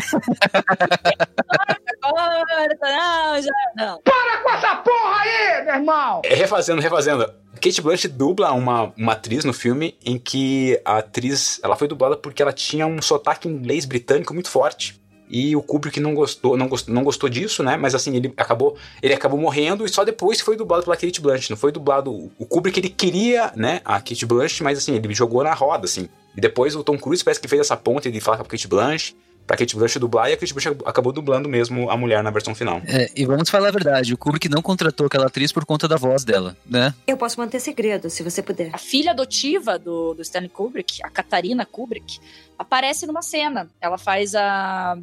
Agora, 2.02 2.44
não, 2.80 3.42
já 3.42 3.50
não. 3.76 4.00
Para 4.02 4.38
com 4.42 4.50
essa 4.50 4.76
porra 4.76 5.20
aí, 5.20 5.64
meu 5.64 5.74
irmão! 5.74 6.22
É, 6.24 6.34
Refazendo, 6.34 6.80
refazendo. 6.80 7.32
Kate 7.60 7.82
Blanchett 7.82 8.14
dubla 8.14 8.52
uma, 8.52 8.92
uma 8.96 9.12
atriz 9.12 9.44
no 9.44 9.52
filme 9.52 9.96
em 10.04 10.18
que 10.18 10.80
a 10.84 10.98
atriz 10.98 11.60
ela 11.62 11.76
foi 11.76 11.88
dublada 11.88 12.16
porque 12.16 12.40
ela 12.40 12.52
tinha 12.52 12.86
um 12.86 13.02
sotaque 13.02 13.48
inglês 13.48 13.84
britânico 13.84 14.32
muito 14.32 14.48
forte. 14.50 15.00
E 15.32 15.54
o 15.54 15.62
Kubrick 15.62 16.00
não 16.00 16.12
gostou, 16.12 16.56
não 16.56 16.66
gostou, 16.66 16.92
não 16.92 17.04
gostou 17.04 17.28
disso, 17.28 17.62
né? 17.62 17.76
Mas 17.76 17.94
assim, 17.94 18.16
ele 18.16 18.34
acabou, 18.36 18.76
ele 19.00 19.14
acabou 19.14 19.38
morrendo 19.38 19.84
e 19.84 19.88
só 19.88 20.04
depois 20.04 20.40
foi 20.40 20.56
dublado 20.56 20.82
pela 20.82 20.96
Kate 20.96 21.20
Blanchett. 21.20 21.50
Não 21.50 21.56
foi 21.56 21.70
dublado. 21.70 22.32
O 22.36 22.44
Kubrick 22.44 22.80
ele 22.80 22.88
queria, 22.88 23.52
né, 23.54 23.80
a 23.84 24.00
Kate 24.00 24.26
Blanchett, 24.26 24.64
mas 24.64 24.78
assim, 24.78 24.96
ele 24.96 25.14
jogou 25.14 25.44
na 25.44 25.54
roda, 25.54 25.84
assim. 25.84 26.08
E 26.36 26.40
depois 26.40 26.74
o 26.74 26.82
Tom 26.82 26.98
Cruise 26.98 27.22
parece 27.22 27.40
que 27.40 27.46
fez 27.46 27.60
essa 27.60 27.76
ponte 27.76 28.10
de 28.10 28.20
falar 28.20 28.38
com 28.38 28.42
a 28.42 28.46
Kate 28.46 28.66
Blanchett, 28.66 29.16
pra 29.50 29.56
Kate 29.56 29.74
Blanchett 29.74 29.98
dublar, 29.98 30.30
e 30.30 30.32
a 30.32 30.36
Kate 30.36 30.54
Blanchett 30.54 30.78
acabou 30.86 31.12
dublando 31.12 31.48
mesmo 31.48 31.90
a 31.90 31.96
mulher 31.96 32.22
na 32.22 32.30
versão 32.30 32.54
final. 32.54 32.80
É, 32.86 33.10
e 33.16 33.26
vamos 33.26 33.50
falar 33.50 33.66
a 33.66 33.72
verdade, 33.72 34.14
o 34.14 34.16
Kubrick 34.16 34.48
não 34.48 34.62
contratou 34.62 35.08
aquela 35.08 35.26
atriz 35.26 35.50
por 35.50 35.64
conta 35.64 35.88
da 35.88 35.96
voz 35.96 36.22
dela, 36.22 36.56
né? 36.64 36.94
Eu 37.04 37.16
posso 37.16 37.40
manter 37.40 37.58
segredo, 37.58 38.08
se 38.08 38.22
você 38.22 38.44
puder. 38.44 38.70
A 38.72 38.78
filha 38.78 39.10
adotiva 39.10 39.76
do, 39.76 40.14
do 40.14 40.22
Stanley 40.22 40.48
Kubrick, 40.50 41.00
a 41.02 41.10
Katarina 41.10 41.66
Kubrick, 41.66 42.20
aparece 42.56 43.08
numa 43.08 43.22
cena. 43.22 43.68
Ela 43.80 43.98
faz 43.98 44.36
a. 44.36 44.96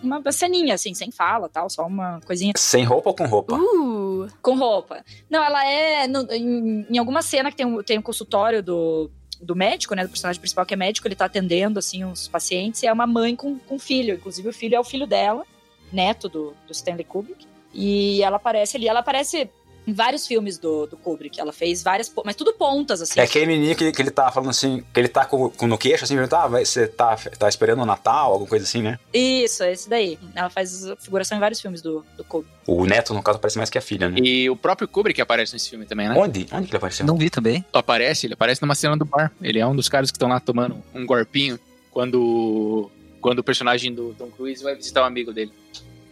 Uma 0.00 0.22
ceninha, 0.30 0.74
assim, 0.74 0.94
sem 0.94 1.10
fala 1.10 1.48
tal, 1.48 1.68
só 1.68 1.84
uma 1.84 2.20
coisinha. 2.24 2.52
Sem 2.56 2.84
roupa 2.84 3.10
ou 3.10 3.16
com 3.16 3.26
roupa? 3.26 3.56
Uh, 3.56 4.28
com 4.40 4.56
roupa. 4.56 5.04
Não, 5.28 5.42
ela 5.42 5.66
é. 5.66 6.06
no- 6.06 6.32
em, 6.32 6.86
em 6.88 6.98
alguma 6.98 7.20
cena 7.20 7.50
que 7.50 7.56
tem 7.56 7.66
um, 7.66 7.82
tem 7.82 7.98
um 7.98 8.02
consultório 8.02 8.62
do, 8.62 9.10
do 9.40 9.54
médico, 9.54 9.94
né? 9.94 10.04
Do 10.04 10.10
personagem 10.10 10.40
principal 10.40 10.66
que 10.66 10.74
é 10.74 10.76
médico, 10.76 11.06
ele 11.06 11.14
tá 11.14 11.26
atendendo, 11.26 11.78
assim, 11.78 12.04
os 12.04 12.28
pacientes, 12.28 12.82
e 12.82 12.86
é 12.86 12.92
uma 12.92 13.06
mãe 13.06 13.36
com, 13.36 13.58
com 13.58 13.78
filho. 13.78 14.14
Inclusive, 14.14 14.48
o 14.48 14.52
filho 14.52 14.74
é 14.74 14.80
o 14.80 14.84
filho 14.84 15.06
dela, 15.06 15.44
neto 15.92 16.28
do, 16.28 16.54
do 16.66 16.72
Stanley 16.72 17.04
Kubrick. 17.04 17.46
E 17.72 18.22
ela 18.22 18.36
aparece 18.36 18.76
ali. 18.76 18.88
Ela 18.88 19.00
aparece 19.00 19.50
em 19.88 19.92
vários 19.94 20.26
filmes 20.26 20.58
do, 20.58 20.86
do 20.86 20.98
Kubrick. 20.98 21.40
Ela 21.40 21.50
fez 21.50 21.82
várias. 21.82 22.12
Mas 22.22 22.36
tudo 22.36 22.52
pontas, 22.52 23.00
assim. 23.00 23.18
É 23.18 23.22
aquele 23.22 23.46
menino 23.46 23.74
que, 23.74 23.90
que 23.90 24.02
ele 24.02 24.10
tá 24.10 24.30
falando 24.30 24.50
assim, 24.50 24.84
que 24.92 25.00
ele 25.00 25.08
tá 25.08 25.24
com, 25.24 25.48
com 25.48 25.66
no 25.66 25.78
queixo, 25.78 26.04
assim, 26.04 26.14
perguntando, 26.14 26.56
ah, 26.56 26.64
você 26.64 26.86
tá, 26.86 27.16
tá 27.16 27.48
esperando 27.48 27.80
o 27.80 27.86
Natal, 27.86 28.32
alguma 28.32 28.50
coisa 28.50 28.66
assim, 28.66 28.82
né? 28.82 28.98
Isso, 29.14 29.62
é 29.62 29.72
esse 29.72 29.88
daí. 29.88 30.18
Ela 30.34 30.50
faz 30.50 30.84
figuração 30.98 31.38
em 31.38 31.40
vários 31.40 31.58
filmes 31.58 31.80
do, 31.80 32.04
do 32.18 32.22
Kubrick. 32.22 32.54
O 32.66 32.84
neto, 32.84 33.14
no 33.14 33.22
caso, 33.22 33.38
parece 33.38 33.56
mais 33.56 33.70
que 33.70 33.78
a 33.78 33.80
filha, 33.80 34.10
né? 34.10 34.18
E 34.22 34.50
o 34.50 34.56
próprio 34.56 34.86
Kubrick 34.86 35.18
aparece 35.22 35.54
nesse 35.54 35.70
filme 35.70 35.86
também, 35.86 36.06
né? 36.06 36.14
Onde? 36.14 36.46
Onde 36.52 36.66
que 36.66 36.70
ele 36.70 36.76
apareceu? 36.76 37.06
Não 37.06 37.16
vi 37.16 37.30
também. 37.30 37.64
Aparece, 37.72 38.26
ele 38.26 38.34
aparece 38.34 38.60
numa 38.60 38.74
cena 38.74 38.94
do 38.94 39.06
bar. 39.06 39.32
Ele 39.40 39.58
é 39.58 39.66
um 39.66 39.74
dos 39.74 39.88
caras 39.88 40.10
que 40.10 40.16
estão 40.16 40.28
lá 40.28 40.38
tomando 40.38 40.82
um 40.94 41.06
gorpinho 41.06 41.58
quando, 41.90 42.90
quando 43.22 43.38
o 43.38 43.44
personagem 43.44 43.94
do 43.94 44.14
Tom 44.18 44.28
Cruise 44.28 44.62
vai 44.62 44.74
visitar 44.74 45.00
o 45.00 45.04
amigo 45.04 45.32
dele. 45.32 45.52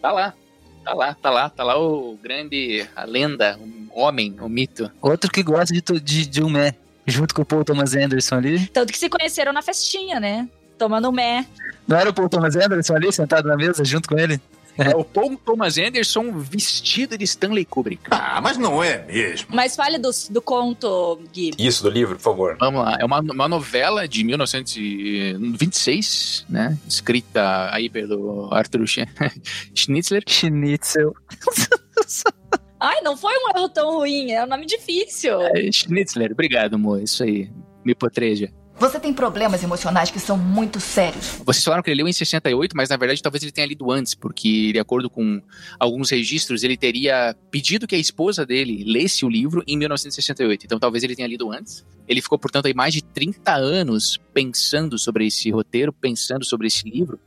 Tá 0.00 0.12
lá. 0.12 0.34
Tá 0.86 0.94
lá, 0.94 1.14
tá 1.14 1.30
lá, 1.30 1.50
tá 1.50 1.64
lá 1.64 1.76
o 1.76 2.16
grande, 2.22 2.86
a 2.94 3.04
lenda, 3.04 3.58
o 3.90 4.00
homem, 4.00 4.36
o 4.40 4.48
mito. 4.48 4.88
Outro 5.02 5.28
que 5.28 5.42
gosta 5.42 5.74
de, 5.74 5.82
de, 6.00 6.24
de 6.24 6.44
um 6.44 6.48
mé, 6.48 6.76
junto 7.04 7.34
com 7.34 7.42
o 7.42 7.44
Paul 7.44 7.64
Thomas 7.64 7.96
Anderson 7.96 8.36
ali. 8.36 8.68
Tanto 8.68 8.92
que 8.92 8.98
se 8.98 9.08
conheceram 9.08 9.52
na 9.52 9.62
festinha, 9.62 10.20
né? 10.20 10.48
Tomando 10.78 11.08
um 11.08 11.12
mé. 11.12 11.44
Não 11.88 11.96
era 11.96 12.10
o 12.10 12.14
Paul 12.14 12.28
Thomas 12.28 12.54
Anderson 12.54 12.94
ali, 12.94 13.12
sentado 13.12 13.48
na 13.48 13.56
mesa, 13.56 13.84
junto 13.84 14.08
com 14.08 14.16
ele? 14.16 14.40
É 14.78 14.94
o 14.94 15.02
Paul 15.04 15.36
Thomas 15.36 15.78
Anderson 15.78 16.32
vestido 16.38 17.16
de 17.16 17.24
Stanley 17.24 17.64
Kubrick. 17.64 18.02
Ah, 18.10 18.40
mas 18.42 18.58
não 18.58 18.82
é 18.84 19.04
mesmo. 19.06 19.48
Mas 19.54 19.74
fale 19.74 19.96
do, 19.98 20.10
do 20.30 20.42
conto, 20.42 21.18
Gui. 21.32 21.52
Isso, 21.58 21.82
do 21.82 21.88
livro, 21.90 22.16
por 22.16 22.22
favor. 22.22 22.56
Vamos 22.60 22.82
lá, 22.82 22.96
é 23.00 23.04
uma, 23.04 23.20
uma 23.20 23.48
novela 23.48 24.06
de 24.06 24.22
1926, 24.24 26.44
né? 26.48 26.76
Escrita 26.86 27.70
aí 27.72 27.88
pelo 27.88 28.52
Arthur 28.52 28.86
Sch- 28.86 29.06
Schnitzler. 29.74 30.22
Schnitzel. 30.26 31.14
Ai, 32.78 33.00
não 33.00 33.16
foi 33.16 33.32
um 33.32 33.56
erro 33.56 33.68
tão 33.70 33.96
ruim, 33.96 34.32
é 34.32 34.44
um 34.44 34.46
nome 34.46 34.66
difícil. 34.66 35.40
É, 35.40 35.72
Schnitzler, 35.72 36.32
obrigado, 36.32 36.74
amor. 36.74 37.02
Isso 37.02 37.22
aí, 37.22 37.50
me 37.84 37.94
potreja. 37.94 38.50
Você 38.78 39.00
tem 39.00 39.12
problemas 39.12 39.62
emocionais 39.62 40.10
que 40.10 40.20
são 40.20 40.36
muito 40.36 40.80
sérios. 40.80 41.40
Vocês 41.46 41.64
falaram 41.64 41.82
que 41.82 41.90
ele 41.90 42.02
leu 42.02 42.08
em 42.08 42.12
68, 42.12 42.76
mas 42.76 42.90
na 42.90 42.96
verdade 42.98 43.22
talvez 43.22 43.42
ele 43.42 43.50
tenha 43.50 43.66
lido 43.66 43.90
antes, 43.90 44.14
porque 44.14 44.70
de 44.70 44.78
acordo 44.78 45.08
com 45.08 45.40
alguns 45.80 46.10
registros, 46.10 46.62
ele 46.62 46.76
teria 46.76 47.34
pedido 47.50 47.86
que 47.86 47.94
a 47.94 47.98
esposa 47.98 48.44
dele 48.44 48.84
lesse 48.84 49.24
o 49.24 49.30
livro 49.30 49.62
em 49.66 49.78
1968. 49.78 50.66
Então 50.66 50.78
talvez 50.78 51.02
ele 51.02 51.16
tenha 51.16 51.26
lido 51.26 51.50
antes. 51.50 51.86
Ele 52.06 52.20
ficou, 52.20 52.38
portanto, 52.38 52.66
aí 52.66 52.74
mais 52.74 52.92
de 52.92 53.02
30 53.02 53.50
anos 53.54 54.20
pensando 54.34 54.98
sobre 54.98 55.26
esse 55.26 55.50
roteiro, 55.50 55.90
pensando 55.90 56.44
sobre 56.44 56.66
esse 56.66 56.86
livro. 56.88 57.18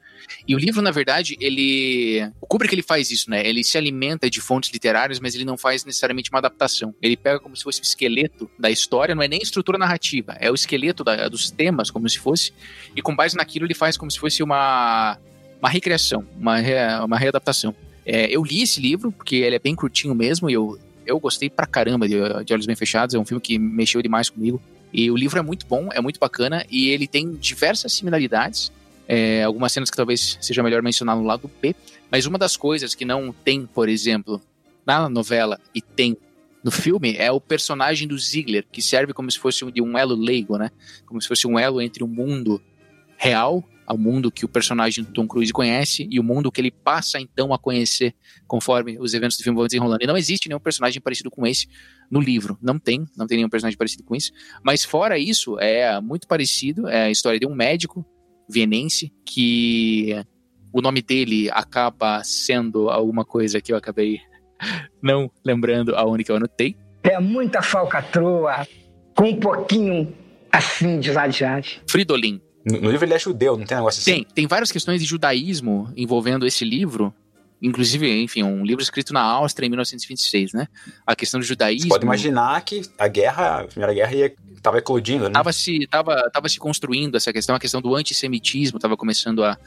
E 0.48 0.56
o 0.56 0.58
livro, 0.58 0.82
na 0.82 0.92
verdade, 0.92 1.38
ele. 1.40 2.30
O 2.42 2.48
Kubrick 2.48 2.74
ele 2.74 2.82
faz 2.82 3.12
isso, 3.12 3.30
né? 3.30 3.46
Ele 3.46 3.64
se 3.64 3.78
alimenta 3.78 4.30
de 4.30 4.42
fontes 4.42 4.72
literárias, 4.72 5.20
mas 5.20 5.36
ele 5.36 5.46
não 5.46 5.58
faz 5.58 5.86
necessariamente 5.86 6.30
uma 6.30 6.40
adaptação. 6.40 6.94
Ele 7.02 7.16
pega 7.16 7.40
como 7.40 7.56
se 7.56 7.64
fosse 7.64 7.82
o 7.82 7.84
esqueleto 7.84 8.50
da 8.58 8.70
história, 8.70 9.16
não 9.16 9.24
é 9.24 9.28
nem 9.28 9.42
estrutura 9.42 9.78
narrativa, 9.78 10.36
é 10.40 10.52
o 10.52 10.56
esqueleto 10.56 11.04
da, 11.04 11.28
dos 11.28 11.50
temas, 11.52 11.92
como 11.92 12.08
se 12.10 12.20
fosse, 12.20 12.54
e 12.96 13.02
com 13.02 13.16
base 13.16 13.36
naquilo 13.36 13.66
ele 13.66 13.74
faz 13.74 13.98
como 13.98 14.10
se 14.10 14.20
fosse 14.20 14.42
uma, 14.44 15.18
uma 15.60 15.70
recriação, 15.70 16.26
uma, 16.38 16.58
re, 16.58 16.74
uma 17.04 17.18
readaptação. 17.18 17.76
É, 18.06 18.28
eu 18.30 18.44
li 18.44 18.64
esse 18.64 18.80
livro, 18.80 19.12
porque 19.12 19.36
ele 19.36 19.56
é 19.56 19.60
bem 19.60 19.76
curtinho 19.76 20.16
mesmo, 20.16 20.50
e 20.50 20.54
eu, 20.54 20.80
eu 21.06 21.20
gostei 21.20 21.50
pra 21.50 21.66
caramba 21.66 22.08
de, 22.08 22.16
de 22.44 22.54
Olhos 22.54 22.66
Bem 22.66 22.76
Fechados, 22.76 23.14
é 23.14 23.20
um 23.20 23.26
filme 23.26 23.42
que 23.42 23.60
mexeu 23.60 24.02
demais 24.02 24.30
comigo. 24.30 24.62
E 24.92 25.12
o 25.12 25.16
livro 25.16 25.38
é 25.38 25.42
muito 25.44 25.68
bom, 25.68 25.90
é 25.94 26.02
muito 26.02 26.20
bacana, 26.20 26.66
e 26.70 26.90
ele 26.90 27.08
tem 27.08 27.34
diversas 27.34 27.94
similaridades 27.94 28.72
é, 29.12 29.44
algumas 29.44 29.72
cenas 29.72 29.90
que 29.90 29.98
talvez 29.98 30.38
seja 30.40 30.62
melhor 30.62 30.84
mencionar 30.84 31.16
no 31.16 31.24
lado 31.24 31.50
B. 31.60 31.76
Mas 32.12 32.28
uma 32.28 32.38
das 32.38 32.56
coisas 32.56 32.94
que 32.94 33.04
não 33.04 33.34
tem, 33.34 33.66
por 33.66 33.90
exemplo, 33.90 34.40
na 34.86 35.10
novela 35.10 35.60
e 35.74 35.82
tem 35.82 36.16
no 36.64 36.70
filme 36.70 37.16
é 37.18 37.32
o 37.32 37.42
personagem 37.42 38.08
do 38.08 38.18
Ziegler, 38.20 38.66
que 38.72 38.84
serve 38.84 39.12
como 39.12 39.32
se 39.32 39.40
fosse 39.40 39.70
de 39.72 39.82
um 39.82 39.98
elo 39.98 40.16
leigo, 40.16 40.58
né? 40.58 40.70
Como 41.08 41.20
se 41.20 41.28
fosse 41.28 41.48
um 41.48 41.58
elo 41.58 41.82
entre 41.82 42.04
o 42.04 42.08
mundo 42.08 42.62
real, 43.18 43.64
ao 43.88 43.98
mundo 43.98 44.32
que 44.32 44.46
o 44.46 44.48
personagem 44.48 45.04
do 45.04 45.12
Tom 45.12 45.28
Cruise 45.28 45.52
conhece, 45.52 46.08
e 46.12 46.20
o 46.20 46.24
mundo 46.24 46.52
que 46.52 46.62
ele 46.62 46.70
passa 46.70 47.20
então 47.20 47.52
a 47.52 47.58
conhecer 47.58 48.14
conforme 48.46 49.00
os 49.00 49.16
eventos 49.16 49.38
do 49.38 49.44
filme 49.44 49.58
vão 49.58 49.66
desenrolando. 49.66 50.04
E 50.04 50.08
não 50.08 50.18
existe 50.18 50.48
nenhum 50.48 50.60
personagem 50.60 51.02
parecido 51.02 51.32
com 51.32 51.48
esse 51.48 51.68
no 52.12 52.20
livro. 52.20 52.60
Não 52.62 52.78
tem, 52.78 53.08
não 53.18 53.26
tem 53.26 53.38
nenhum 53.38 53.50
personagem 53.50 53.78
parecido 53.78 54.04
com 54.04 54.16
isso. 54.16 54.32
Mas 54.62 54.84
fora 54.84 55.18
isso, 55.18 55.58
é 55.60 56.00
muito 56.00 56.28
parecido. 56.28 56.88
É 56.88 57.06
a 57.06 57.10
história 57.10 57.40
de 57.40 57.48
um 57.48 57.56
médico 57.56 58.06
vienense, 58.50 59.14
que 59.26 60.16
o 60.74 60.82
nome 60.82 61.02
dele 61.02 61.50
acaba 61.52 62.24
sendo 62.24 62.90
alguma 62.90 63.24
coisa 63.24 63.62
que 63.62 63.72
eu 63.72 63.78
acabei 63.78 64.20
não 65.02 65.32
lembrando 65.46 65.96
aonde 65.96 66.24
que 66.24 66.32
eu 66.32 66.36
anotei. 66.36 66.76
É 67.04 67.20
muita 67.20 67.62
falcatrua, 67.62 68.68
com 69.16 69.30
um 69.30 69.40
pouquinho 69.40 70.14
assim 70.52 71.00
de 71.00 71.12
ladeade. 71.12 71.82
Fridolin. 71.90 72.42
No, 72.66 72.82
no 72.82 72.92
livro 72.92 73.06
ele 73.06 73.14
é 73.14 73.20
judeu, 73.20 73.58
não 73.58 73.66
tem 73.66 73.78
negócio 73.78 74.02
assim? 74.02 74.24
Tem, 74.24 74.34
tem 74.34 74.48
várias 74.48 74.72
questões 74.72 75.00
de 75.00 75.08
judaísmo 75.08 75.92
envolvendo 75.96 76.46
esse 76.46 76.66
livro. 76.66 77.14
Inclusive, 77.62 78.22
enfim, 78.22 78.44
um 78.44 78.64
livro 78.66 78.82
escrito 78.82 79.14
na 79.14 79.22
Áustria 79.22 79.68
em 79.68 79.70
1926, 79.70 80.54
né? 80.54 80.68
A 81.06 81.14
questão 81.14 81.40
do 81.40 81.46
judaísmo. 81.46 81.90
Você 81.90 81.90
pode 81.90 82.06
imaginar 82.06 82.62
que 82.62 82.82
a 82.98 83.08
guerra, 83.08 83.60
a 83.60 83.64
Primeira 83.66 83.94
Guerra 83.94 84.16
ia 84.16 84.34
tava 84.60 84.78
eclodindo, 84.78 85.26
né? 85.26 85.32
Tava 85.32 85.52
se, 85.54 85.88
tava, 85.88 86.30
tava 86.32 86.50
se 86.50 86.60
construindo 86.60 87.16
essa 87.16 87.32
questão, 87.32 87.56
a 87.56 87.60
questão 87.60 87.82
do 87.82 87.96
antissemitismo 87.96 88.80
tava 88.80 88.96
começando 88.98 89.44
a, 89.44 89.58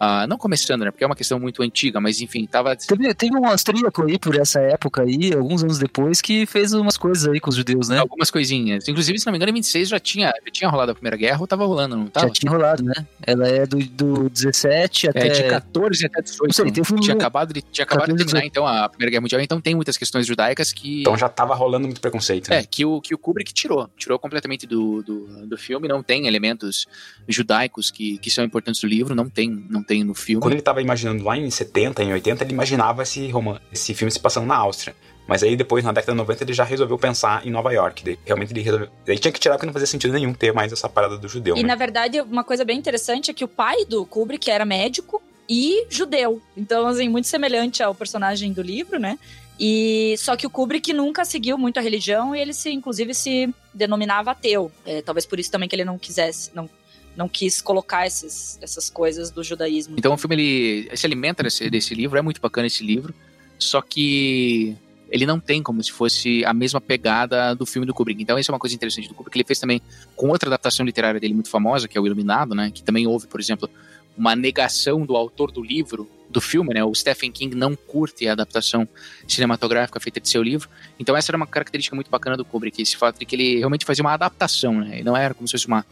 Uh, 0.00 0.26
não 0.28 0.36
começando, 0.36 0.84
né? 0.84 0.90
Porque 0.90 1.04
é 1.04 1.06
uma 1.06 1.16
questão 1.16 1.40
muito 1.40 1.62
antiga, 1.62 2.00
mas 2.00 2.20
enfim, 2.20 2.46
tava. 2.46 2.76
Teve, 2.76 3.14
teve 3.14 3.36
um 3.36 3.46
austríaco 3.46 4.04
aí 4.04 4.18
por 4.18 4.36
essa 4.36 4.60
época 4.60 5.02
aí, 5.02 5.32
alguns 5.32 5.62
anos 5.62 5.78
depois, 5.78 6.20
que 6.20 6.44
fez 6.44 6.74
umas 6.74 6.98
coisas 6.98 7.26
aí 7.26 7.40
com 7.40 7.48
os 7.48 7.56
judeus, 7.56 7.88
né? 7.88 7.98
Algumas 7.98 8.30
coisinhas. 8.30 8.86
Inclusive, 8.88 9.18
se 9.18 9.26
não 9.26 9.32
me 9.32 9.38
engano, 9.38 9.50
em 9.50 9.54
26 9.54 9.88
já 9.88 9.98
tinha, 9.98 10.26
já 10.44 10.52
tinha 10.52 10.68
rolado 10.68 10.92
a 10.92 10.94
Primeira 10.94 11.16
Guerra 11.16 11.40
ou 11.40 11.46
tava 11.46 11.64
rolando, 11.64 11.96
não 11.96 12.06
tava? 12.08 12.26
Já 12.28 12.32
tinha 12.34 12.52
rolado, 12.52 12.82
né? 12.82 12.94
Ela 13.22 13.48
é 13.48 13.66
do, 13.66 13.78
do 13.78 14.28
17 14.28 15.08
até. 15.08 15.26
É, 15.26 15.30
de 15.30 15.42
14 15.44 16.06
até 16.06 16.20
18. 16.20 16.46
Não 16.46 16.52
sei, 16.52 16.72
teve 16.72 16.94
um... 16.94 17.00
Tinha 17.00 17.14
acabado 17.14 17.54
de, 17.54 17.62
tinha 17.62 17.84
acabado 17.84 18.12
de 18.12 18.16
terminar, 18.16 18.44
então, 18.44 18.66
a 18.66 18.88
Primeira 18.88 19.10
Guerra 19.10 19.22
Mundial, 19.22 19.40
então 19.40 19.60
tem 19.60 19.74
muitas 19.74 19.96
questões 19.96 20.26
judaicas 20.26 20.72
que. 20.72 21.00
Então 21.00 21.16
já 21.16 21.28
tava 21.28 21.54
rolando 21.54 21.86
muito 21.86 22.00
preconceito. 22.00 22.50
Né? 22.50 22.58
É, 22.58 22.64
que 22.64 22.84
o, 22.84 23.00
que 23.00 23.14
o 23.14 23.18
Kubrick 23.18 23.54
tirou. 23.54 23.88
Tirou 23.96 24.18
completamente 24.18 24.66
do, 24.66 25.02
do, 25.02 25.46
do 25.46 25.56
filme, 25.56 25.88
não 25.88 26.02
tem 26.02 26.26
elementos 26.26 26.86
judaicos 27.26 27.90
que, 27.90 28.18
que 28.18 28.30
são 28.30 28.44
importantes 28.44 28.80
do 28.80 28.86
livro, 28.86 29.14
não 29.14 29.28
tem, 29.28 29.66
não 29.70 29.82
tem 29.86 30.04
no 30.04 30.14
filme. 30.14 30.40
Quando 30.40 30.52
ele 30.52 30.60
estava 30.60 30.82
imaginando 30.82 31.24
lá 31.24 31.36
em 31.36 31.50
70, 31.50 32.02
em 32.02 32.12
80, 32.12 32.44
ele 32.44 32.52
imaginava 32.52 33.02
esse, 33.02 33.28
roman 33.30 33.60
esse 33.72 33.94
filme 33.94 34.10
se 34.10 34.18
passando 34.20 34.46
na 34.46 34.56
Áustria. 34.56 34.94
Mas 35.26 35.42
aí 35.42 35.56
depois, 35.56 35.84
na 35.84 35.92
década 35.92 36.12
de 36.12 36.18
90, 36.18 36.44
ele 36.44 36.52
já 36.52 36.64
resolveu 36.64 36.96
pensar 36.96 37.44
em 37.46 37.50
Nova 37.50 37.72
York. 37.72 38.04
Daí, 38.04 38.18
realmente 38.24 38.52
ele 38.52 38.62
resolveu. 38.62 38.88
Ele 39.06 39.18
tinha 39.18 39.32
que 39.32 39.40
tirar 39.40 39.54
porque 39.54 39.66
não 39.66 39.72
fazia 39.72 39.86
sentido 39.86 40.12
nenhum 40.12 40.32
ter 40.32 40.52
mais 40.52 40.72
essa 40.72 40.88
parada 40.88 41.18
do 41.18 41.28
judeu. 41.28 41.56
E 41.56 41.62
né? 41.62 41.68
na 41.68 41.74
verdade, 41.74 42.20
uma 42.20 42.44
coisa 42.44 42.64
bem 42.64 42.78
interessante 42.78 43.30
é 43.30 43.34
que 43.34 43.44
o 43.44 43.48
pai 43.48 43.84
do 43.86 44.06
Kubrick 44.06 44.50
era 44.50 44.64
médico 44.64 45.20
e 45.48 45.86
judeu. 45.90 46.40
Então, 46.56 46.86
assim, 46.86 47.08
muito 47.08 47.26
semelhante 47.26 47.82
ao 47.82 47.94
personagem 47.94 48.52
do 48.52 48.62
livro, 48.62 48.98
né? 49.00 49.18
E 49.58 50.14
só 50.18 50.36
que 50.36 50.46
o 50.46 50.50
Kubrick 50.50 50.92
nunca 50.92 51.24
seguiu 51.24 51.56
muito 51.56 51.78
a 51.78 51.82
religião 51.82 52.36
e 52.36 52.40
ele 52.40 52.52
se, 52.52 52.70
inclusive, 52.70 53.14
se 53.14 53.52
denominava 53.72 54.30
ateu. 54.30 54.70
É, 54.84 55.02
talvez 55.02 55.24
por 55.24 55.40
isso 55.40 55.50
também 55.50 55.68
que 55.68 55.74
ele 55.74 55.84
não 55.84 55.98
quisesse, 55.98 56.50
não 56.54 56.68
não 57.16 57.28
quis 57.28 57.62
colocar 57.62 58.06
esses, 58.06 58.58
essas 58.60 58.90
coisas 58.90 59.30
do 59.30 59.42
judaísmo. 59.42 59.96
Então 59.98 60.12
o 60.12 60.18
filme 60.18 60.36
ele 60.36 60.96
se 60.96 61.06
alimenta 61.06 61.42
desse, 61.42 61.70
desse 61.70 61.94
livro, 61.94 62.18
é 62.18 62.22
muito 62.22 62.40
bacana 62.40 62.66
esse 62.66 62.84
livro, 62.84 63.14
só 63.58 63.80
que 63.80 64.76
ele 65.08 65.24
não 65.24 65.38
tem 65.38 65.62
como 65.62 65.82
se 65.82 65.92
fosse 65.92 66.44
a 66.44 66.52
mesma 66.52 66.80
pegada 66.80 67.54
do 67.54 67.64
filme 67.64 67.86
do 67.86 67.94
Kubrick. 67.94 68.20
Então, 68.20 68.38
isso 68.38 68.50
é 68.50 68.52
uma 68.52 68.58
coisa 68.58 68.74
interessante 68.74 69.08
do 69.08 69.14
Kubrick. 69.14 69.36
Ele 69.36 69.44
fez 69.44 69.58
também 69.58 69.80
com 70.16 70.28
outra 70.28 70.48
adaptação 70.48 70.84
literária 70.84 71.20
dele 71.20 71.34
muito 71.34 71.48
famosa, 71.48 71.86
que 71.86 71.96
é 71.96 72.00
o 72.00 72.06
Iluminado, 72.06 72.54
né? 72.54 72.70
Que 72.74 72.82
também 72.82 73.06
houve, 73.06 73.26
por 73.26 73.40
exemplo, 73.40 73.70
uma 74.16 74.34
negação 74.34 75.06
do 75.06 75.16
autor 75.16 75.52
do 75.52 75.62
livro, 75.62 76.10
do 76.28 76.40
filme, 76.40 76.74
né? 76.74 76.82
O 76.84 76.92
Stephen 76.92 77.30
King 77.30 77.54
não 77.54 77.76
curte 77.76 78.26
a 78.26 78.32
adaptação 78.32 78.88
cinematográfica 79.28 80.00
feita 80.00 80.20
de 80.20 80.28
seu 80.28 80.42
livro. 80.42 80.68
Então, 80.98 81.16
essa 81.16 81.30
era 81.30 81.36
uma 81.36 81.46
característica 81.46 81.94
muito 81.94 82.10
bacana 82.10 82.36
do 82.36 82.44
Kubrick, 82.44 82.82
esse 82.82 82.96
fato 82.96 83.20
de 83.20 83.24
que 83.24 83.36
ele 83.36 83.58
realmente 83.58 83.84
fazia 83.84 84.02
uma 84.02 84.12
adaptação, 84.12 84.80
né? 84.80 85.00
E 85.00 85.04
não 85.04 85.16
era 85.16 85.34
como 85.34 85.46
se 85.46 85.52
fosse 85.52 85.68
uma 85.68 85.86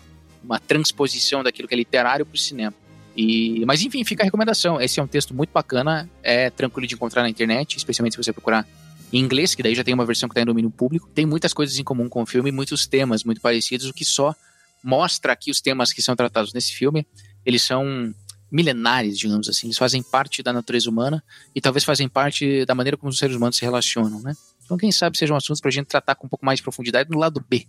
uma 0.44 0.60
transposição 0.60 1.42
daquilo 1.42 1.66
que 1.66 1.74
é 1.74 1.78
literário 1.78 2.24
para 2.26 2.34
o 2.34 2.38
cinema. 2.38 2.74
E, 3.16 3.64
mas 3.66 3.82
enfim, 3.82 4.04
fica 4.04 4.22
a 4.22 4.24
recomendação. 4.24 4.80
Esse 4.80 5.00
é 5.00 5.02
um 5.02 5.06
texto 5.06 5.34
muito 5.34 5.50
bacana, 5.50 6.08
é 6.22 6.50
tranquilo 6.50 6.86
de 6.86 6.94
encontrar 6.94 7.22
na 7.22 7.30
internet, 7.30 7.76
especialmente 7.76 8.14
se 8.14 8.22
você 8.22 8.32
procurar 8.32 8.66
em 9.12 9.20
inglês, 9.20 9.54
que 9.54 9.62
daí 9.62 9.74
já 9.74 9.84
tem 9.84 9.94
uma 9.94 10.04
versão 10.04 10.28
que 10.28 10.32
está 10.32 10.42
em 10.42 10.46
domínio 10.46 10.70
público. 10.70 11.08
Tem 11.14 11.24
muitas 11.24 11.52
coisas 11.52 11.78
em 11.78 11.84
comum 11.84 12.08
com 12.08 12.22
o 12.22 12.26
filme, 12.26 12.50
muitos 12.50 12.86
temas 12.86 13.22
muito 13.22 13.40
parecidos, 13.40 13.88
o 13.88 13.94
que 13.94 14.04
só 14.04 14.34
mostra 14.82 15.32
aqui 15.32 15.50
os 15.50 15.60
temas 15.60 15.92
que 15.92 16.02
são 16.02 16.16
tratados 16.16 16.52
nesse 16.52 16.72
filme. 16.72 17.06
Eles 17.46 17.62
são 17.62 18.12
milenares, 18.50 19.18
digamos 19.18 19.48
assim. 19.48 19.68
Eles 19.68 19.78
fazem 19.78 20.02
parte 20.02 20.42
da 20.42 20.52
natureza 20.52 20.90
humana 20.90 21.22
e 21.54 21.60
talvez 21.60 21.84
fazem 21.84 22.08
parte 22.08 22.64
da 22.64 22.74
maneira 22.74 22.96
como 22.96 23.10
os 23.10 23.18
seres 23.18 23.36
humanos 23.36 23.56
se 23.56 23.64
relacionam, 23.64 24.20
né? 24.20 24.34
Então, 24.64 24.76
quem 24.76 24.90
sabe 24.90 25.18
sejam 25.18 25.36
assuntos 25.36 25.60
para 25.60 25.68
a 25.68 25.72
gente 25.72 25.86
tratar 25.86 26.14
com 26.14 26.26
um 26.26 26.30
pouco 26.30 26.44
mais 26.44 26.58
de 26.58 26.62
profundidade 26.62 27.10
no 27.10 27.18
lado 27.18 27.44
B. 27.48 27.66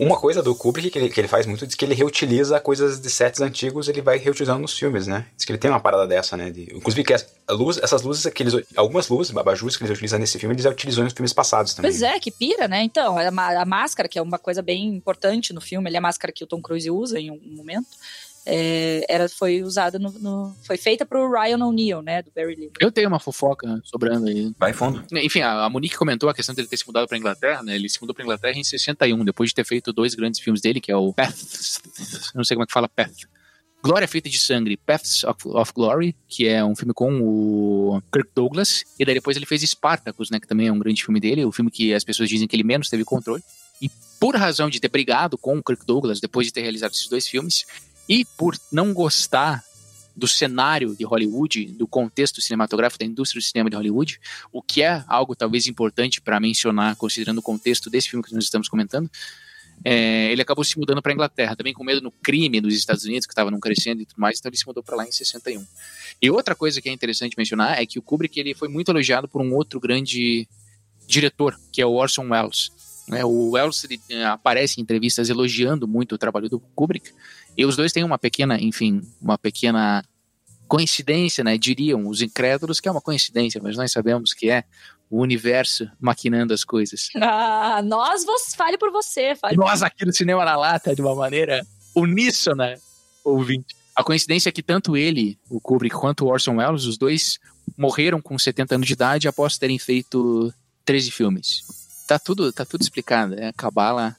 Uma 0.00 0.16
coisa 0.16 0.42
do 0.42 0.54
Kubrick 0.54 0.90
que 0.90 0.98
ele, 0.98 1.10
que 1.10 1.20
ele 1.20 1.28
faz 1.28 1.44
muito 1.44 1.66
diz 1.66 1.76
que 1.76 1.84
ele 1.84 1.94
reutiliza 1.94 2.58
coisas 2.58 2.98
de 2.98 3.10
sets 3.10 3.42
antigos, 3.42 3.86
ele 3.86 4.00
vai 4.00 4.16
reutilizando 4.16 4.58
nos 4.58 4.72
filmes, 4.72 5.06
né? 5.06 5.26
Diz 5.36 5.44
que 5.44 5.52
ele 5.52 5.58
tem 5.58 5.70
uma 5.70 5.78
parada 5.78 6.06
dessa, 6.06 6.38
né? 6.38 6.50
De, 6.50 6.74
inclusive 6.74 7.04
que 7.04 7.14
luz, 7.50 7.78
essas 7.82 8.00
luzes 8.00 8.32
que 8.32 8.42
eles, 8.42 8.54
algumas 8.74 9.10
luzes, 9.10 9.30
babajus 9.30 9.76
que 9.76 9.82
eles 9.84 9.92
utilizam 9.92 10.18
nesse 10.18 10.38
filme, 10.38 10.54
eles 10.54 10.64
já 10.64 10.70
utilizam 10.70 11.04
nos 11.04 11.12
filmes 11.12 11.34
passados 11.34 11.74
também. 11.74 11.90
Pois 11.90 12.00
é, 12.00 12.18
que 12.18 12.30
pira, 12.30 12.66
né? 12.66 12.82
Então, 12.82 13.18
a, 13.18 13.60
a 13.60 13.64
máscara, 13.66 14.08
que 14.08 14.18
é 14.18 14.22
uma 14.22 14.38
coisa 14.38 14.62
bem 14.62 14.88
importante 14.88 15.52
no 15.52 15.60
filme, 15.60 15.90
ele 15.90 15.96
é 15.96 15.98
a 15.98 16.02
máscara 16.02 16.32
que 16.32 16.42
o 16.42 16.46
Tom 16.46 16.62
Cruise 16.62 16.90
usa 16.90 17.20
em 17.20 17.30
um 17.30 17.38
momento 17.44 17.88
é, 18.46 19.04
era, 19.08 19.28
foi 19.28 19.62
usada 19.62 19.98
no, 19.98 20.10
no, 20.12 20.56
foi 20.62 20.76
feita 20.76 21.04
pro 21.04 21.30
Ryan 21.30 21.64
O'Neill, 21.64 22.02
né, 22.02 22.22
do 22.22 22.30
Barry 22.34 22.54
Lyndon. 22.54 22.72
Eu 22.80 22.90
tenho 22.90 23.08
uma 23.08 23.20
fofoca 23.20 23.80
sobrando 23.84 24.28
aí. 24.28 24.52
Vai 24.58 24.72
fundo. 24.72 25.04
Enfim, 25.12 25.40
a, 25.40 25.64
a 25.64 25.70
Monique 25.70 25.96
comentou 25.96 26.28
a 26.28 26.34
questão 26.34 26.54
dele 26.54 26.68
ter 26.68 26.76
se 26.76 26.86
mudado 26.86 27.06
pra 27.06 27.18
Inglaterra, 27.18 27.62
né, 27.62 27.74
ele 27.74 27.88
se 27.88 28.00
mudou 28.00 28.14
pra 28.14 28.24
Inglaterra 28.24 28.58
em 28.58 28.64
61, 28.64 29.24
depois 29.24 29.50
de 29.50 29.54
ter 29.54 29.64
feito 29.64 29.92
dois 29.92 30.14
grandes 30.14 30.40
filmes 30.40 30.60
dele, 30.60 30.80
que 30.80 30.90
é 30.90 30.96
o 30.96 31.12
Path, 31.12 31.36
não 32.34 32.44
sei 32.44 32.56
como 32.56 32.64
é 32.64 32.66
que 32.66 32.72
fala 32.72 32.88
Path, 32.88 33.12
Glória 33.82 34.06
Feita 34.06 34.28
de 34.28 34.38
Sangue, 34.38 34.76
Paths 34.76 35.24
of, 35.24 35.48
of, 35.48 35.72
Glory, 35.72 36.14
que 36.28 36.46
é 36.46 36.62
um 36.62 36.76
filme 36.76 36.92
com 36.92 37.20
o 37.22 38.02
Kirk 38.12 38.30
Douglas, 38.34 38.84
e 38.98 39.04
daí 39.06 39.14
depois 39.14 39.36
ele 39.36 39.46
fez 39.46 39.62
Spartacus, 39.62 40.30
né, 40.30 40.38
que 40.38 40.46
também 40.46 40.68
é 40.68 40.72
um 40.72 40.78
grande 40.78 41.02
filme 41.02 41.18
dele, 41.18 41.44
o 41.44 41.52
filme 41.52 41.70
que 41.70 41.94
as 41.94 42.04
pessoas 42.04 42.28
dizem 42.28 42.46
que 42.46 42.54
ele 42.54 42.64
menos 42.64 42.90
teve 42.90 43.04
controle, 43.04 43.42
e 43.80 43.90
por 44.20 44.36
razão 44.36 44.68
de 44.68 44.78
ter 44.78 44.88
brigado 44.88 45.38
com 45.38 45.56
o 45.56 45.62
Kirk 45.62 45.86
Douglas 45.86 46.20
depois 46.20 46.46
de 46.46 46.52
ter 46.52 46.60
realizado 46.60 46.92
esses 46.92 47.08
dois 47.08 47.26
filmes, 47.26 47.64
e 48.10 48.24
por 48.24 48.58
não 48.72 48.92
gostar 48.92 49.62
do 50.16 50.26
cenário 50.26 50.96
de 50.96 51.04
Hollywood, 51.04 51.66
do 51.66 51.86
contexto 51.86 52.40
cinematográfico 52.40 52.98
da 52.98 53.06
indústria 53.06 53.40
do 53.40 53.44
cinema 53.44 53.70
de 53.70 53.76
Hollywood, 53.76 54.20
o 54.52 54.60
que 54.60 54.82
é 54.82 55.04
algo 55.06 55.36
talvez 55.36 55.68
importante 55.68 56.20
para 56.20 56.40
mencionar, 56.40 56.96
considerando 56.96 57.38
o 57.38 57.42
contexto 57.42 57.88
desse 57.88 58.10
filme 58.10 58.24
que 58.24 58.34
nós 58.34 58.42
estamos 58.42 58.68
comentando, 58.68 59.08
é, 59.84 60.30
ele 60.32 60.42
acabou 60.42 60.64
se 60.64 60.76
mudando 60.76 61.00
para 61.00 61.12
Inglaterra, 61.12 61.54
também 61.54 61.72
com 61.72 61.84
medo 61.84 62.00
no 62.00 62.10
crime 62.10 62.60
dos 62.60 62.74
Estados 62.74 63.04
Unidos, 63.04 63.26
que 63.26 63.32
estava 63.32 63.48
não 63.48 63.60
crescendo 63.60 64.02
e 64.02 64.04
tudo 64.04 64.18
mais, 64.18 64.40
então 64.40 64.50
ele 64.50 64.56
se 64.56 64.66
mudou 64.66 64.82
para 64.82 64.96
lá 64.96 65.06
em 65.06 65.12
61. 65.12 65.64
E 66.20 66.30
outra 66.30 66.56
coisa 66.56 66.82
que 66.82 66.88
é 66.88 66.92
interessante 66.92 67.36
mencionar 67.38 67.80
é 67.80 67.86
que 67.86 67.98
o 67.98 68.02
Kubrick 68.02 68.40
ele 68.40 68.54
foi 68.54 68.68
muito 68.68 68.90
elogiado 68.90 69.28
por 69.28 69.40
um 69.40 69.54
outro 69.54 69.78
grande 69.78 70.48
diretor, 71.06 71.58
que 71.72 71.80
é 71.80 71.86
o 71.86 71.92
Orson 71.92 72.28
Welles. 72.28 72.70
Né? 73.10 73.24
O 73.24 73.50
Welles 73.50 73.84
ele, 73.84 74.00
eh, 74.08 74.24
aparece 74.24 74.80
em 74.80 74.82
entrevistas 74.82 75.28
elogiando 75.28 75.88
muito 75.88 76.14
o 76.14 76.18
trabalho 76.18 76.48
do 76.48 76.60
Kubrick, 76.60 77.12
e 77.56 77.66
os 77.66 77.76
dois 77.76 77.92
têm 77.92 78.04
uma 78.04 78.18
pequena, 78.18 78.58
enfim, 78.60 79.02
uma 79.20 79.36
pequena 79.36 80.04
coincidência, 80.68 81.42
né? 81.42 81.58
Diriam 81.58 82.06
os 82.06 82.22
incrédulos 82.22 82.78
que 82.78 82.88
é 82.88 82.92
uma 82.92 83.00
coincidência, 83.00 83.60
mas 83.62 83.76
nós 83.76 83.90
sabemos 83.90 84.32
que 84.32 84.48
é 84.48 84.62
o 85.10 85.20
universo 85.20 85.90
maquinando 86.00 86.54
as 86.54 86.62
coisas. 86.62 87.08
Ah, 87.20 87.82
nós, 87.82 88.24
você, 88.24 88.56
fale 88.56 88.78
por 88.78 88.90
você. 88.90 89.34
Fale 89.34 89.56
nós 89.56 89.82
aqui 89.82 90.04
no 90.04 90.12
Cinema 90.12 90.44
na 90.44 90.56
Lata, 90.56 90.94
de 90.94 91.00
uma 91.00 91.14
maneira 91.14 91.66
uníssona, 91.94 92.76
ouvinte. 93.24 93.74
A 93.94 94.04
coincidência 94.04 94.48
é 94.48 94.52
que 94.52 94.62
tanto 94.62 94.96
ele, 94.96 95.38
o 95.48 95.60
Kubrick, 95.60 95.94
quanto 95.94 96.24
o 96.24 96.28
Orson 96.28 96.56
Welles, 96.56 96.84
os 96.84 96.96
dois 96.96 97.38
morreram 97.76 98.20
com 98.20 98.38
70 98.38 98.74
anos 98.76 98.86
de 98.86 98.92
idade 98.92 99.28
após 99.28 99.58
terem 99.58 99.78
feito 99.78 100.52
13 100.84 101.10
filmes. 101.10 101.62
Tá 102.10 102.18
tudo, 102.18 102.52
tá 102.52 102.64
tudo 102.64 102.80
explicado, 102.80 103.38
é 103.38 103.46
a 103.46 103.52
cabala 103.52 104.16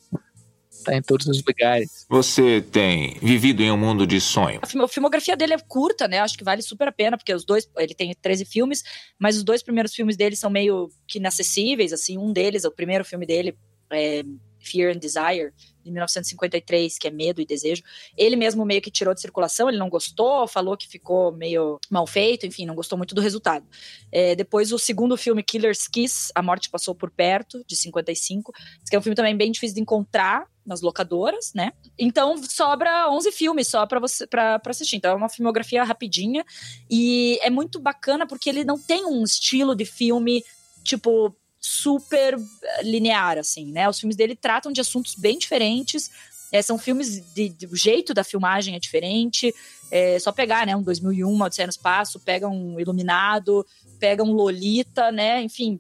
tá 0.86 0.96
em 0.96 1.02
todos 1.02 1.28
os 1.28 1.44
lugares. 1.44 2.06
Você 2.08 2.62
tem 2.62 3.18
vivido 3.22 3.62
em 3.62 3.70
um 3.70 3.76
mundo 3.76 4.08
de 4.08 4.22
sonho. 4.22 4.62
A 4.64 4.88
filmografia 4.88 5.36
dele 5.36 5.56
é 5.56 5.58
curta, 5.60 6.08
né? 6.08 6.20
Acho 6.20 6.38
que 6.38 6.44
vale 6.46 6.62
super 6.62 6.88
a 6.88 6.92
pena, 6.94 7.18
porque 7.18 7.34
os 7.34 7.44
dois, 7.44 7.70
ele 7.78 7.94
tem 7.94 8.16
13 8.16 8.46
filmes, 8.46 8.82
mas 9.20 9.36
os 9.36 9.44
dois 9.44 9.62
primeiros 9.62 9.94
filmes 9.94 10.16
dele 10.16 10.38
são 10.38 10.50
meio 10.50 10.90
que 11.06 11.20
inacessíveis, 11.20 11.92
assim, 11.92 12.18
um 12.18 12.32
deles, 12.32 12.64
o 12.64 12.72
primeiro 12.72 13.04
filme 13.04 13.26
dele 13.26 13.58
é 13.92 14.24
Fear 14.62 14.96
and 14.96 15.00
Desire, 15.00 15.52
de 15.84 15.92
1953, 15.92 16.98
que 16.98 17.08
é 17.08 17.12
Medo 17.12 17.42
e 17.42 17.46
Desejo. 17.46 17.84
Ele 18.16 18.36
mesmo 18.36 18.66
meio 18.66 18.82
que 18.82 18.92
tirou 18.92 19.14
de 19.14 19.22
circulação, 19.22 19.68
ele 19.68 19.78
não 19.78 19.90
gostou, 19.90 20.48
falou 20.48 20.78
que 20.78 20.88
ficou 20.88 21.32
meio 21.32 21.80
mal 21.90 22.06
feito, 22.06 22.46
enfim, 22.46 22.66
não 22.66 22.76
gostou 22.76 22.98
muito 22.98 23.16
do 23.16 23.22
resultado. 23.22 23.66
É, 24.12 24.36
depois, 24.36 24.72
o 24.72 24.80
segundo 24.80 25.18
filme, 25.18 25.44
Killer's 25.44 25.88
Kiss, 25.88 26.32
A 26.36 26.42
Morte 26.42 26.70
Passou 26.70 26.94
por 26.94 27.10
Perto, 27.10 27.64
de 27.68 27.76
55, 27.76 28.54
que 28.90 28.96
é 28.96 29.00
um 29.00 29.02
filme 29.02 29.16
também 29.16 29.36
bem 29.36 29.52
difícil 29.52 29.76
de 29.76 29.82
encontrar 29.82 30.48
nas 30.66 30.82
locadoras, 30.82 31.54
né? 31.56 31.72
Então 31.98 32.38
sobra 32.44 33.10
11 33.10 33.32
filmes 33.32 33.68
só 33.68 33.86
para 33.86 34.00
você 34.00 34.28
para 34.28 34.62
assistir. 34.68 34.98
Então 34.98 35.12
é 35.12 35.16
uma 35.16 35.30
filmografia 35.30 35.84
rapidinha 35.84 36.46
e 36.90 37.40
é 37.42 37.50
muito 37.50 37.80
bacana 37.80 38.28
porque 38.28 38.50
ele 38.50 38.64
não 38.64 38.78
tem 38.78 39.04
um 39.06 39.24
estilo 39.24 39.76
de 39.76 39.86
filme 39.86 40.44
tipo 40.84 41.36
super 41.62 42.36
linear, 42.82 43.38
assim, 43.38 43.72
né? 43.72 43.88
Os 43.88 44.00
filmes 44.00 44.16
dele 44.16 44.36
tratam 44.36 44.72
de 44.72 44.82
assuntos 44.82 45.14
bem 45.14 45.38
diferentes. 45.38 46.10
É, 46.52 46.62
são 46.62 46.78
filmes 46.78 47.22
de, 47.34 47.50
de, 47.50 47.68
o 47.68 47.76
jeito 47.76 48.14
da 48.14 48.24
filmagem 48.24 48.76
é 48.76 48.80
diferente. 48.80 49.54
É 49.92 50.18
só 50.18 50.32
pegar, 50.32 50.66
né? 50.66 50.76
Um 50.76 50.82
2001, 50.82 51.42
Odisseia 51.42 51.68
no 51.68 51.72
Espaço, 51.72 52.20
pega 52.20 52.48
um 52.50 52.80
Iluminado, 52.80 53.66
pega 54.00 54.24
um 54.24 54.34
Lolita, 54.34 55.12
né? 55.12 55.42
Enfim, 55.44 55.80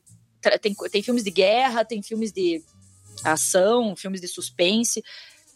tem, 0.61 0.73
tem 0.73 1.01
filmes 1.01 1.23
de 1.23 1.31
guerra, 1.31 1.83
tem 1.83 2.01
filmes 2.03 2.31
de 2.31 2.63
ação, 3.23 3.95
filmes 3.95 4.21
de 4.21 4.27
suspense. 4.27 5.03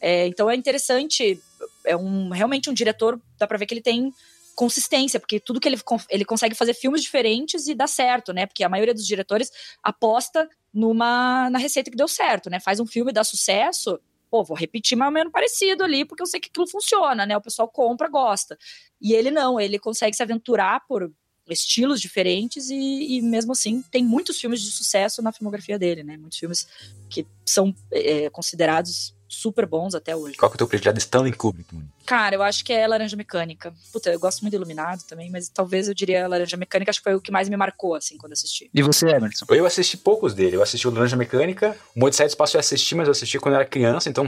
É, 0.02 0.28
então 0.28 0.50
é 0.50 0.56
interessante. 0.56 1.40
É 1.86 1.96
um 1.96 2.30
realmente 2.30 2.70
um 2.70 2.74
diretor, 2.74 3.22
dá 3.38 3.46
para 3.46 3.58
ver 3.58 3.68
que 3.68 3.74
ele 3.74 3.82
tem 3.82 4.12
consistência, 4.56 5.20
porque 5.20 5.40
tudo 5.40 5.60
que 5.60 5.68
ele, 5.68 5.78
ele 6.10 6.26
consegue 6.26 6.56
fazer 6.56 6.74
filmes 6.74 7.02
diferentes 7.02 7.68
e 7.68 7.76
dá 7.76 7.88
certo, 7.88 8.34
né? 8.34 8.46
Porque 8.46 8.64
a 8.64 8.70
maioria 8.70 8.94
dos 8.94 9.06
diretores 9.06 9.52
aposta 9.84 10.50
numa 10.74 11.50
na 11.50 11.60
receita 11.60 11.92
que 11.92 11.98
deu 11.98 12.08
certo, 12.08 12.50
né? 12.50 12.60
Faz 12.60 12.80
um 12.80 12.86
filme, 12.86 13.12
dá 13.12 13.24
sucesso, 13.24 14.00
pô, 14.30 14.44
vou 14.44 14.58
repetir 14.58 14.98
mais 14.98 15.10
ou 15.10 15.14
menos 15.14 15.32
parecido 15.32 15.84
ali, 15.84 16.04
porque 16.04 16.22
eu 16.22 16.28
sei 16.28 16.40
que 16.40 16.50
aquilo 16.50 16.68
funciona, 16.68 17.26
né? 17.26 17.38
O 17.38 17.42
pessoal 17.42 17.68
compra, 17.68 18.10
gosta. 18.10 18.58
E 19.00 19.14
ele 19.14 19.32
não, 19.32 19.60
ele 19.60 19.80
consegue 19.80 20.16
se 20.16 20.24
aventurar 20.24 20.86
por 20.88 21.12
estilos 21.48 22.02
diferentes 22.02 22.70
e, 22.70 23.18
e 23.18 23.22
mesmo 23.22 23.52
assim 23.52 23.82
tem 23.92 24.04
muitos 24.04 24.40
filmes 24.40 24.62
de 24.62 24.72
sucesso 24.72 25.22
na 25.22 25.32
filmografia 25.32 25.78
dele, 25.80 26.04
né? 26.04 26.18
Muitos 26.18 26.40
filmes 26.40 26.68
que 27.10 27.26
são 27.46 27.74
é, 27.92 28.30
considerados 28.30 29.15
super 29.28 29.66
bons 29.66 29.96
até 29.96 30.16
hoje. 30.16 30.38
Qual 30.38 30.50
que 30.50 30.56
é 30.56 30.58
o 30.58 30.60
teu 30.60 30.68
predileto 30.68 30.98
de 30.98 31.04
Stanley 31.04 31.34
Kubrick? 31.34 31.68
Cara, 32.06 32.36
eu 32.36 32.44
acho 32.44 32.64
que 32.64 32.72
é 32.72 32.88
Laranja 32.88 33.16
Mecânica. 33.16 33.74
Puta, 33.92 34.12
eu 34.12 34.20
gosto 34.20 34.42
muito 34.42 34.52
de 34.52 34.58
Iluminado 34.58 35.04
também, 35.04 35.30
mas 35.32 35.50
talvez 35.50 35.88
eu 35.88 35.94
diria 35.94 36.28
Laranja 36.28 36.56
Mecânica, 36.56 36.92
acho 36.92 37.00
que 37.00 37.04
foi 37.04 37.16
o 37.16 37.22
que 37.22 37.32
mais 37.32 37.50
me 37.50 37.58
marcou, 37.58 37.96
assim, 37.96 38.18
quando 38.18 38.34
assisti. 38.34 38.70
E 38.74 38.82
você, 38.82 39.10
Emerson? 39.10 39.46
Eu 39.50 39.66
assisti 39.66 39.98
poucos 39.98 40.34
dele. 40.34 40.56
Eu 40.56 40.64
assisti 40.64 40.88
o 40.88 40.92
Laranja 40.92 41.16
Mecânica, 41.16 41.76
o 41.96 42.00
Monte 42.00 42.16
Sete 42.16 42.30
Espaço 42.30 42.56
eu 42.56 42.60
assisti, 42.60 42.96
mas 42.96 43.08
eu 43.08 43.12
assisti 43.12 43.40
quando 43.40 43.56
eu 43.56 43.62
era 43.62 43.70
criança, 43.70 44.10
então 44.10 44.26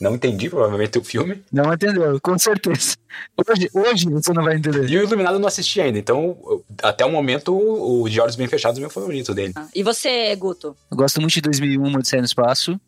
não 0.00 0.14
entendi 0.14 0.48
provavelmente 0.48 0.98
o 0.98 1.04
filme. 1.04 1.42
Não 1.52 1.72
entendeu, 1.72 2.20
com 2.20 2.38
certeza. 2.38 2.96
Hoje, 3.48 3.70
hoje 3.74 4.08
você 4.08 4.32
não 4.32 4.44
vai 4.44 4.56
entender. 4.56 4.88
E 4.88 4.98
o 4.98 5.02
Iluminado 5.02 5.34
eu 5.34 5.40
não 5.40 5.48
assisti 5.48 5.80
ainda, 5.80 5.98
então 5.98 6.62
até 6.82 7.04
o 7.04 7.10
momento 7.10 7.52
o 7.52 8.08
De 8.08 8.20
Olhos 8.20 8.36
Bem 8.36 8.46
Fechados 8.46 8.78
é 8.78 8.80
o 8.80 8.82
meu 8.82 8.90
favorito 8.90 9.34
dele. 9.34 9.52
Ah, 9.56 9.68
e 9.74 9.82
você, 9.82 10.34
Guto? 10.36 10.76
Eu 10.90 10.96
gosto 10.96 11.20
muito 11.20 11.34
de 11.34 11.40
2001, 11.40 11.94
Odisseia 11.94 12.20
no 12.22 12.26
Espaço. 12.26 12.80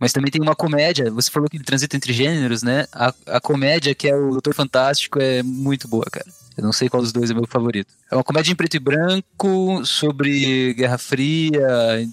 Mas 0.00 0.14
também 0.14 0.30
tem 0.30 0.40
uma 0.40 0.56
comédia, 0.56 1.10
você 1.10 1.30
falou 1.30 1.46
que 1.46 1.58
ele 1.58 1.64
transita 1.64 1.94
entre 1.94 2.14
gêneros, 2.14 2.62
né? 2.62 2.86
A, 2.90 3.12
a 3.26 3.40
comédia, 3.40 3.94
que 3.94 4.08
é 4.08 4.16
o 4.16 4.30
Doutor 4.30 4.54
Fantástico, 4.54 5.20
é 5.20 5.42
muito 5.42 5.86
boa, 5.86 6.06
cara. 6.10 6.26
Eu 6.56 6.64
não 6.64 6.72
sei 6.72 6.88
qual 6.88 7.02
dos 7.02 7.12
dois 7.12 7.30
é 7.30 7.34
meu 7.34 7.46
favorito. 7.46 7.92
É 8.10 8.16
uma 8.16 8.24
comédia 8.24 8.50
em 8.50 8.56
preto 8.56 8.76
e 8.76 8.80
branco, 8.80 9.84
sobre 9.84 10.72
Guerra 10.72 10.96
Fria. 10.96 12.08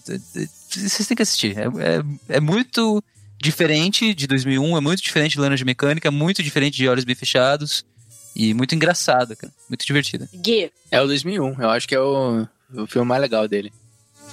Vocês 0.69 1.07
têm 1.07 1.15
que 1.15 1.23
assistir. 1.23 1.57
É, 1.57 1.63
é, 1.63 2.37
é 2.37 2.39
muito 2.41 3.01
diferente 3.41 4.13
de 4.13 4.27
2001, 4.27 4.77
é 4.77 4.81
muito 4.81 5.01
diferente 5.01 5.33
de 5.33 5.39
Laranja 5.39 5.63
Mecânica, 5.63 6.11
muito 6.11 6.43
diferente 6.43 6.75
de 6.75 6.89
Olhos 6.89 7.05
Bem 7.05 7.15
Fechados. 7.15 7.85
E 8.35 8.53
muito 8.53 8.75
engraçado, 8.75 9.35
cara. 9.35 9.51
Muito 9.69 9.85
divertido. 9.85 10.27
Gui. 10.33 10.71
É 10.91 11.01
o 11.01 11.07
2001. 11.07 11.61
Eu 11.61 11.69
acho 11.69 11.87
que 11.87 11.95
é 11.95 11.99
o, 11.99 12.45
o 12.73 12.85
filme 12.85 13.07
mais 13.07 13.21
legal 13.21 13.47
dele. 13.47 13.71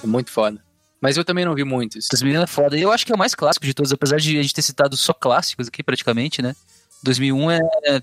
É 0.03 0.07
muito 0.07 0.29
foda. 0.29 0.64
Mas 1.05 1.17
eu 1.17 1.23
também 1.23 1.45
não 1.45 1.53
vi 1.53 1.63
muitos. 1.63 2.07
2001 2.09 2.41
é 2.41 2.47
foda. 2.47 2.75
E 2.75 2.81
eu 2.81 2.91
acho 2.91 3.05
que 3.05 3.11
é 3.11 3.15
o 3.15 3.17
mais 3.17 3.35
clássico 3.35 3.63
de 3.63 3.75
todos, 3.75 3.91
apesar 3.91 4.17
de 4.17 4.39
a 4.39 4.41
gente 4.41 4.53
ter 4.53 4.63
citado 4.63 4.97
só 4.97 5.13
clássicos 5.13 5.67
aqui, 5.67 5.83
praticamente, 5.83 6.41
né? 6.41 6.55
2001 7.03 7.51
é, 7.51 7.59
é. 7.83 8.01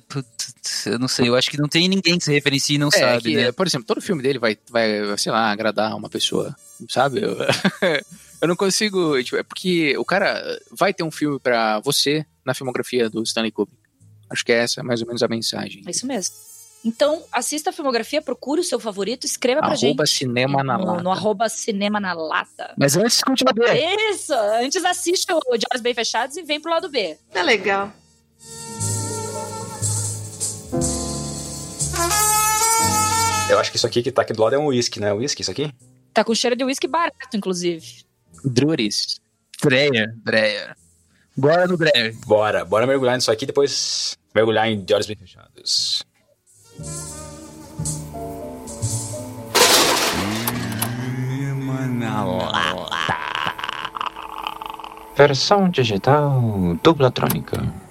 Eu 0.86 0.98
não 1.00 1.08
sei, 1.08 1.28
eu 1.28 1.34
acho 1.34 1.50
que 1.50 1.58
não 1.58 1.68
tem 1.68 1.88
ninguém 1.88 2.16
que 2.16 2.24
se 2.24 2.32
referencie 2.32 2.76
e 2.76 2.78
não 2.78 2.88
é, 2.88 2.98
sabe. 2.98 3.30
Que, 3.30 3.36
né? 3.36 3.52
Por 3.52 3.66
exemplo, 3.66 3.86
todo 3.86 4.00
filme 4.00 4.22
dele 4.22 4.38
vai, 4.38 4.56
vai, 4.70 5.18
sei 5.18 5.32
lá, 5.32 5.50
agradar 5.50 5.96
uma 5.96 6.08
pessoa, 6.08 6.54
sabe? 6.88 7.20
Eu, 7.22 7.36
eu 8.40 8.46
não 8.48 8.54
consigo. 8.54 9.20
Tipo, 9.24 9.38
é 9.38 9.42
porque 9.42 9.96
o 9.98 10.04
cara 10.04 10.60
vai 10.70 10.94
ter 10.94 11.02
um 11.02 11.10
filme 11.10 11.40
para 11.40 11.80
você 11.80 12.24
na 12.44 12.54
filmografia 12.54 13.10
do 13.10 13.22
Stanley 13.24 13.50
Kubrick. 13.50 13.82
Acho 14.30 14.44
que 14.44 14.52
essa 14.52 14.80
é 14.80 14.82
mais 14.84 15.00
ou 15.00 15.08
menos 15.08 15.24
a 15.24 15.28
mensagem. 15.28 15.82
É 15.86 15.90
isso 15.90 16.06
mesmo. 16.06 16.34
Então, 16.84 17.22
assista 17.30 17.70
a 17.70 17.72
filmografia, 17.72 18.20
procure 18.20 18.60
o 18.60 18.64
seu 18.64 18.80
favorito, 18.80 19.24
escreva 19.24 19.60
pra 19.60 19.74
gente. 19.74 19.90
Arroba 19.90 20.06
Cinema 20.06 20.64
na 20.64 20.76
no, 20.76 20.84
Lata. 20.84 21.02
No 21.02 21.10
arroba 21.12 21.48
Cinema 21.48 22.00
na 22.00 22.12
Lata. 22.12 22.74
Mas 22.76 22.96
antes, 22.96 23.22
continua 23.22 23.52
B. 23.52 23.62
Isso! 24.10 24.34
Antes 24.34 24.84
assista 24.84 25.34
o 25.34 25.56
De 25.56 25.64
Olhos 25.72 25.80
Bem 25.80 25.94
Fechados 25.94 26.36
e 26.36 26.42
vem 26.42 26.60
pro 26.60 26.70
lado 26.72 26.88
B. 26.88 27.16
É 27.32 27.42
legal. 27.42 27.92
Eu 33.48 33.58
acho 33.58 33.70
que 33.70 33.76
isso 33.76 33.86
aqui 33.86 34.02
que 34.02 34.10
tá 34.10 34.22
aqui 34.22 34.32
do 34.32 34.42
lado 34.42 34.54
é 34.54 34.58
um 34.58 34.66
whisky, 34.66 34.98
né? 34.98 35.12
Whisky, 35.12 35.42
isso 35.42 35.50
aqui? 35.50 35.72
Tá 36.12 36.24
com 36.24 36.34
cheiro 36.34 36.56
de 36.56 36.64
whisky 36.64 36.88
barato, 36.88 37.36
inclusive. 37.36 38.04
Druris. 38.44 39.20
Dreyer. 39.62 40.12
Dreyer. 40.24 40.76
Bora 41.36 41.66
no 41.66 41.76
Dreyer. 41.76 42.14
Bora, 42.26 42.64
bora 42.64 42.86
mergulhar 42.86 43.14
nisso 43.14 43.30
aqui 43.30 43.46
depois 43.46 44.18
mergulhar 44.34 44.68
em 44.68 44.82
De 44.82 44.92
Olhos 44.94 45.06
Bem 45.06 45.16
Fechados. 45.16 46.02
Versão 55.14 55.68
digital 55.68 56.40
dublatrônica. 56.82 57.81